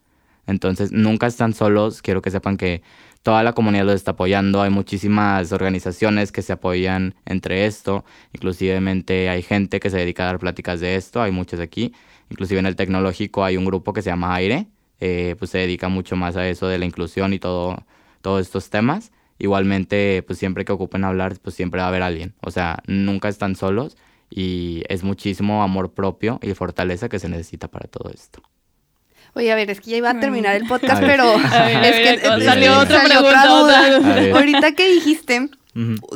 Entonces, 0.46 0.92
nunca 0.92 1.26
están 1.26 1.52
solos. 1.52 2.02
Quiero 2.02 2.22
que 2.22 2.30
sepan 2.30 2.56
que 2.56 2.82
toda 3.22 3.42
la 3.42 3.54
comunidad 3.54 3.86
los 3.86 3.94
está 3.94 4.12
apoyando. 4.12 4.62
Hay 4.62 4.70
muchísimas 4.70 5.50
organizaciones 5.52 6.30
que 6.30 6.42
se 6.42 6.52
apoyan 6.52 7.14
entre 7.24 7.66
esto. 7.66 8.04
Inclusivemente 8.32 9.28
hay 9.30 9.42
gente 9.42 9.80
que 9.80 9.90
se 9.90 9.96
dedica 9.96 10.24
a 10.24 10.26
dar 10.26 10.38
pláticas 10.38 10.80
de 10.80 10.96
esto. 10.96 11.22
Hay 11.22 11.32
muchas 11.32 11.60
aquí. 11.60 11.92
Inclusive 12.30 12.60
en 12.60 12.66
el 12.66 12.76
tecnológico 12.76 13.44
hay 13.44 13.56
un 13.56 13.64
grupo 13.64 13.92
que 13.92 14.02
se 14.02 14.10
llama 14.10 14.34
Aire. 14.34 14.68
Eh, 15.00 15.34
pues 15.38 15.50
se 15.50 15.58
dedica 15.58 15.88
mucho 15.88 16.16
más 16.16 16.36
a 16.36 16.48
eso 16.48 16.68
de 16.68 16.78
la 16.78 16.84
inclusión 16.84 17.32
y 17.32 17.38
todo, 17.38 17.84
todos 18.20 18.42
estos 18.42 18.70
temas. 18.70 19.10
Igualmente, 19.38 20.22
pues 20.26 20.38
siempre 20.38 20.64
que 20.64 20.72
ocupen 20.72 21.04
hablar, 21.04 21.36
pues 21.42 21.56
siempre 21.56 21.80
va 21.80 21.86
a 21.86 21.88
haber 21.88 22.02
alguien. 22.02 22.34
O 22.40 22.50
sea, 22.50 22.78
nunca 22.86 23.28
están 23.28 23.56
solos 23.56 23.96
y 24.30 24.82
es 24.88 25.02
muchísimo 25.04 25.62
amor 25.62 25.92
propio 25.92 26.38
y 26.42 26.54
fortaleza 26.54 27.08
que 27.08 27.18
se 27.18 27.28
necesita 27.28 27.68
para 27.68 27.88
todo 27.88 28.10
esto. 28.12 28.42
Oye, 29.34 29.50
a 29.50 29.56
ver, 29.56 29.68
es 29.70 29.80
que 29.80 29.90
ya 29.90 29.96
iba 29.96 30.10
a 30.10 30.20
terminar 30.20 30.54
el 30.54 30.66
podcast, 30.66 31.02
pero 31.02 31.34
es 31.82 32.20
que 32.20 32.20
salió, 32.44 32.78
otra, 32.78 33.02
duda. 33.46 34.32
Ahorita 34.32 34.72
que 34.72 34.88
dijiste 34.88 35.50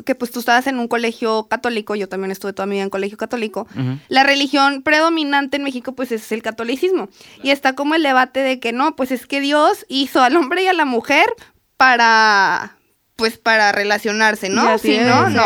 que 0.07 0.15
pues 0.15 0.31
tú 0.31 0.39
estabas 0.39 0.69
en 0.69 0.79
un 0.79 0.87
colegio 0.87 1.49
católico, 1.49 1.97
yo 1.97 2.09
también 2.09 2.31
estuve 2.31 2.53
toda 2.53 2.67
mi 2.67 2.77
vida 2.77 2.85
en 2.85 2.91
colegio 2.91 3.19
católico, 3.19 3.67
la 4.09 4.23
religión 4.23 4.83
predominante 4.83 5.57
en 5.57 5.65
México 5.65 5.93
pues 5.93 6.13
es 6.13 6.31
el 6.31 6.43
catolicismo. 6.43 7.09
Y 7.43 7.51
está 7.51 7.75
como 7.75 7.97
el 7.97 8.05
debate 8.05 8.41
de 8.41 8.61
que 8.61 8.73
no, 8.73 8.95
pues 8.95 9.11
es 9.11 9.27
que 9.27 9.41
Dios 9.41 9.85
hizo 9.89 10.23
al 10.23 10.37
hombre 10.37 10.63
y 10.63 10.69
a 10.69 10.73
la 10.73 10.85
mujer 10.85 11.27
para 11.77 12.78
pues 13.19 13.37
para 13.37 13.73
relacionarse, 13.73 14.49
¿no? 14.49 14.79
Sí, 14.79 14.97
no, 15.01 15.29
no. 15.29 15.43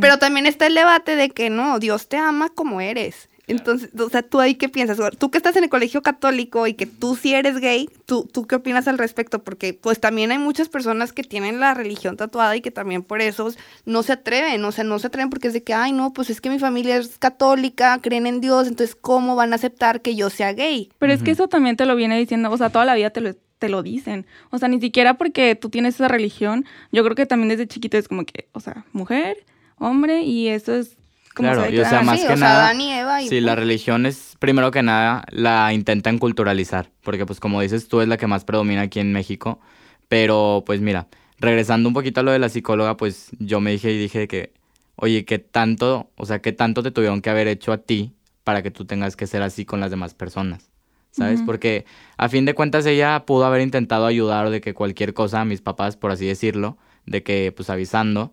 Pero 0.00 0.18
también 0.20 0.46
está 0.46 0.68
el 0.68 0.76
debate 0.76 1.16
de 1.16 1.30
que 1.30 1.50
no, 1.50 1.80
Dios 1.80 2.08
te 2.08 2.16
ama 2.16 2.50
como 2.50 2.80
eres. 2.80 3.28
Entonces, 3.48 3.90
o 3.98 4.08
sea, 4.08 4.22
¿tú 4.22 4.38
ahí 4.38 4.54
qué 4.54 4.68
piensas? 4.68 4.96
Tú 5.18 5.32
que 5.32 5.38
estás 5.38 5.56
en 5.56 5.64
el 5.64 5.70
colegio 5.70 6.02
católico 6.02 6.68
y 6.68 6.74
que 6.74 6.86
tú 6.86 7.16
sí 7.16 7.34
eres 7.34 7.58
gay, 7.58 7.90
¿tú, 8.06 8.30
¿tú 8.32 8.46
qué 8.46 8.54
opinas 8.54 8.86
al 8.86 8.96
respecto? 8.96 9.42
Porque 9.42 9.74
pues 9.74 9.98
también 9.98 10.30
hay 10.30 10.38
muchas 10.38 10.68
personas 10.68 11.12
que 11.12 11.24
tienen 11.24 11.58
la 11.58 11.74
religión 11.74 12.16
tatuada 12.16 12.54
y 12.54 12.60
que 12.60 12.70
también 12.70 13.02
por 13.02 13.20
eso 13.20 13.52
no 13.84 14.04
se 14.04 14.12
atreven, 14.12 14.64
o 14.64 14.70
sea, 14.70 14.84
no 14.84 15.00
se 15.00 15.08
atreven 15.08 15.30
porque 15.30 15.48
es 15.48 15.54
de 15.54 15.64
que, 15.64 15.74
ay, 15.74 15.90
no, 15.90 16.12
pues 16.12 16.30
es 16.30 16.40
que 16.40 16.48
mi 16.48 16.60
familia 16.60 16.96
es 16.96 17.18
católica, 17.18 17.98
creen 18.00 18.28
en 18.28 18.40
Dios, 18.40 18.68
entonces, 18.68 18.94
¿cómo 18.94 19.34
van 19.34 19.52
a 19.52 19.56
aceptar 19.56 20.00
que 20.00 20.14
yo 20.14 20.30
sea 20.30 20.52
gay? 20.52 20.92
Pero 21.00 21.12
es 21.12 21.24
que 21.24 21.32
eso 21.32 21.48
también 21.48 21.76
te 21.76 21.86
lo 21.86 21.96
viene 21.96 22.16
diciendo, 22.16 22.52
o 22.52 22.56
sea, 22.56 22.70
toda 22.70 22.84
la 22.84 22.94
vida 22.94 23.10
te 23.10 23.20
lo, 23.20 23.34
te 23.60 23.68
lo 23.68 23.84
dicen. 23.84 24.26
O 24.50 24.58
sea, 24.58 24.68
ni 24.68 24.80
siquiera 24.80 25.14
porque 25.14 25.54
tú 25.54 25.70
tienes 25.70 25.94
esa 25.94 26.08
religión, 26.08 26.64
yo 26.90 27.04
creo 27.04 27.14
que 27.14 27.26
también 27.26 27.50
desde 27.50 27.68
chiquito 27.68 27.96
es 27.96 28.08
como 28.08 28.24
que, 28.24 28.48
o 28.52 28.58
sea, 28.58 28.84
mujer, 28.92 29.44
hombre, 29.76 30.22
y 30.22 30.48
eso 30.48 30.74
es 30.74 30.96
claro, 31.34 31.70
y 31.70 31.78
o 31.78 31.84
sea, 31.84 32.02
más 32.02 32.24
que 32.24 32.34
nada, 32.34 32.72
sí, 33.20 33.40
la 33.40 33.54
religión 33.54 34.06
es, 34.06 34.34
primero 34.40 34.72
que 34.72 34.82
nada, 34.82 35.24
la 35.30 35.72
intentan 35.72 36.18
culturalizar, 36.18 36.90
porque 37.02 37.24
pues 37.24 37.38
como 37.38 37.60
dices 37.60 37.86
tú 37.86 38.00
es 38.00 38.08
la 38.08 38.16
que 38.16 38.26
más 38.26 38.44
predomina 38.44 38.82
aquí 38.82 38.98
en 38.98 39.12
México, 39.12 39.60
pero 40.08 40.64
pues 40.66 40.80
mira, 40.80 41.06
regresando 41.38 41.88
un 41.88 41.94
poquito 41.94 42.20
a 42.20 42.22
lo 42.24 42.32
de 42.32 42.38
la 42.38 42.48
psicóloga, 42.48 42.96
pues 42.96 43.28
yo 43.38 43.60
me 43.60 43.70
dije 43.70 43.92
y 43.92 43.98
dije 43.98 44.26
que, 44.26 44.54
oye, 44.96 45.24
¿qué 45.24 45.38
tanto, 45.38 46.10
o 46.16 46.24
sea, 46.26 46.40
qué 46.40 46.52
tanto 46.52 46.82
te 46.82 46.90
tuvieron 46.90 47.20
que 47.20 47.30
haber 47.30 47.46
hecho 47.46 47.72
a 47.72 47.78
ti 47.78 48.14
para 48.42 48.62
que 48.62 48.70
tú 48.70 48.86
tengas 48.86 49.16
que 49.16 49.26
ser 49.26 49.42
así 49.42 49.66
con 49.66 49.80
las 49.80 49.90
demás 49.90 50.14
personas? 50.14 50.69
¿Sabes? 51.10 51.42
Porque 51.42 51.84
a 52.16 52.28
fin 52.28 52.44
de 52.44 52.54
cuentas 52.54 52.86
ella 52.86 53.24
pudo 53.26 53.44
haber 53.44 53.62
intentado 53.62 54.06
ayudar 54.06 54.50
de 54.50 54.60
que 54.60 54.74
cualquier 54.74 55.12
cosa 55.12 55.40
a 55.40 55.44
mis 55.44 55.60
papás, 55.60 55.96
por 55.96 56.12
así 56.12 56.26
decirlo, 56.26 56.78
de 57.04 57.22
que 57.22 57.52
pues 57.54 57.68
avisando, 57.68 58.32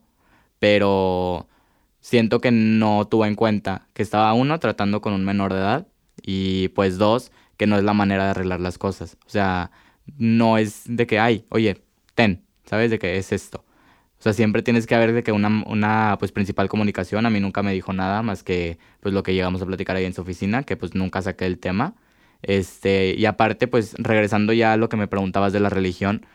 pero 0.59 1.47
siento 1.99 2.39
que 2.39 2.51
no 2.51 3.07
tuvo 3.07 3.25
en 3.25 3.35
cuenta 3.35 3.87
que 3.93 4.03
estaba 4.03 4.33
uno 4.33 4.59
tratando 4.59 5.01
con 5.01 5.13
un 5.13 5.25
menor 5.25 5.53
de 5.53 5.59
edad 5.59 5.87
y 6.21 6.69
pues 6.69 6.97
dos, 6.97 7.31
que 7.57 7.67
no 7.67 7.77
es 7.77 7.83
la 7.83 7.93
manera 7.93 8.25
de 8.25 8.29
arreglar 8.31 8.59
las 8.59 8.77
cosas. 8.77 9.17
O 9.25 9.29
sea, 9.29 9.71
no 10.17 10.57
es 10.57 10.83
de 10.85 11.07
que, 11.07 11.19
ay, 11.19 11.45
oye, 11.49 11.81
ten, 12.15 12.43
¿sabes? 12.65 12.91
De 12.91 12.99
que 12.99 13.17
es 13.17 13.31
esto. 13.31 13.63
O 14.19 14.21
sea, 14.21 14.33
siempre 14.33 14.63
tienes 14.63 14.87
que 14.87 14.95
haber 14.95 15.13
de 15.13 15.23
que 15.23 15.31
una, 15.31 15.63
una 15.67 16.15
pues 16.19 16.31
principal 16.31 16.69
comunicación. 16.69 17.25
A 17.25 17.29
mí 17.29 17.39
nunca 17.39 17.61
me 17.63 17.73
dijo 17.73 17.93
nada 17.93 18.23
más 18.23 18.43
que 18.43 18.79
pues 18.99 19.13
lo 19.13 19.23
que 19.23 19.33
llegamos 19.33 19.61
a 19.61 19.65
platicar 19.65 19.95
ahí 19.95 20.05
en 20.05 20.13
su 20.13 20.21
oficina, 20.21 20.63
que 20.63 20.75
pues 20.77 20.95
nunca 20.95 21.21
saqué 21.21 21.45
el 21.45 21.59
tema. 21.59 21.95
Este, 22.41 23.15
y 23.17 23.25
aparte, 23.25 23.67
pues 23.67 23.95
regresando 23.97 24.53
ya 24.53 24.73
a 24.73 24.77
lo 24.77 24.89
que 24.89 24.97
me 24.97 25.07
preguntabas 25.07 25.53
de 25.53 25.59
la 25.59 25.69
religión, 25.69 26.25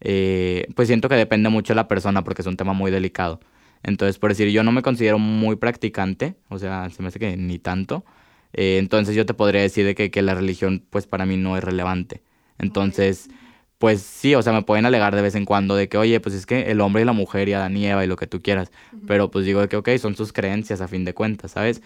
eh, 0.00 0.66
pues 0.74 0.88
siento 0.88 1.08
que 1.08 1.14
depende 1.16 1.48
mucho 1.48 1.72
de 1.72 1.76
la 1.76 1.88
persona 1.88 2.24
porque 2.24 2.42
es 2.42 2.46
un 2.48 2.56
tema 2.56 2.72
muy 2.72 2.90
delicado. 2.90 3.40
Entonces, 3.82 4.18
por 4.18 4.30
decir, 4.30 4.48
yo 4.50 4.62
no 4.62 4.72
me 4.72 4.82
considero 4.82 5.18
muy 5.18 5.56
practicante, 5.56 6.36
o 6.48 6.58
sea, 6.58 6.90
se 6.90 7.02
me 7.02 7.08
hace 7.08 7.18
que 7.18 7.36
ni 7.36 7.58
tanto. 7.58 8.04
Eh, 8.52 8.78
entonces 8.78 9.14
yo 9.14 9.26
te 9.26 9.34
podría 9.34 9.62
decir 9.62 9.86
de 9.86 9.94
que, 9.94 10.10
que, 10.10 10.22
la 10.22 10.34
religión, 10.34 10.84
pues 10.90 11.06
para 11.06 11.26
mí 11.26 11.36
no 11.36 11.56
es 11.56 11.64
relevante. 11.64 12.22
Entonces, 12.58 13.30
pues 13.78 14.02
sí, 14.02 14.34
o 14.34 14.42
sea, 14.42 14.52
me 14.52 14.62
pueden 14.62 14.86
alegar 14.86 15.14
de 15.16 15.22
vez 15.22 15.34
en 15.34 15.46
cuando 15.46 15.76
de 15.76 15.88
que, 15.88 15.96
oye, 15.98 16.20
pues 16.20 16.34
es 16.34 16.46
que 16.46 16.70
el 16.70 16.80
hombre 16.82 17.02
y 17.02 17.04
la 17.06 17.12
mujer 17.12 17.48
y 17.48 17.54
Adán 17.54 17.76
y 17.76 17.86
Eva 17.86 18.04
y 18.04 18.08
lo 18.08 18.16
que 18.16 18.26
tú 18.26 18.42
quieras. 18.42 18.70
Pero 19.06 19.30
pues 19.30 19.46
digo 19.46 19.60
de 19.62 19.68
que, 19.68 19.76
ok, 19.76 19.88
son 19.98 20.16
sus 20.16 20.32
creencias 20.32 20.80
a 20.82 20.88
fin 20.88 21.04
de 21.04 21.14
cuentas, 21.14 21.52
¿sabes? 21.52 21.82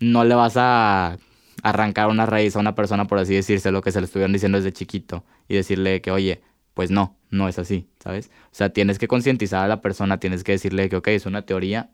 No 0.00 0.24
le 0.24 0.34
vas 0.34 0.54
a 0.56 1.18
arrancar 1.62 2.08
una 2.08 2.26
raíz 2.26 2.56
a 2.56 2.60
una 2.60 2.74
persona, 2.74 3.06
por 3.06 3.18
así 3.18 3.34
decirse, 3.34 3.70
lo 3.70 3.82
que 3.82 3.92
se 3.92 4.00
le 4.00 4.06
estuvieron 4.06 4.32
diciendo 4.32 4.58
desde 4.58 4.72
chiquito 4.72 5.24
y 5.48 5.54
decirle 5.54 6.00
que, 6.00 6.10
oye, 6.10 6.40
pues 6.74 6.90
no, 6.90 7.16
no 7.30 7.48
es 7.48 7.58
así, 7.58 7.88
¿sabes? 8.02 8.30
O 8.52 8.54
sea, 8.54 8.70
tienes 8.70 8.98
que 8.98 9.08
concientizar 9.08 9.64
a 9.64 9.68
la 9.68 9.80
persona, 9.80 10.20
tienes 10.20 10.44
que 10.44 10.52
decirle 10.52 10.88
que, 10.88 10.96
ok, 10.96 11.08
es 11.08 11.26
una 11.26 11.42
teoría, 11.42 11.90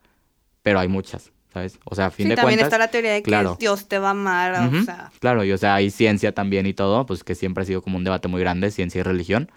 pero 0.62 0.78
hay 0.78 0.88
muchas, 0.88 1.32
¿sabes? 1.52 1.78
O 1.84 1.94
sea, 1.94 2.06
a 2.06 2.10
fin 2.10 2.28
de 2.28 2.36
también 2.36 2.58
cuentas... 2.58 2.66
está 2.66 2.78
la 2.78 2.88
teoría 2.88 3.12
de 3.12 3.22
que 3.22 3.46
Dios 3.58 3.88
te 3.88 3.98
va 3.98 4.08
a 4.08 4.10
amar, 4.10 4.74
o 4.74 4.82
sea... 4.82 5.10
Claro, 5.20 5.44
y 5.44 5.52
o 5.52 5.58
sea, 5.58 5.74
hay 5.76 5.90
ciencia 5.90 6.32
también 6.32 6.66
y 6.66 6.74
todo, 6.74 7.06
pues 7.06 7.24
que 7.24 7.34
siempre 7.34 7.62
ha 7.62 7.64
sido 7.66 7.80
como 7.80 7.96
un 7.96 8.04
debate 8.04 8.28
muy 8.28 8.40
grande, 8.40 8.70
ciencia 8.70 9.00
y 9.00 9.02
religión, 9.02 9.50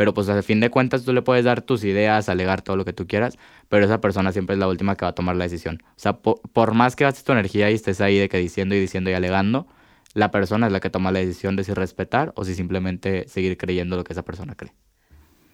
pero 0.00 0.14
pues 0.14 0.30
a 0.30 0.42
fin 0.42 0.60
de 0.60 0.70
cuentas 0.70 1.04
tú 1.04 1.12
le 1.12 1.20
puedes 1.20 1.44
dar 1.44 1.60
tus 1.60 1.84
ideas, 1.84 2.30
alegar 2.30 2.62
todo 2.62 2.74
lo 2.74 2.86
que 2.86 2.94
tú 2.94 3.06
quieras, 3.06 3.36
pero 3.68 3.84
esa 3.84 4.00
persona 4.00 4.32
siempre 4.32 4.54
es 4.54 4.58
la 4.58 4.66
última 4.66 4.96
que 4.96 5.04
va 5.04 5.10
a 5.10 5.14
tomar 5.14 5.36
la 5.36 5.44
decisión. 5.44 5.82
O 5.90 5.98
sea, 5.98 6.14
por, 6.14 6.40
por 6.54 6.72
más 6.72 6.96
que 6.96 7.04
gastes 7.04 7.22
tu 7.22 7.32
energía 7.32 7.70
y 7.70 7.74
estés 7.74 8.00
ahí 8.00 8.16
de 8.16 8.30
que 8.30 8.38
diciendo 8.38 8.74
y 8.74 8.80
diciendo 8.80 9.10
y 9.10 9.12
alegando, 9.12 9.66
la 10.14 10.30
persona 10.30 10.68
es 10.68 10.72
la 10.72 10.80
que 10.80 10.88
toma 10.88 11.12
la 11.12 11.18
decisión 11.18 11.54
de 11.54 11.64
si 11.64 11.74
respetar 11.74 12.32
o 12.34 12.46
si 12.46 12.54
simplemente 12.54 13.28
seguir 13.28 13.58
creyendo 13.58 13.96
lo 13.96 14.04
que 14.04 14.14
esa 14.14 14.22
persona 14.22 14.54
cree. 14.54 14.72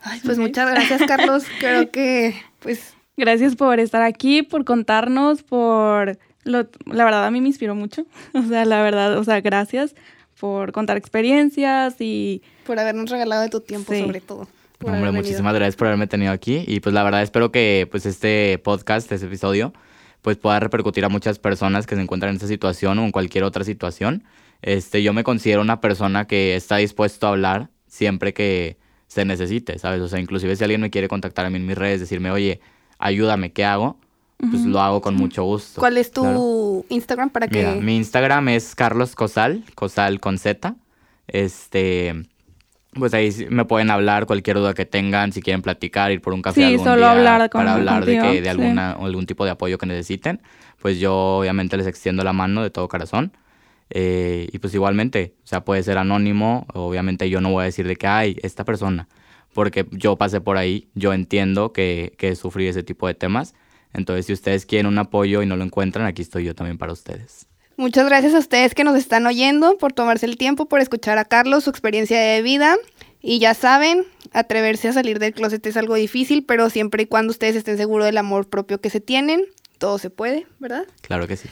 Ay, 0.00 0.20
pues 0.24 0.38
muchas 0.38 0.70
gracias, 0.70 1.02
Carlos. 1.08 1.42
Creo 1.58 1.90
que, 1.90 2.36
pues... 2.60 2.94
Gracias 3.16 3.56
por 3.56 3.80
estar 3.80 4.02
aquí, 4.02 4.44
por 4.44 4.64
contarnos, 4.64 5.42
por... 5.42 6.20
Lo, 6.44 6.68
la 6.84 7.04
verdad, 7.04 7.26
a 7.26 7.32
mí 7.32 7.40
me 7.40 7.48
inspiró 7.48 7.74
mucho. 7.74 8.06
O 8.32 8.42
sea, 8.42 8.64
la 8.64 8.80
verdad, 8.80 9.18
o 9.18 9.24
sea, 9.24 9.40
gracias 9.40 9.96
por 10.38 10.72
contar 10.72 10.96
experiencias 10.96 11.96
y... 12.00 12.42
Por 12.66 12.78
habernos 12.78 13.10
regalado 13.10 13.42
de 13.42 13.48
tu 13.48 13.60
tiempo, 13.60 13.92
sí. 13.92 14.00
sobre 14.00 14.20
todo. 14.20 14.48
Hombre, 14.84 15.10
muchísimas 15.10 15.54
gracias 15.54 15.76
por 15.76 15.86
haberme 15.86 16.06
tenido 16.06 16.32
aquí. 16.32 16.64
Y 16.66 16.80
pues 16.80 16.94
la 16.94 17.02
verdad 17.02 17.22
espero 17.22 17.50
que 17.50 17.88
pues 17.90 18.04
este 18.06 18.60
podcast, 18.62 19.10
este 19.10 19.26
episodio, 19.26 19.72
pues 20.22 20.36
pueda 20.36 20.60
repercutir 20.60 21.04
a 21.04 21.08
muchas 21.08 21.38
personas 21.38 21.86
que 21.86 21.94
se 21.94 22.02
encuentran 22.02 22.30
en 22.30 22.36
esta 22.36 22.48
situación 22.48 22.98
o 22.98 23.04
en 23.04 23.12
cualquier 23.12 23.44
otra 23.44 23.64
situación. 23.64 24.24
Este, 24.62 25.02
yo 25.02 25.12
me 25.12 25.24
considero 25.24 25.60
una 25.60 25.80
persona 25.80 26.26
que 26.26 26.56
está 26.56 26.76
dispuesto 26.76 27.26
a 27.26 27.30
hablar 27.30 27.70
siempre 27.86 28.34
que 28.34 28.76
se 29.06 29.24
necesite, 29.24 29.78
¿sabes? 29.78 30.00
O 30.02 30.08
sea, 30.08 30.18
inclusive 30.20 30.56
si 30.56 30.64
alguien 30.64 30.80
me 30.80 30.90
quiere 30.90 31.08
contactar 31.08 31.46
a 31.46 31.50
mí 31.50 31.56
en 31.56 31.66
mis 31.66 31.78
redes, 31.78 32.00
decirme, 32.00 32.30
oye, 32.30 32.60
ayúdame, 32.98 33.52
¿qué 33.52 33.64
hago? 33.64 33.98
Pues 34.38 34.66
lo 34.66 34.80
hago 34.80 35.00
con 35.00 35.14
mucho 35.14 35.44
gusto. 35.44 35.80
¿Cuál 35.80 35.96
es 35.96 36.10
tu 36.10 36.22
Instagram 36.88 37.30
para 37.30 37.48
que...? 37.48 37.58
Mira, 37.58 37.74
mi 37.74 37.96
Instagram 37.96 38.48
es 38.50 38.74
Carlos 38.74 39.14
Cosal, 39.14 39.64
Cosal 39.74 40.20
con 40.20 40.38
Z. 40.38 40.74
Este, 41.28 42.14
pues 42.94 43.14
ahí 43.14 43.30
me 43.50 43.64
pueden 43.64 43.90
hablar 43.90 44.26
cualquier 44.26 44.56
duda 44.56 44.74
que 44.74 44.86
tengan, 44.86 45.32
si 45.32 45.42
quieren 45.42 45.62
platicar, 45.62 46.12
ir 46.12 46.20
por 46.20 46.32
un 46.32 46.42
café 46.42 46.60
sí, 46.60 46.64
algún 46.64 46.84
solo 46.84 46.98
día 46.98 47.10
hablar 47.10 47.50
con, 47.50 47.60
para 47.60 47.74
hablar 47.74 48.04
de, 48.04 48.14
contigo, 48.14 48.32
que, 48.32 48.40
de 48.40 48.44
sí. 48.44 48.48
alguna, 48.48 48.92
algún 48.92 49.26
tipo 49.26 49.44
de 49.44 49.50
apoyo 49.50 49.78
que 49.78 49.86
necesiten. 49.86 50.40
Pues 50.80 50.98
yo 50.98 51.38
obviamente 51.38 51.76
les 51.76 51.86
extiendo 51.86 52.22
la 52.24 52.32
mano 52.32 52.62
de 52.62 52.70
todo 52.70 52.88
corazón. 52.88 53.32
Eh, 53.90 54.48
y 54.52 54.58
pues 54.58 54.74
igualmente, 54.74 55.34
o 55.44 55.46
sea, 55.46 55.64
puede 55.64 55.82
ser 55.82 55.98
anónimo, 55.98 56.66
obviamente 56.74 57.30
yo 57.30 57.40
no 57.40 57.52
voy 57.52 57.62
a 57.62 57.64
decir 57.66 57.86
de 57.86 57.96
que, 57.96 58.06
ay, 58.08 58.36
esta 58.42 58.64
persona, 58.64 59.06
porque 59.54 59.86
yo 59.92 60.16
pasé 60.16 60.40
por 60.40 60.56
ahí, 60.56 60.88
yo 60.94 61.12
entiendo 61.12 61.72
que, 61.72 62.14
que 62.18 62.34
sufrí 62.34 62.66
ese 62.66 62.82
tipo 62.82 63.06
de 63.06 63.14
temas. 63.14 63.54
Entonces, 63.96 64.26
si 64.26 64.34
ustedes 64.34 64.66
quieren 64.66 64.86
un 64.86 64.98
apoyo 64.98 65.42
y 65.42 65.46
no 65.46 65.56
lo 65.56 65.64
encuentran, 65.64 66.06
aquí 66.06 66.22
estoy 66.22 66.44
yo 66.44 66.54
también 66.54 66.76
para 66.76 66.92
ustedes. 66.92 67.46
Muchas 67.78 68.06
gracias 68.06 68.34
a 68.34 68.38
ustedes 68.38 68.74
que 68.74 68.84
nos 68.84 68.96
están 68.96 69.26
oyendo, 69.26 69.76
por 69.78 69.92
tomarse 69.92 70.26
el 70.26 70.36
tiempo, 70.36 70.66
por 70.66 70.80
escuchar 70.80 71.18
a 71.18 71.24
Carlos, 71.24 71.64
su 71.64 71.70
experiencia 71.70 72.20
de 72.20 72.42
vida. 72.42 72.76
Y 73.20 73.38
ya 73.38 73.54
saben, 73.54 74.04
atreverse 74.32 74.88
a 74.88 74.92
salir 74.92 75.18
del 75.18 75.32
closet 75.32 75.64
es 75.66 75.76
algo 75.76 75.94
difícil, 75.94 76.44
pero 76.44 76.68
siempre 76.70 77.04
y 77.04 77.06
cuando 77.06 77.30
ustedes 77.30 77.56
estén 77.56 77.78
seguros 77.78 78.06
del 78.06 78.18
amor 78.18 78.48
propio 78.48 78.80
que 78.80 78.90
se 78.90 79.00
tienen, 79.00 79.44
todo 79.78 79.98
se 79.98 80.10
puede, 80.10 80.46
¿verdad? 80.58 80.86
Claro 81.00 81.26
que 81.26 81.36
sí. 81.36 81.48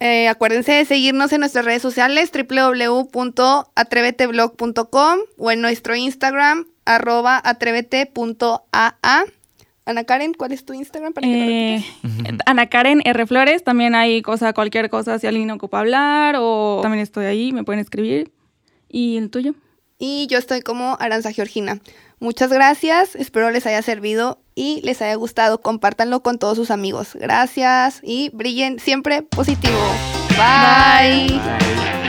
Eh, 0.00 0.28
acuérdense 0.28 0.72
de 0.72 0.84
seguirnos 0.84 1.32
en 1.32 1.40
nuestras 1.40 1.64
redes 1.64 1.80
sociales 1.80 2.32
www.atreveteblog.com 2.32 5.18
o 5.38 5.50
en 5.50 5.60
nuestro 5.60 5.94
Instagram 5.94 6.66
arroba 6.84 7.40
atrevete.aa. 7.44 9.24
Ana 9.84 10.04
Karen, 10.04 10.34
¿cuál 10.34 10.52
es 10.52 10.64
tu 10.64 10.72
Instagram? 10.74 11.12
Para 11.12 11.26
que 11.26 11.76
Eh, 11.76 11.84
Ana 12.46 12.68
Karen 12.68 13.02
R. 13.04 13.26
Flores, 13.26 13.64
también 13.64 13.94
hay 13.94 14.22
cosa, 14.22 14.52
cualquier 14.52 14.88
cosa, 14.90 15.18
si 15.18 15.26
alguien 15.26 15.50
ocupa 15.50 15.80
hablar 15.80 16.36
o 16.38 16.80
también 16.82 17.02
estoy 17.02 17.26
ahí, 17.26 17.52
me 17.52 17.64
pueden 17.64 17.80
escribir. 17.80 18.30
¿Y 18.88 19.16
el 19.16 19.30
tuyo? 19.30 19.54
Y 19.98 20.26
yo 20.28 20.38
estoy 20.38 20.60
como 20.62 20.96
Aranza 21.00 21.32
Georgina. 21.32 21.80
Muchas 22.20 22.52
gracias, 22.52 23.16
espero 23.16 23.50
les 23.50 23.66
haya 23.66 23.82
servido 23.82 24.38
y 24.54 24.80
les 24.84 25.02
haya 25.02 25.14
gustado. 25.16 25.60
Compártanlo 25.60 26.22
con 26.22 26.38
todos 26.38 26.56
sus 26.56 26.70
amigos. 26.70 27.14
Gracias 27.14 28.00
y 28.04 28.30
brillen 28.32 28.78
siempre 28.78 29.22
positivo. 29.22 29.78
Bye. 30.36 31.28
Bye. 31.28 32.01